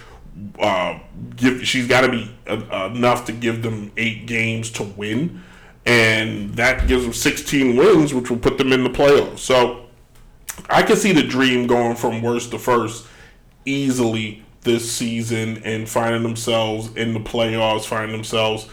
Uh, 0.57 0.99
give 1.35 1.67
she's 1.67 1.87
got 1.87 2.01
to 2.01 2.09
be 2.09 2.31
uh, 2.47 2.91
enough 2.93 3.25
to 3.25 3.33
give 3.33 3.63
them 3.63 3.91
eight 3.97 4.25
games 4.27 4.71
to 4.71 4.83
win, 4.83 5.41
and 5.85 6.53
that 6.55 6.87
gives 6.87 7.03
them 7.03 7.11
16 7.11 7.75
wins, 7.75 8.13
which 8.13 8.29
will 8.29 8.37
put 8.37 8.57
them 8.57 8.71
in 8.71 8.83
the 8.83 8.89
playoffs. 8.89 9.39
So 9.39 9.87
I 10.69 10.83
can 10.83 10.95
see 10.95 11.11
the 11.11 11.23
dream 11.23 11.67
going 11.67 11.95
from 11.95 12.21
worst 12.21 12.51
to 12.51 12.59
first 12.59 13.07
easily 13.65 14.45
this 14.61 14.91
season 14.91 15.61
and 15.63 15.87
finding 15.87 16.23
themselves 16.23 16.95
in 16.95 17.13
the 17.13 17.19
playoffs, 17.19 17.85
finding 17.85 18.11
themselves 18.11 18.67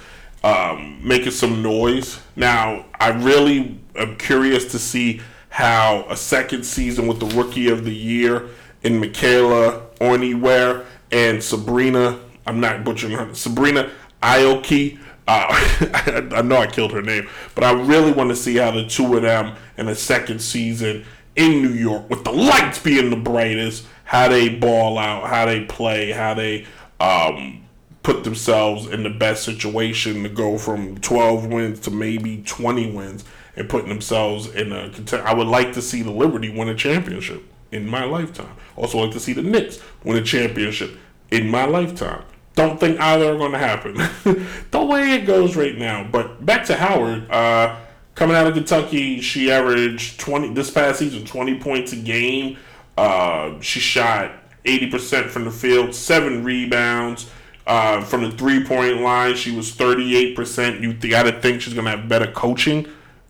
um, 0.46 1.00
making 1.02 1.32
some 1.32 1.62
noise. 1.62 2.20
Now, 2.36 2.86
I 3.00 3.08
really 3.08 3.80
am 3.96 4.16
curious 4.16 4.70
to 4.72 4.78
see 4.78 5.20
how 5.48 6.06
a 6.08 6.16
second 6.16 6.64
season 6.64 7.06
with 7.06 7.18
the 7.18 7.26
Rookie 7.26 7.68
of 7.68 7.84
the 7.84 7.94
Year 7.94 8.48
in 8.82 9.00
Michaela 9.00 9.86
Onyenwere 10.00 10.84
and 11.10 11.42
Sabrina, 11.42 12.20
I'm 12.46 12.60
not 12.60 12.84
butchering 12.84 13.14
her, 13.14 13.34
Sabrina 13.34 13.90
Ioki. 14.22 14.98
Uh, 15.26 15.46
I 16.36 16.42
know 16.42 16.58
I 16.58 16.68
killed 16.68 16.92
her 16.92 17.02
name, 17.02 17.28
but 17.56 17.64
I 17.64 17.72
really 17.72 18.12
want 18.12 18.30
to 18.30 18.36
see 18.36 18.56
how 18.56 18.70
the 18.70 18.86
two 18.86 19.16
of 19.16 19.22
them 19.22 19.56
in 19.76 19.88
a 19.88 19.94
second 19.94 20.40
season 20.40 21.04
in 21.34 21.62
New 21.62 21.72
York, 21.72 22.08
with 22.08 22.22
the 22.22 22.32
lights 22.32 22.78
being 22.78 23.10
the 23.10 23.16
brightest, 23.16 23.86
how 24.06 24.28
they 24.28 24.48
ball 24.48 24.98
out, 24.98 25.28
how 25.28 25.44
they 25.44 25.64
play, 25.64 26.12
how 26.12 26.32
they 26.32 26.64
um, 27.00 27.66
put 28.02 28.22
themselves 28.24 28.86
in 28.86 29.02
the 29.02 29.10
best 29.10 29.44
situation 29.44 30.22
to 30.22 30.28
go 30.28 30.56
from 30.56 30.96
12 30.98 31.46
wins 31.46 31.80
to 31.80 31.90
maybe 31.90 32.42
20 32.46 32.92
wins 32.92 33.24
and 33.56 33.68
putting 33.68 33.88
themselves 33.88 34.46
in 34.48 34.70
a 34.70 34.92
I 35.24 35.34
would 35.34 35.48
like 35.48 35.72
to 35.72 35.82
see 35.82 36.02
the 36.02 36.12
Liberty 36.12 36.48
win 36.48 36.68
a 36.68 36.74
championship 36.74 37.42
in 37.72 37.88
my 37.88 38.04
lifetime. 38.04 38.54
Also 38.76 38.98
like 38.98 39.10
to 39.12 39.20
see 39.20 39.32
the 39.32 39.42
Knicks 39.42 39.80
win 40.04 40.16
a 40.16 40.22
championship 40.22 40.96
in 41.32 41.48
my 41.48 41.64
lifetime. 41.64 42.22
Don't 42.54 42.78
think 42.78 43.00
either 43.00 43.32
are 43.32 43.36
going 43.36 43.52
to 43.52 43.58
happen. 43.58 43.94
the 44.70 44.84
way 44.84 45.14
it 45.14 45.26
goes 45.26 45.56
right 45.56 45.76
now. 45.76 46.08
But 46.10 46.46
back 46.46 46.64
to 46.66 46.76
Howard. 46.76 47.30
Uh, 47.30 47.76
coming 48.14 48.36
out 48.36 48.46
of 48.46 48.54
Kentucky, 48.54 49.20
she 49.20 49.50
averaged 49.50 50.20
20 50.20 50.54
this 50.54 50.70
past 50.70 51.00
season 51.00 51.24
20 51.24 51.58
points 51.58 51.92
a 51.92 51.96
game. 51.96 52.56
Uh, 52.96 53.60
she 53.60 53.80
shot 53.80 54.32
80% 54.64 55.28
from 55.28 55.44
the 55.44 55.50
field, 55.50 55.94
seven 55.94 56.44
rebounds. 56.44 57.30
Uh, 57.66 58.00
from 58.00 58.22
the 58.22 58.30
three 58.30 58.64
point 58.64 59.00
line, 59.00 59.34
she 59.34 59.54
was 59.54 59.72
38%. 59.72 60.80
You 60.80 60.94
got 61.10 61.24
to 61.24 61.40
think 61.40 61.60
she's 61.60 61.74
going 61.74 61.84
to 61.84 61.90
have 61.90 62.08
better 62.08 62.30
coaching 62.30 62.86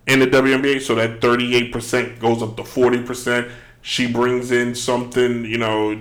in 0.07 0.21
the 0.21 0.27
WNBA, 0.27 0.81
so 0.81 0.95
that 0.95 1.21
38% 1.21 2.21
goes 2.21 2.43
up 2.43 2.57
to 2.57 2.62
40%. 2.62 3.51
She 3.83 4.11
brings 4.11 4.51
in 4.51 4.75
something, 4.75 5.45
you 5.45 5.59
know, 5.59 5.99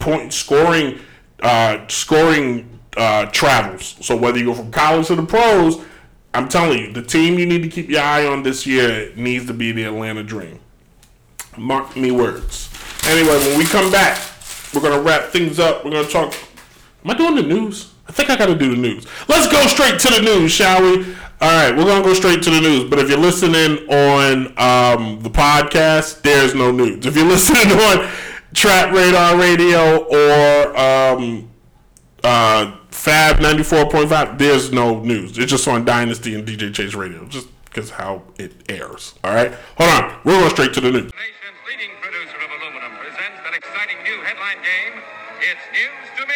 point 0.00 0.32
scoring, 0.32 0.98
uh, 1.40 1.86
scoring 1.88 2.78
uh, 2.96 3.26
travels. 3.26 3.96
So 4.00 4.16
whether 4.16 4.38
you 4.38 4.46
go 4.46 4.54
from 4.54 4.70
college 4.70 5.06
to 5.06 5.16
the 5.16 5.24
pros, 5.24 5.80
I'm 6.34 6.48
telling 6.48 6.78
you, 6.78 6.92
the 6.92 7.02
team 7.02 7.38
you 7.38 7.46
need 7.46 7.62
to 7.62 7.68
keep 7.68 7.88
your 7.88 8.02
eye 8.02 8.26
on 8.26 8.42
this 8.42 8.66
year 8.66 9.12
needs 9.16 9.46
to 9.46 9.54
be 9.54 9.72
the 9.72 9.84
Atlanta 9.84 10.22
Dream. 10.22 10.60
Mark 11.56 11.96
me 11.96 12.10
words. 12.10 12.67
Anyway, 13.08 13.38
when 13.38 13.58
we 13.58 13.64
come 13.64 13.90
back, 13.90 14.20
we're 14.74 14.82
gonna 14.82 15.00
wrap 15.00 15.30
things 15.30 15.58
up. 15.58 15.82
We're 15.82 15.92
gonna 15.92 16.08
talk. 16.08 16.34
Am 17.02 17.10
I 17.10 17.14
doing 17.14 17.36
the 17.36 17.42
news? 17.42 17.94
I 18.06 18.12
think 18.12 18.28
I 18.28 18.36
gotta 18.36 18.54
do 18.54 18.68
the 18.68 18.76
news. 18.76 19.06
Let's 19.28 19.50
go 19.50 19.66
straight 19.66 19.98
to 20.00 20.10
the 20.10 20.20
news, 20.20 20.52
shall 20.52 20.82
we? 20.82 21.14
All 21.40 21.48
right, 21.48 21.74
we're 21.74 21.86
gonna 21.86 22.04
go 22.04 22.12
straight 22.12 22.42
to 22.42 22.50
the 22.50 22.60
news. 22.60 22.84
But 22.90 22.98
if 22.98 23.08
you're 23.08 23.18
listening 23.18 23.88
on 23.88 24.48
um, 24.58 25.20
the 25.22 25.30
podcast, 25.30 26.20
there's 26.20 26.54
no 26.54 26.70
news. 26.70 27.06
If 27.06 27.16
you're 27.16 27.24
listening 27.36 27.72
on 27.78 28.10
Trap 28.52 28.94
Radar 28.94 29.38
Radio 29.38 30.04
or 30.04 30.76
um, 30.76 31.50
uh, 32.22 32.76
Fab 32.90 33.40
ninety 33.40 33.62
four 33.62 33.88
point 33.88 34.10
five, 34.10 34.36
there's 34.36 34.70
no 34.70 35.00
news. 35.00 35.38
It's 35.38 35.50
just 35.50 35.66
on 35.66 35.86
Dynasty 35.86 36.34
and 36.34 36.46
DJ 36.46 36.74
Chase 36.74 36.94
Radio, 36.94 37.24
just 37.24 37.48
because 37.64 37.88
how 37.88 38.24
it 38.38 38.52
airs. 38.68 39.14
All 39.24 39.34
right, 39.34 39.54
hold 39.78 39.90
on. 39.90 40.20
We're 40.24 40.38
going 40.38 40.50
straight 40.50 40.74
to 40.74 40.82
the 40.82 40.90
news. 40.90 41.12
It's 45.40 45.60
news 45.72 46.08
to 46.16 46.26
me. 46.26 46.34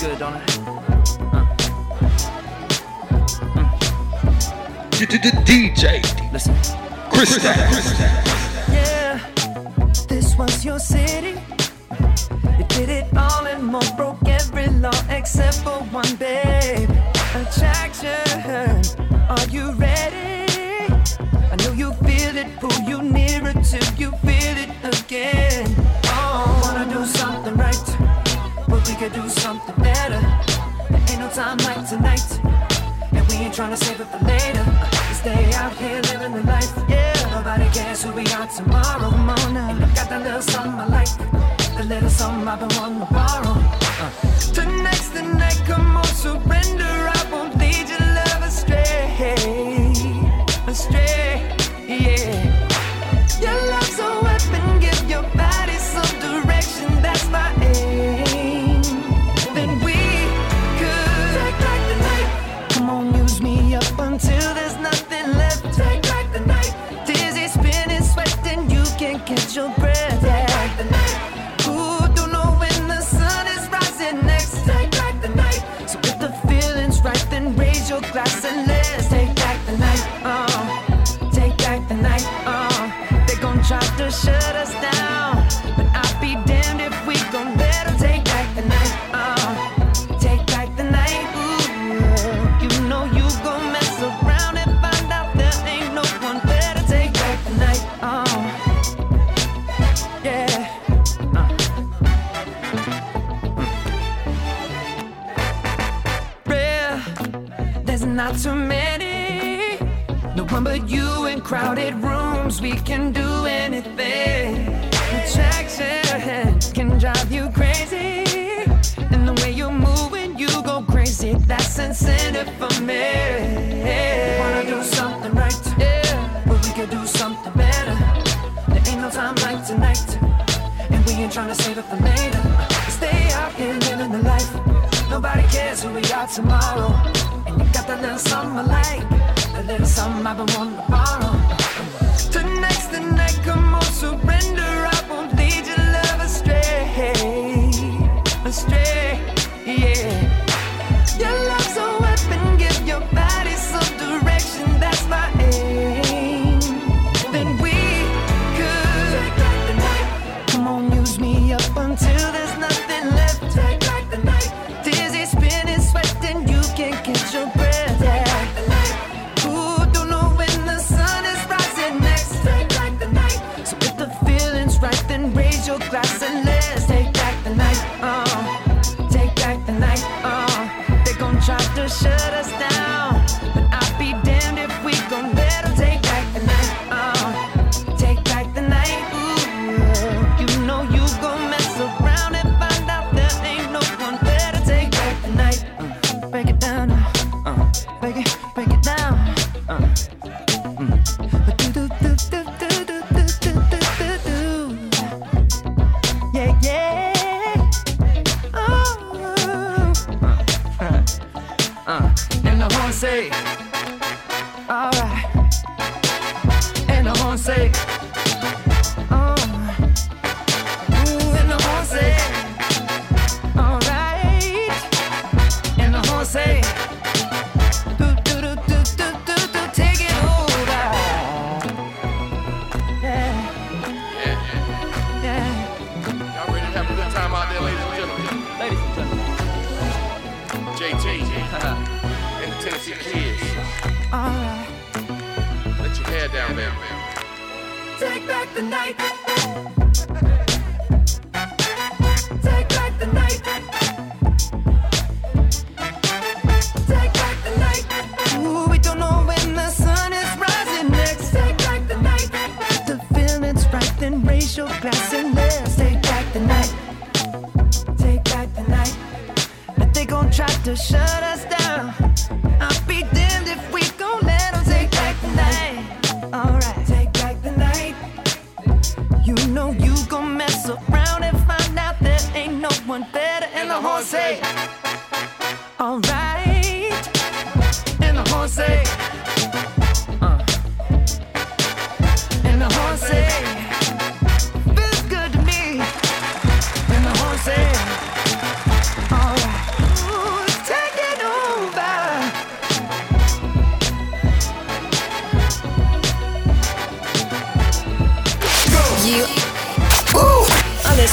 good, 0.00 0.18
don't 0.18 0.34
it? 0.34 0.50
Huh. 1.30 1.46
Mm. 3.54 3.70
DJ. 5.44 6.02
Listen. 6.32 6.54
Chris. 7.10 7.38
Yeah. 8.72 9.20
This 10.08 10.36
was 10.36 10.64
your 10.64 10.80
city 10.80 11.59
animal 13.60 13.82
broke 13.94 14.26
every 14.26 14.68
law 14.80 15.02
except 15.10 15.56
for 15.58 15.78
one, 15.92 16.16
babe. 16.16 16.88
Attraction, 17.34 18.80
are 19.28 19.46
you 19.48 19.72
ready? 19.72 20.48
I 21.52 21.56
know 21.58 21.72
you 21.72 21.92
feel 22.04 22.36
it, 22.36 22.48
pull 22.58 22.78
you 22.88 23.02
nearer 23.02 23.52
till 23.52 23.88
you 23.96 24.12
feel 24.24 24.56
it 24.64 24.70
again. 24.82 25.66
Oh, 26.06 26.60
wanna 26.64 26.90
do 26.90 27.04
something 27.04 27.54
right, 27.56 27.86
but 28.66 28.80
we 28.88 28.94
could 28.94 29.12
do 29.12 29.28
something 29.28 29.76
better. 29.76 30.20
There 30.88 31.02
ain't 31.10 31.20
no 31.20 31.28
time 31.28 31.58
like 31.58 31.86
tonight, 31.86 32.28
and 33.12 33.26
we 33.28 33.34
ain't 33.44 33.54
trying 33.54 33.76
to 33.76 33.84
save 33.84 34.00
it 34.00 34.06
for 34.06 34.24
later. 34.24 34.64
Stay 35.12 35.52
out 35.54 35.74
here 35.74 36.00
living 36.12 36.32
the 36.32 36.42
life, 36.44 36.72
yeah. 36.88 37.12
Nobody 37.34 37.68
cares 37.74 38.02
who 38.02 38.12
we 38.12 38.24
are 38.32 38.46
tomorrow 38.46 39.10
morning. 39.10 39.76
And 39.76 39.84
I 39.84 39.94
got 39.94 40.08
that 40.08 40.22
little 40.22 40.42
something 40.42 40.80
I 40.80 40.86
like 40.86 41.59
a 41.80 41.84
little 41.84 42.10
something 42.10 42.46
I've 42.46 42.60
been 42.60 42.68
wanting 42.78 43.00
to 43.00 43.06
borrow. 43.06 43.54
Uh. 43.56 44.10
Tonight's 44.52 45.08
the 45.10 45.22
night, 45.22 45.60
come 45.64 45.96
on, 45.96 46.04
surrender. 46.04 46.84
I 46.84 47.28
won't 47.32 47.56
lead 47.58 47.88
your 47.88 48.00
love 48.00 48.42
astray, 48.42 49.34
astray. 50.66 51.29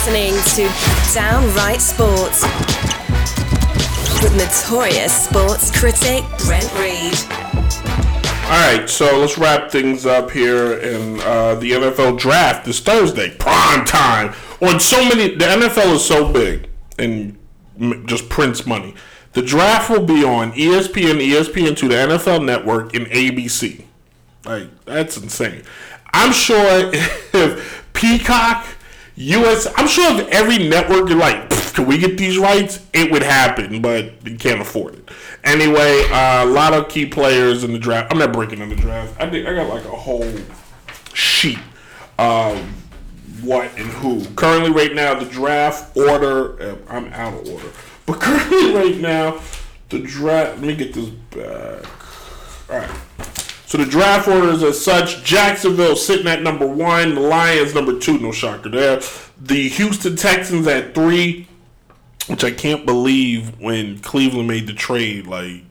Listening 0.07 0.41
to 0.55 1.13
Downright 1.13 1.81
Sports 1.81 2.43
with 4.23 4.33
notorious 4.37 5.25
sports 5.25 5.77
critic 5.77 6.23
Brent 6.45 6.73
Reed. 6.75 7.13
All 8.45 8.77
right, 8.77 8.85
so 8.87 9.19
let's 9.19 9.37
wrap 9.37 9.69
things 9.69 10.05
up 10.05 10.31
here. 10.31 10.77
In 10.77 11.19
uh, 11.21 11.55
the 11.55 11.71
NFL 11.71 12.17
draft 12.17 12.65
this 12.65 12.79
Thursday, 12.79 13.35
prime 13.37 13.83
time. 13.83 14.33
On 14.61 14.79
so 14.79 14.97
many, 15.09 15.35
the 15.35 15.43
NFL 15.43 15.95
is 15.95 16.05
so 16.05 16.31
big 16.31 16.69
and 16.97 17.37
just 18.05 18.29
prints 18.29 18.65
money. 18.65 18.95
The 19.33 19.41
draft 19.41 19.89
will 19.89 20.05
be 20.05 20.23
on 20.23 20.53
ESPN, 20.53 21.19
ESPN2, 21.19 21.79
the 21.81 22.15
NFL 22.15 22.45
Network, 22.45 22.95
and 22.95 23.07
ABC. 23.07 23.83
Like 24.45 24.69
that's 24.85 25.17
insane. 25.17 25.63
I'm 26.13 26.31
sure 26.31 26.91
if 26.93 27.83
Peacock, 27.91 28.65
US, 29.17 29.67
I'm 29.75 29.87
sure 29.87 30.19
if 30.19 30.27
every 30.27 30.59
network 30.59 31.09
you're 31.09 31.17
like, 31.17 31.49
"Pff, 31.49 31.73
can 31.73 31.87
we 31.87 31.97
get 31.97 32.17
these 32.19 32.37
rights? 32.37 32.79
It 32.93 33.11
would 33.11 33.23
happen, 33.23 33.81
but 33.81 34.13
you 34.23 34.37
can't 34.37 34.61
afford 34.61 34.93
it. 34.93 35.09
Anyway, 35.43 36.03
uh, 36.11 36.43
a 36.43 36.45
lot 36.45 36.73
of 36.73 36.87
key 36.87 37.07
players 37.07 37.63
in 37.63 37.73
the 37.73 37.79
draft. 37.79 38.11
I'm 38.11 38.19
not 38.19 38.31
breaking 38.31 38.59
in 38.59 38.69
the 38.69 38.75
draft. 38.75 39.15
I 39.19 39.27
think 39.27 39.47
I 39.47 39.55
got 39.55 39.69
like 39.69 39.85
a 39.85 39.89
whole 39.89 40.31
sheet 41.13 41.57
of 42.19 42.59
what 43.41 43.71
and 43.75 43.87
who. 43.87 44.23
Currently, 44.35 44.69
right 44.69 44.93
now, 44.93 45.15
the 45.15 45.25
draft 45.25 45.97
order. 45.97 46.61
Uh, 46.61 46.75
I'm 46.87 47.07
out 47.13 47.33
of 47.33 47.49
order, 47.49 47.69
but 48.05 48.19
currently, 48.19 48.75
right 48.75 48.97
now, 48.97 49.41
the 49.89 49.99
draft. 49.99 50.59
Let 50.59 50.61
me 50.61 50.75
get 50.75 50.93
this 50.93 51.09
back. 51.09 51.85
All 52.69 52.77
right. 52.77 53.46
So 53.67 53.77
the 53.77 53.85
draft 53.85 54.29
orders 54.29 54.63
as 54.63 54.83
such: 54.83 55.25
Jacksonville 55.25 55.97
sitting 55.97 56.25
at 56.27 56.41
number 56.41 56.65
one, 56.65 57.15
the 57.15 57.21
Lions 57.21 57.75
number 57.75 57.99
two. 57.99 58.17
No 58.17 58.31
shocker 58.31 58.69
there. 58.69 59.01
The 59.41 59.67
Houston 59.67 60.15
Texans 60.15 60.65
at 60.67 60.95
three, 60.95 61.49
which 62.27 62.45
I 62.45 62.51
can't 62.51 62.85
believe 62.85 63.59
when 63.59 63.99
Cleveland 63.99 64.47
made 64.47 64.67
the 64.67 64.73
trade. 64.73 65.27
Like 65.27 65.63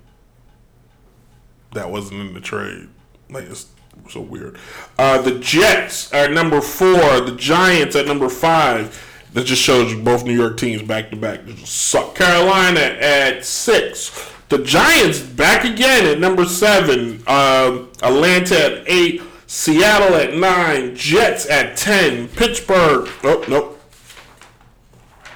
that 1.72 1.90
wasn't 1.90 2.20
in 2.20 2.34
the 2.34 2.40
trade. 2.40 2.88
Like 3.30 3.44
it's 3.44 3.66
so 4.10 4.20
weird. 4.20 4.58
Uh, 4.98 5.22
the 5.22 5.38
Jets 5.38 6.12
are 6.12 6.28
number 6.28 6.60
four. 6.60 7.20
The 7.22 7.34
Giants 7.34 7.96
at 7.96 8.06
number 8.06 8.28
five. 8.28 9.02
That 9.32 9.44
just 9.44 9.62
shows 9.62 9.90
you 9.92 10.02
both 10.02 10.24
New 10.24 10.36
York 10.36 10.58
teams 10.58 10.82
back 10.82 11.10
to 11.10 11.16
back. 11.16 11.40
Suck. 11.64 12.14
Carolina 12.14 12.80
at 12.80 13.44
six. 13.46 14.35
The 14.48 14.58
Giants 14.58 15.20
back 15.20 15.64
again 15.64 16.06
at 16.06 16.18
number 16.20 16.44
seven. 16.44 17.22
Um, 17.26 17.90
Atlanta 18.02 18.56
at 18.80 18.84
eight. 18.88 19.22
Seattle 19.48 20.14
at 20.16 20.34
nine. 20.34 20.94
Jets 20.94 21.48
at 21.48 21.76
ten. 21.76 22.28
Pittsburgh. 22.28 23.08
Oh 23.24 23.44
nope. 23.48 23.80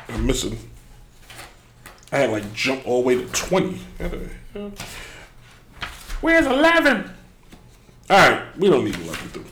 I'm 0.09 0.27
missing. 0.27 0.59
I 2.13 2.19
had 2.19 2.31
like 2.31 2.53
jump 2.53 2.87
all 2.87 3.03
the 3.03 3.07
way 3.07 3.15
to 3.17 3.27
twenty. 3.33 3.81
Where's 6.21 6.47
eleven? 6.47 7.11
All 8.11 8.19
right, 8.19 8.59
we 8.59 8.69
don't 8.69 8.85
need 8.85 8.97
eleven 8.97 9.29
through. 9.29 9.45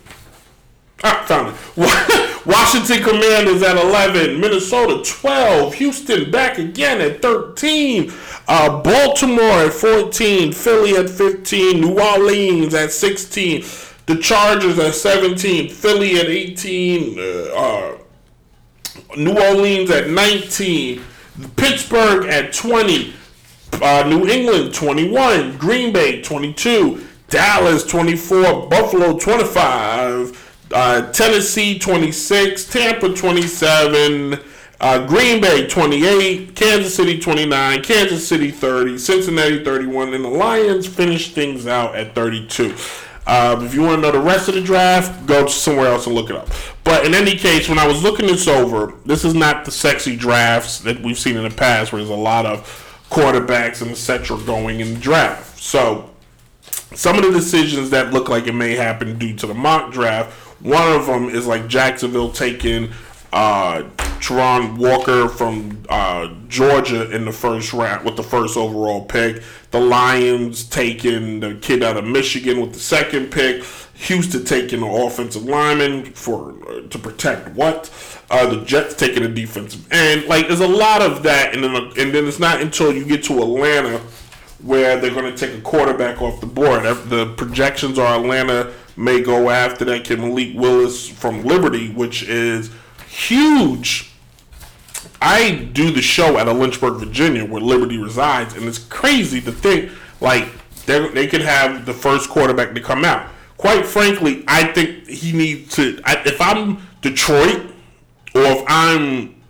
Ah, 1.05 1.25
found 1.27 1.55
it. 1.55 2.47
Washington 2.47 3.03
Commanders 3.03 3.63
at 3.63 3.77
11. 3.77 4.41
Minnesota 4.41 5.03
12. 5.05 5.75
Houston 5.75 6.31
back 6.31 6.59
again 6.59 7.01
at 7.01 7.23
13. 7.23 8.13
Uh, 8.49 8.83
Baltimore 8.83 9.67
at 9.67 9.73
14. 9.73 10.53
Philly 10.53 10.97
at 10.97 11.11
15. 11.11 11.81
New 11.81 12.01
Orleans 12.01 12.75
at 12.75 12.91
16. 12.91 13.65
The 14.07 14.17
Chargers 14.17 14.79
at 14.79 14.95
17. 14.95 15.69
Philly 15.69 16.19
at 16.19 16.27
18. 16.27 17.19
Uh, 17.19 17.23
uh, 17.55 17.99
New 19.17 19.39
Orleans 19.39 19.91
at 19.91 20.09
19. 20.09 21.03
Pittsburgh 21.57 22.27
at 22.27 22.53
20. 22.53 23.13
Uh, 23.75 24.05
New 24.09 24.27
England 24.27 24.75
21. 24.75 25.59
Green 25.59 25.93
Bay 25.93 26.23
22. 26.23 27.07
Dallas 27.29 27.85
24. 27.85 28.69
Buffalo 28.69 29.19
25. 29.19 30.48
Uh, 30.73 31.11
Tennessee 31.13 31.79
26, 31.79 32.67
Tampa 32.67 33.15
27, 33.15 34.39
uh, 34.81 35.07
Green 35.07 35.41
Bay 35.41 35.67
28, 35.67 36.55
Kansas 36.55 36.95
City 36.95 37.19
29, 37.19 37.83
Kansas 37.83 38.27
City 38.27 38.51
30, 38.51 38.99
Cincinnati 38.99 39.65
31, 39.65 40.15
and 40.15 40.25
the 40.25 40.29
Lions 40.29 40.87
finish 40.87 41.33
things 41.33 41.67
out 41.67 41.97
at 41.97 42.15
32. 42.15 42.75
Um, 43.27 43.67
if 43.67 43.75
you 43.75 43.83
want 43.83 43.97
to 43.97 44.01
know 44.03 44.11
the 44.11 44.21
rest 44.21 44.49
of 44.49 44.55
the 44.55 44.63
draft, 44.63 45.27
go 45.27 45.47
somewhere 45.47 45.89
else 45.89 46.07
and 46.07 46.15
look 46.15 46.31
it 46.31 46.37
up. 46.37 46.49
But 46.85 47.05
in 47.05 47.15
any 47.15 47.35
case, 47.37 47.69
when 47.69 47.79
I 47.79 47.87
was 47.87 48.03
looking 48.03 48.27
this 48.27 48.49
over, 48.49 48.95
this 49.05 49.25
is 49.25 49.35
not 49.35 49.65
the 49.67 49.71
sexy 49.71 50.17
drafts 50.17 50.79
that 50.81 51.03
we've 51.03 51.19
seen 51.19 51.37
in 51.37 51.45
the 51.45 51.55
past, 51.55 51.93
where 51.93 52.01
there's 52.01 52.11
a 52.11 52.15
lot 52.15 52.47
of 52.47 53.07
quarterbacks 53.11 53.83
and 53.83 53.91
etc. 53.91 54.39
going 54.47 54.81
in 54.81 54.95
the 54.95 55.01
draft. 55.01 55.59
So 55.59 56.11
some 56.95 57.19
of 57.19 57.25
the 57.25 57.31
decisions 57.31 57.91
that 57.91 58.15
look 58.15 58.31
like 58.31 58.47
it 58.47 58.55
may 58.55 58.75
happen 58.75 59.19
due 59.19 59.35
to 59.37 59.47
the 59.47 59.55
mock 59.55 59.93
draft. 59.93 60.48
One 60.61 60.93
of 60.93 61.07
them 61.07 61.29
is 61.29 61.47
like 61.47 61.69
Jacksonville 61.69 62.33
taking 62.33 62.91
uh, 63.33 63.83
Travon 64.21 64.77
Walker 64.79 65.29
from 65.29 65.83
uh, 65.89 66.35
Georgia 66.49 67.11
in 67.15 67.25
the 67.25 67.33
first 67.33 67.73
round 67.73 68.05
with 68.05 68.17
the 68.17 68.23
first 68.23 68.57
overall 68.57 69.05
pick. 69.05 69.43
The 69.71 69.81
Lions 69.81 70.65
taking 70.65 71.41
the 71.41 71.55
kid 71.57 71.83
out 71.83 71.97
of 71.97 72.05
Michigan 72.05 72.61
with 72.61 72.73
the 72.73 72.81
second 72.81 73.31
pick. 73.31 73.65
Houston 73.95 74.45
taking 74.45 74.83
an 74.83 74.89
offensive 74.89 75.45
lineman 75.45 76.05
for 76.13 76.55
uh, 76.69 76.89
to 76.89 76.99
protect 76.99 77.51
what. 77.55 77.91
Uh, 78.31 78.47
the 78.47 78.65
Jets 78.65 78.95
taking 78.95 79.25
a 79.25 79.29
defensive 79.29 79.91
end. 79.93 80.27
Like 80.27 80.49
there's 80.49 80.61
a 80.61 80.69
lot 80.69 81.03
of 81.03 81.23
that, 81.25 81.55
and 81.55 81.65
then 81.65 81.75
and 81.75 82.15
then 82.15 82.27
it's 82.27 82.39
not 82.39 82.61
until 82.61 82.93
you 82.93 83.05
get 83.05 83.25
to 83.25 83.43
Atlanta 83.43 84.01
where 84.63 84.99
they're 84.99 85.15
going 85.15 85.33
to 85.33 85.37
take 85.37 85.57
a 85.57 85.61
quarterback 85.61 86.21
off 86.21 86.41
the 86.41 86.47
board. 86.47 86.83
The 86.83 87.33
projections 87.37 87.99
are 87.99 88.19
Atlanta 88.19 88.73
may 88.99 89.23
go 89.23 89.49
after 89.49 89.85
that 89.87 90.05
kid 90.05 90.19
Malik 90.19 90.57
Willis 90.57 91.09
from 91.09 91.45
Liberty, 91.45 91.91
which 91.91 92.23
is 92.25 92.71
huge. 93.09 94.11
I 95.23 95.71
do 95.73 95.91
the 95.91 96.03
show 96.03 96.37
out 96.37 96.49
of 96.49 96.57
Lynchburg, 96.57 96.99
Virginia, 96.99 97.45
where 97.45 97.61
Liberty 97.61 97.97
resides, 97.97 98.55
and 98.55 98.65
it's 98.67 98.79
crazy 98.79 99.41
to 99.43 99.53
think 99.53 99.91
like 100.21 100.49
they 100.87 101.09
they 101.11 101.27
could 101.27 101.43
have 101.43 101.87
the 101.87 101.93
first 101.95 102.29
quarterback 102.29 102.75
to 102.75 102.81
come 102.81 103.05
out. 103.05 103.29
Quite 103.57 103.87
frankly, 103.87 104.45
I 104.47 104.65
think 104.73 105.09
he 105.09 105.33
needs 105.33 105.75
to. 105.77 106.01
I, 106.05 106.23
if 106.27 106.41
I'm 106.41 106.79
Detroit 107.01 107.67
or 108.35 108.43
if 108.43 108.65
I'm 108.69 109.41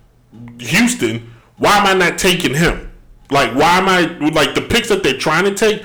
Houston, 0.59 1.33
why 1.57 1.77
am 1.77 1.87
I 1.87 1.93
not 1.93 2.17
taking 2.17 2.53
him? 2.53 2.91
Like, 3.31 3.53
why 3.53 3.77
am 3.77 3.87
I 3.87 4.01
like 4.29 4.55
the 4.55 4.61
picks 4.61 4.89
that 4.89 5.03
they're 5.03 5.17
trying 5.17 5.45
to 5.45 5.53
take 5.53 5.83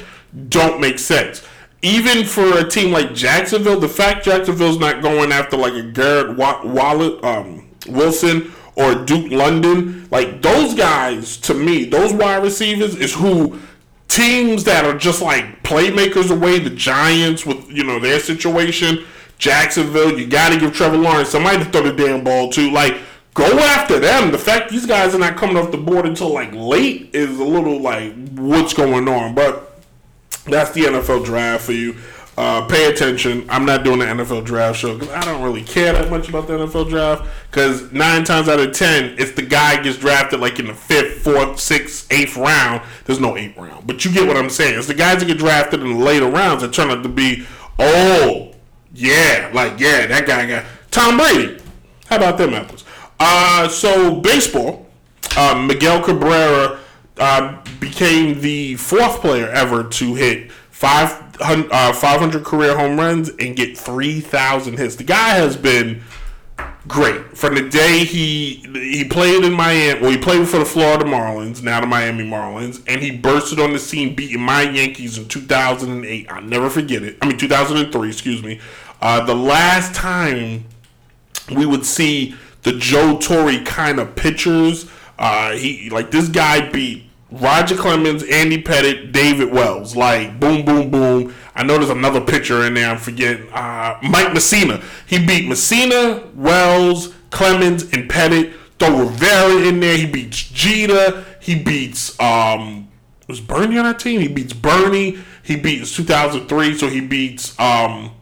don't 0.49 0.81
make 0.81 0.99
sense. 0.99 1.47
Even 1.85 2.24
for 2.24 2.59
a 2.59 2.68
team 2.68 2.93
like 2.93 3.14
Jacksonville, 3.14 3.78
the 3.78 3.89
fact 3.89 4.24
Jacksonville's 4.24 4.78
not 4.78 5.03
going 5.03 5.32
after 5.32 5.57
like 5.57 5.74
a 5.74 5.82
Garrett 5.82 6.37
Wa- 6.37 6.64
Wallet, 6.64 7.22
um, 7.22 7.68
Wilson 7.87 8.53
or 8.74 8.95
Drake 8.95 9.30
London, 9.30 10.09
like 10.11 10.41
those 10.41 10.74
guys 10.74 11.37
to 11.39 11.53
me, 11.53 11.85
those 11.85 12.12
wide 12.12 12.43
receivers 12.43 12.97
is 12.97 13.14
who 13.14 13.61
teams 14.09 14.64
that 14.64 14.85
are 14.85 14.97
just 14.97 15.20
like 15.20 15.62
playmakers 15.62 16.30
away, 16.30 16.59
the 16.59 16.70
Giants 16.70 17.45
with 17.45 17.68
you 17.70 17.85
know 17.85 17.99
their 18.01 18.18
situation, 18.18 19.05
Jacksonville, 19.39 20.18
you 20.18 20.26
got 20.26 20.53
to 20.53 20.59
give 20.59 20.74
Trevor 20.74 20.97
Lawrence 20.97 21.28
somebody 21.28 21.59
to 21.59 21.64
throw 21.66 21.82
the 21.82 21.93
damn 21.93 22.24
ball 22.24 22.51
to. 22.53 22.70
Like, 22.70 22.97
go 23.35 23.59
after 23.59 23.99
them. 23.99 24.32
The 24.32 24.39
fact 24.39 24.70
these 24.70 24.87
guys 24.87 25.14
are 25.14 25.18
not 25.18 25.37
coming 25.37 25.57
off 25.57 25.70
the 25.70 25.76
board 25.76 26.07
until 26.07 26.32
like 26.32 26.53
late 26.55 27.11
is 27.12 27.39
a 27.39 27.45
little 27.45 27.80
like, 27.80 28.14
what's 28.30 28.72
going 28.72 29.09
on? 29.09 29.35
But 29.35 29.74
that's 30.45 30.70
the 30.72 30.82
NFL 30.82 31.24
draft 31.24 31.64
for 31.64 31.72
you. 31.72 31.97
Uh, 32.36 32.66
pay 32.66 32.90
attention. 32.90 33.47
I'm 33.49 33.64
not 33.64 33.84
doing 33.84 34.01
the 34.01 34.07
NFL 34.07 34.45
draft 34.45 34.80
show 34.80 34.99
because 34.99 35.14
I 35.14 35.24
don't 35.24 35.42
really 35.42 35.62
care 35.62 35.92
that 35.92 36.11
much 36.11 36.28
about 36.28 36.49
the 36.49 36.55
NFL 36.55 36.88
draft. 36.88 37.28
Because 37.49 37.92
nine 37.92 38.24
times 38.24 38.49
out 38.49 38.59
of 38.59 38.72
ten, 38.72 39.16
if 39.18 39.36
the 39.36 39.42
guy 39.42 39.80
gets 39.80 39.99
drafted 39.99 40.40
like 40.40 40.59
in 40.59 40.66
the 40.66 40.74
fifth, 40.74 41.22
fourth, 41.22 41.61
sixth, 41.61 42.12
eighth 42.12 42.36
round, 42.36 42.82
there's 43.05 43.20
no 43.20 43.36
eighth 43.36 43.57
round. 43.57 43.86
But 43.86 44.05
you 44.05 44.12
get 44.12 44.26
what 44.26 44.36
I'm 44.36 44.51
saying. 44.51 44.76
It's 44.76 44.88
the 44.88 44.95
guys 44.95 45.20
that 45.20 45.26
get 45.26 45.38
drafted 45.38 45.80
in 45.80 45.97
the 45.97 46.05
later 46.05 46.26
rounds 46.26 46.62
that 46.62 46.72
turn 46.72 46.90
out 46.90 47.05
to 47.05 47.09
be, 47.09 47.47
oh, 47.78 48.53
yeah, 48.92 49.51
like 49.55 49.78
yeah, 49.78 50.07
that 50.07 50.26
guy 50.26 50.47
got 50.47 50.64
Tom 50.90 51.16
Brady. 51.16 51.62
How 52.07 52.16
about 52.16 52.36
them 52.36 52.53
apples? 52.53 52.84
Uh, 53.20 53.68
so 53.68 54.20
baseball, 54.20 54.86
uh, 55.36 55.55
Miguel 55.55 56.03
Cabrera 56.03 56.80
uh, 57.19 57.62
became 57.81 58.41
the 58.41 58.77
fourth 58.77 59.21
player 59.21 59.49
ever 59.49 59.85
to 59.85 60.15
hit 60.15 60.51
500, 60.51 61.71
uh, 61.73 61.93
500 61.93 62.45
career 62.45 62.77
home 62.77 62.99
runs 62.99 63.31
and 63.39 63.57
get 63.57 63.79
3,000 63.79 64.79
hits. 64.79 64.97
The 64.97 65.05
guy 65.05 65.31
has 65.31 65.57
been 65.57 66.03
great 66.87 67.37
from 67.37 67.55
the 67.55 67.69
day 67.69 68.05
he 68.05 68.57
he 68.75 69.05
played 69.05 69.45
in 69.45 69.53
Miami. 69.53 70.01
Well, 70.01 70.11
he 70.11 70.19
played 70.19 70.47
for 70.49 70.59
the 70.59 70.65
Florida 70.65 71.05
Marlins, 71.05 71.62
now 71.62 71.81
the 71.81 71.87
Miami 71.87 72.25
Marlins, 72.25 72.83
and 72.87 73.01
he 73.01 73.11
bursted 73.11 73.59
on 73.59 73.73
the 73.73 73.79
scene, 73.79 74.15
beating 74.15 74.41
my 74.41 74.62
Yankees 74.62 75.17
in 75.17 75.27
2008. 75.29 76.27
I'll 76.31 76.43
never 76.43 76.69
forget 76.69 77.03
it. 77.03 77.17
I 77.23 77.29
mean, 77.29 77.39
2003, 77.39 78.09
excuse 78.09 78.43
me. 78.43 78.61
Uh, 79.01 79.25
the 79.25 79.35
last 79.35 79.95
time 79.95 80.65
we 81.55 81.67
would 81.67 81.85
see 81.85 82.35
the 82.62 82.73
Joe 82.73 83.19
Torre 83.19 83.62
kind 83.65 83.99
of 83.99 84.17
pitchers. 84.17 84.91
Uh, 85.19 85.53
he 85.53 85.91
like 85.91 86.11
this 86.11 86.29
guy 86.29 86.71
beat 86.71 87.03
Roger 87.41 87.76
Clemens, 87.76 88.22
Andy 88.22 88.62
Pettitte, 88.62 89.12
David 89.12 89.51
Wells. 89.53 89.97
Like 89.97 90.39
boom, 90.39 90.64
boom, 90.64 90.91
boom. 90.91 91.35
I 91.55 91.62
know 91.62 91.78
there's 91.78 91.91
another 91.91 92.20
pitcher 92.20 92.64
in 92.64 92.74
there. 92.74 92.91
I'm 92.91 92.99
forgetting. 92.99 93.49
Uh, 93.53 93.99
Mike 94.03 94.28
Mussina. 94.28 94.82
He 95.07 95.18
beat 95.24 95.49
Mussina, 95.49 96.32
Wells, 96.35 97.12
Clemens, 97.30 97.82
and 97.85 98.11
Pettitte. 98.11 98.55
Throw 98.78 99.05
Rivera 99.07 99.68
in 99.68 99.80
there. 99.80 99.97
He 99.97 100.07
beats 100.07 100.49
Jeter. 100.51 101.24
He 101.41 101.62
beats 101.62 102.18
um 102.20 102.89
was 103.26 103.41
Bernie 103.41 103.78
on 103.78 103.85
that 103.85 103.99
team? 103.99 104.20
He 104.20 104.28
beats 104.28 104.53
Bernie. 104.53 105.18
He 105.43 105.57
beats 105.57 105.95
2003, 105.97 106.76
so 106.76 106.89
he 106.89 107.01
beats 107.01 107.59
um 107.59 108.12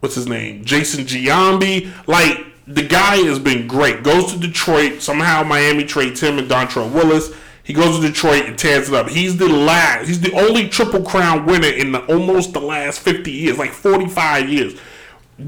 what's 0.00 0.14
his 0.14 0.26
name? 0.26 0.64
Jason 0.64 1.04
Giambi. 1.04 1.92
Like 2.06 2.38
the 2.66 2.82
guy 2.82 3.16
has 3.16 3.38
been 3.38 3.66
great. 3.66 4.02
Goes 4.02 4.32
to 4.32 4.38
Detroit. 4.38 5.02
Somehow 5.02 5.42
Miami 5.42 5.84
trades 5.84 6.20
him 6.20 6.38
and 6.38 6.50
Dontrelle 6.50 6.92
Willis. 6.92 7.30
He 7.64 7.72
goes 7.72 7.98
to 7.98 8.06
Detroit 8.06 8.44
and 8.44 8.58
tears 8.58 8.88
it 8.88 8.94
up. 8.94 9.08
He's 9.08 9.38
the 9.38 9.48
last. 9.48 10.06
He's 10.06 10.20
the 10.20 10.32
only 10.32 10.68
Triple 10.68 11.02
Crown 11.02 11.46
winner 11.46 11.68
in 11.68 11.92
the, 11.92 12.04
almost 12.06 12.52
the 12.52 12.60
last 12.60 13.00
fifty 13.00 13.32
years, 13.32 13.58
like 13.58 13.72
forty 13.72 14.06
five 14.06 14.48
years. 14.48 14.78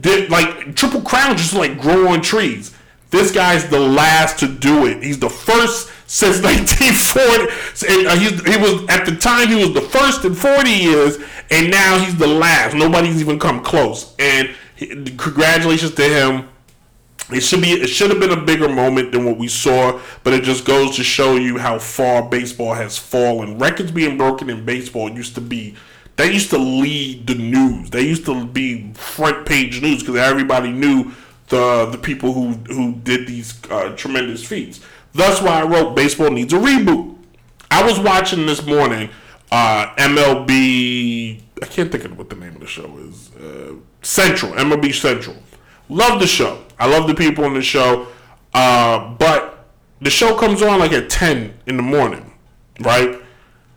Did, 0.00 0.30
like 0.30 0.74
Triple 0.74 1.02
Crown 1.02 1.36
just 1.36 1.54
like 1.54 1.78
grow 1.78 2.08
on 2.08 2.22
trees. 2.22 2.74
This 3.10 3.30
guy's 3.32 3.68
the 3.68 3.78
last 3.78 4.38
to 4.40 4.48
do 4.48 4.86
it. 4.86 5.02
He's 5.02 5.18
the 5.18 5.30
first 5.30 5.90
since 6.06 6.42
1940. 6.42 7.92
And, 7.92 8.06
uh, 8.06 8.16
he's, 8.16 8.54
he 8.54 8.60
was 8.60 8.88
at 8.88 9.06
the 9.06 9.16
time 9.16 9.48
he 9.48 9.56
was 9.56 9.74
the 9.74 9.80
first 9.80 10.24
in 10.24 10.34
40 10.34 10.70
years, 10.70 11.18
and 11.50 11.70
now 11.70 11.98
he's 11.98 12.16
the 12.16 12.26
last. 12.26 12.74
Nobody's 12.74 13.20
even 13.20 13.38
come 13.38 13.62
close. 13.62 14.14
And 14.18 14.54
he, 14.74 14.88
congratulations 15.16 15.94
to 15.94 16.02
him. 16.02 16.48
It 17.32 17.40
should 17.40 17.60
be. 17.60 17.70
It 17.70 17.88
should 17.88 18.10
have 18.10 18.20
been 18.20 18.30
a 18.30 18.40
bigger 18.40 18.68
moment 18.68 19.12
than 19.12 19.24
what 19.24 19.36
we 19.36 19.48
saw, 19.48 20.00
but 20.22 20.32
it 20.32 20.44
just 20.44 20.64
goes 20.64 20.94
to 20.96 21.02
show 21.02 21.36
you 21.36 21.58
how 21.58 21.78
far 21.78 22.22
baseball 22.22 22.74
has 22.74 22.96
fallen. 22.98 23.58
Records 23.58 23.90
being 23.90 24.16
broken 24.16 24.48
in 24.48 24.64
baseball 24.64 25.10
used 25.10 25.34
to 25.34 25.40
be. 25.40 25.74
They 26.14 26.32
used 26.32 26.50
to 26.50 26.58
lead 26.58 27.26
the 27.26 27.34
news. 27.34 27.90
They 27.90 28.02
used 28.02 28.24
to 28.26 28.46
be 28.46 28.92
front 28.94 29.44
page 29.44 29.82
news 29.82 30.02
because 30.02 30.16
everybody 30.16 30.70
knew 30.70 31.12
the 31.48 31.86
the 31.86 31.98
people 31.98 32.32
who 32.32 32.52
who 32.72 32.94
did 32.94 33.26
these 33.26 33.60
uh, 33.70 33.94
tremendous 33.96 34.44
feats. 34.44 34.80
That's 35.12 35.42
why 35.42 35.60
I 35.60 35.64
wrote 35.64 35.96
baseball 35.96 36.30
needs 36.30 36.52
a 36.52 36.58
reboot. 36.58 37.16
I 37.70 37.84
was 37.84 37.98
watching 37.98 38.46
this 38.46 38.64
morning 38.64 39.10
uh, 39.50 39.86
MLB. 39.96 41.40
I 41.62 41.66
can't 41.66 41.90
think 41.90 42.04
of 42.04 42.16
what 42.16 42.30
the 42.30 42.36
name 42.36 42.54
of 42.54 42.60
the 42.60 42.66
show 42.66 42.98
is. 42.98 43.34
Uh, 43.34 43.74
Central 44.02 44.52
MLB 44.52 44.94
Central. 44.94 45.36
Love 45.88 46.20
the 46.20 46.26
show. 46.26 46.62
I 46.78 46.86
love 46.86 47.06
the 47.06 47.14
people 47.14 47.44
on 47.44 47.54
the 47.54 47.62
show. 47.62 48.08
Uh, 48.54 49.14
but 49.14 49.68
the 50.00 50.10
show 50.10 50.36
comes 50.36 50.62
on 50.62 50.78
like 50.78 50.92
at 50.92 51.10
10 51.10 51.58
in 51.66 51.76
the 51.76 51.82
morning, 51.82 52.32
right? 52.80 53.20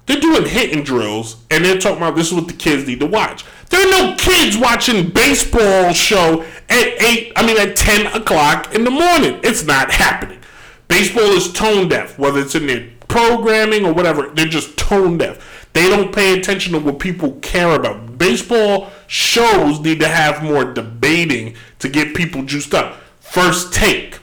They're 0.05 0.20
doing 0.20 0.45
hitting 0.47 0.84
drills 0.84 1.38
and 1.51 1.64
they're 1.64 1.78
talking 1.78 1.97
about 1.97 2.16
this 2.16 2.28
is 2.28 2.34
what 2.34 2.47
the 2.47 2.53
kids 2.53 2.88
need 2.88 2.99
to 3.01 3.05
watch. 3.05 3.45
There 3.70 3.86
are 3.86 3.91
no 3.91 4.16
kids 4.18 4.57
watching 4.57 5.10
baseball 5.10 5.93
show 5.93 6.43
at 6.70 7.01
8, 7.01 7.34
I 7.36 7.45
mean 7.45 7.57
at 7.57 7.76
10 7.76 8.07
o'clock 8.20 8.74
in 8.74 8.84
the 8.84 8.91
morning. 8.91 9.39
It's 9.43 9.64
not 9.64 9.91
happening. 9.91 10.39
Baseball 10.88 11.24
is 11.24 11.53
tone 11.53 11.88
deaf, 11.88 12.18
whether 12.18 12.39
it's 12.39 12.55
in 12.55 12.66
their 12.66 12.89
programming 13.10 13.86
or 13.86 13.93
whatever, 13.93 14.30
they're 14.34 14.45
just 14.45 14.78
tone 14.78 15.18
deaf. 15.18 15.59
They 15.74 15.90
don't 15.90 16.14
pay 16.14 16.38
attention 16.38 16.74
to 16.74 16.80
what 16.80 17.00
people 17.00 17.34
care 17.42 17.76
about. 17.76 18.18
Baseball 18.18 18.90
shows 19.08 19.80
need 19.80 20.00
to 20.00 20.08
have 20.08 20.44
more 20.44 20.66
debating 20.66 21.56
to 21.80 21.90
get 21.90 22.16
people 22.16 22.44
juiced 22.44 22.74
up. 22.74 22.98
First 23.20 23.74
take, 23.74 24.16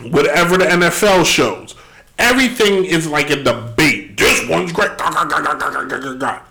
whatever 0.00 0.56
the 0.56 0.64
NFL 0.64 1.26
shows, 1.26 1.74
everything 2.18 2.84
is 2.84 3.06
like 3.06 3.30
a 3.30 3.42
debate. 3.42 4.16
This 4.16 4.48
one's 4.48 4.72
great. 4.72 4.92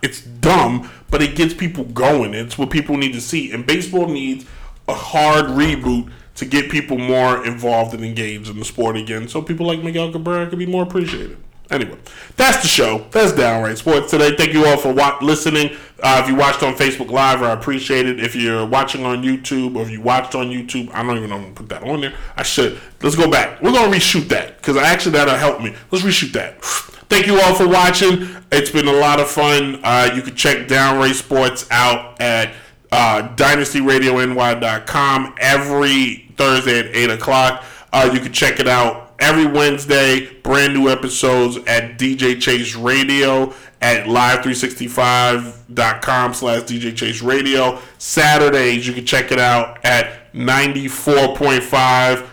It's 0.03 0.21
dumb, 0.21 0.89
but 1.09 1.21
it 1.23 1.35
gets 1.35 1.53
people 1.53 1.85
going. 1.85 2.33
It's 2.33 2.57
what 2.57 2.69
people 2.69 2.97
need 2.97 3.13
to 3.13 3.21
see. 3.21 3.51
And 3.51 3.65
baseball 3.65 4.07
needs 4.07 4.45
a 4.87 4.93
hard 4.93 5.45
reboot 5.45 6.11
to 6.35 6.45
get 6.45 6.69
people 6.69 6.97
more 6.97 7.45
involved 7.45 7.93
and 7.93 8.03
engaged 8.03 8.49
in 8.49 8.59
the 8.59 8.65
sport 8.65 8.97
again 8.97 9.27
so 9.27 9.41
people 9.41 9.65
like 9.65 9.81
Miguel 9.81 10.11
Cabrera 10.11 10.47
can 10.47 10.59
be 10.59 10.65
more 10.65 10.83
appreciated. 10.83 11.37
Anyway, 11.71 11.97
that's 12.37 12.61
the 12.61 12.67
show. 12.67 13.05
That's 13.11 13.31
Downright 13.31 13.77
Sports 13.77 14.11
today. 14.11 14.35
Thank 14.35 14.53
you 14.53 14.65
all 14.65 14.77
for 14.77 14.93
wa- 14.93 15.17
listening. 15.21 15.75
Uh, 16.01 16.21
if 16.23 16.29
you 16.29 16.35
watched 16.35 16.61
on 16.61 16.75
Facebook 16.75 17.09
Live, 17.09 17.41
I 17.41 17.53
appreciate 17.53 18.05
it. 18.05 18.19
If 18.19 18.35
you're 18.35 18.65
watching 18.65 19.05
on 19.05 19.23
YouTube 19.23 19.75
or 19.75 19.81
if 19.81 19.89
you 19.89 20.01
watched 20.01 20.35
on 20.35 20.49
YouTube, 20.49 20.93
I 20.93 21.01
don't 21.01 21.17
even 21.17 21.29
know 21.29 21.37
I'm 21.37 21.41
going 21.41 21.55
to 21.55 21.61
put 21.61 21.69
that 21.69 21.83
on 21.83 22.01
there. 22.01 22.13
I 22.35 22.43
should. 22.43 22.79
Let's 23.01 23.15
go 23.15 23.29
back. 23.29 23.61
We're 23.61 23.71
going 23.71 23.91
to 23.91 23.97
reshoot 23.97 24.27
that 24.29 24.57
because 24.57 24.77
actually 24.77 25.13
that'll 25.13 25.37
help 25.37 25.61
me. 25.61 25.73
Let's 25.91 26.03
reshoot 26.03 26.33
that. 26.33 26.61
Thank 27.07 27.27
you 27.27 27.39
all 27.39 27.55
for 27.55 27.67
watching. 27.67 28.27
It's 28.51 28.71
been 28.71 28.87
a 28.87 28.93
lot 28.93 29.19
of 29.19 29.29
fun. 29.29 29.79
Uh, 29.83 30.11
you 30.15 30.21
can 30.21 30.35
check 30.35 30.67
Downright 30.67 31.15
Sports 31.15 31.67
out 31.71 32.19
at 32.21 32.53
uh, 32.91 33.33
dynastyradiony.com 33.35 35.35
every 35.39 36.31
Thursday 36.37 36.79
at 36.79 36.95
8 36.95 37.09
o'clock. 37.11 37.63
Uh, 37.93 38.09
you 38.13 38.19
can 38.19 38.33
check 38.33 38.59
it 38.59 38.67
out 38.67 39.04
every 39.19 39.45
Wednesday. 39.45 40.33
Brand 40.41 40.73
new 40.73 40.89
episodes 40.89 41.57
at 41.67 41.97
DJ 41.97 42.39
Chase 42.39 42.75
Radio 42.75 43.53
at 43.81 44.05
live365.com 44.05 46.33
slash 46.33 46.61
DJ 46.63 46.95
Chase 46.95 47.21
Radio. 47.21 47.79
Saturdays, 47.97 48.87
you 48.87 48.93
can 48.93 49.05
check 49.05 49.31
it 49.31 49.39
out 49.39 49.83
at 49.85 50.33
94.5. 50.33 52.27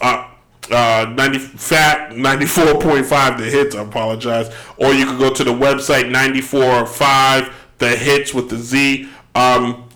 Uh, 0.00 0.24
uh, 0.70 1.10
90 1.16 1.38
fat 1.38 2.10
94.5 2.10 3.38
the 3.38 3.44
hits 3.44 3.74
i 3.74 3.80
apologize 3.80 4.54
or 4.76 4.92
you 4.92 5.06
can 5.06 5.18
go 5.18 5.32
to 5.32 5.42
the 5.42 5.50
website 5.50 6.10
94.5 6.10 7.50
the 7.78 7.96
hits 7.96 8.34
with 8.34 8.50
the 8.50 8.58
z 8.58 9.08
um, 9.34 9.87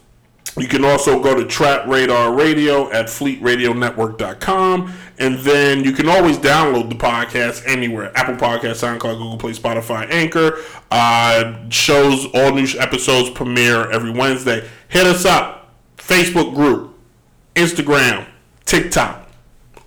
you 0.56 0.68
can 0.68 0.84
also 0.84 1.22
go 1.22 1.34
to 1.34 1.46
Trap 1.46 1.86
Radar 1.86 2.34
Radio 2.34 2.90
at 2.92 3.06
fleetradionetwork.com. 3.06 4.92
And 5.18 5.38
then 5.38 5.84
you 5.84 5.92
can 5.92 6.08
always 6.08 6.36
download 6.36 6.88
the 6.88 6.94
podcast 6.94 7.62
anywhere 7.66 8.12
Apple 8.16 8.34
Podcast, 8.34 8.82
SoundCloud, 8.82 9.18
Google 9.18 9.38
Play, 9.38 9.52
Spotify, 9.52 10.10
Anchor. 10.10 10.58
Uh, 10.90 11.68
shows, 11.70 12.26
all 12.34 12.52
new 12.52 12.66
episodes 12.78 13.30
premiere 13.30 13.90
every 13.90 14.10
Wednesday. 14.10 14.68
Hit 14.88 15.06
us 15.06 15.24
up. 15.24 15.74
Facebook 15.96 16.54
group, 16.54 16.98
Instagram, 17.54 18.26
TikTok, 18.64 19.28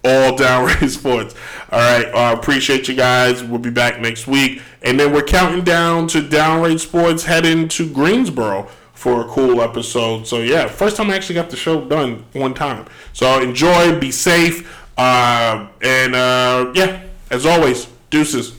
all 0.04 0.36
Downright 0.36 0.90
Sports. 0.90 1.36
All 1.72 1.80
right. 1.80 2.08
I 2.08 2.32
uh, 2.32 2.34
appreciate 2.34 2.88
you 2.88 2.96
guys. 2.96 3.44
We'll 3.44 3.60
be 3.60 3.70
back 3.70 4.00
next 4.00 4.26
week. 4.26 4.62
And 4.82 5.00
then 5.00 5.14
we're 5.14 5.24
counting 5.24 5.64
down 5.64 6.08
to 6.10 6.28
Downright 6.28 6.80
Sports 6.80 7.26
heading 7.26 7.68
to 7.70 7.92
Greensboro 7.92 8.70
for 8.96 9.22
a 9.22 9.26
cool 9.26 9.62
episode. 9.62 10.26
So 10.26 10.40
yeah, 10.40 10.68
first 10.68 10.98
time 10.98 11.12
I 11.12 11.16
actually 11.16 11.36
got 11.36 11.50
the 11.50 11.58
show 11.58 11.86
done 11.86 12.26
one 12.34 12.54
time. 12.54 12.86
So 13.14 13.40
enjoy, 13.40 14.00
be 14.00 14.12
safe, 14.12 14.68
uh, 14.98 15.68
and 15.82 16.16
uh, 16.16 16.72
yeah, 16.74 17.04
as 17.30 17.46
always, 17.46 17.88
deuces. 18.10 18.58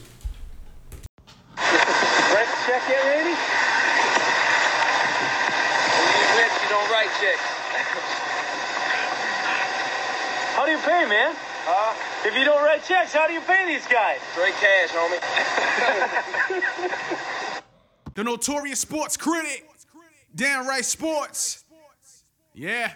How 10.55 10.65
do 10.65 10.71
you 10.71 10.77
pay, 10.79 11.05
man? 11.07 11.35
If 12.25 12.35
you 12.35 12.43
don't 12.43 12.61
write 12.63 12.83
checks, 12.83 13.13
how 13.13 13.27
do 13.27 13.33
you 13.33 13.41
pay 13.41 13.65
these 13.67 13.85
guys? 13.87 14.19
Straight 14.33 14.53
cash, 14.55 14.89
homie. 14.89 15.21
the 18.15 18.23
notorious 18.23 18.79
sports 18.79 19.15
critic. 19.15 19.65
Damn 20.37 20.67
right, 20.67 20.85
Sports. 20.85 21.65
Yeah. 22.53 22.93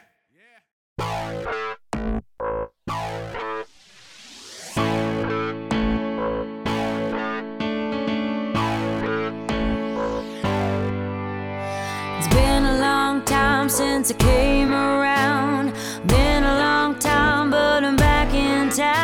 It's 12.19 12.27
been 12.27 12.63
a 12.63 12.77
long 12.79 13.25
time 13.25 13.69
since 13.69 14.11
I 14.11 14.13
came 14.19 14.71
around. 14.71 15.73
Been 16.05 16.43
a 16.43 16.59
long 16.59 16.99
time, 16.99 17.49
but 17.49 17.83
I'm 17.83 17.95
back 17.95 18.35
in 18.35 18.69
town. 18.69 19.00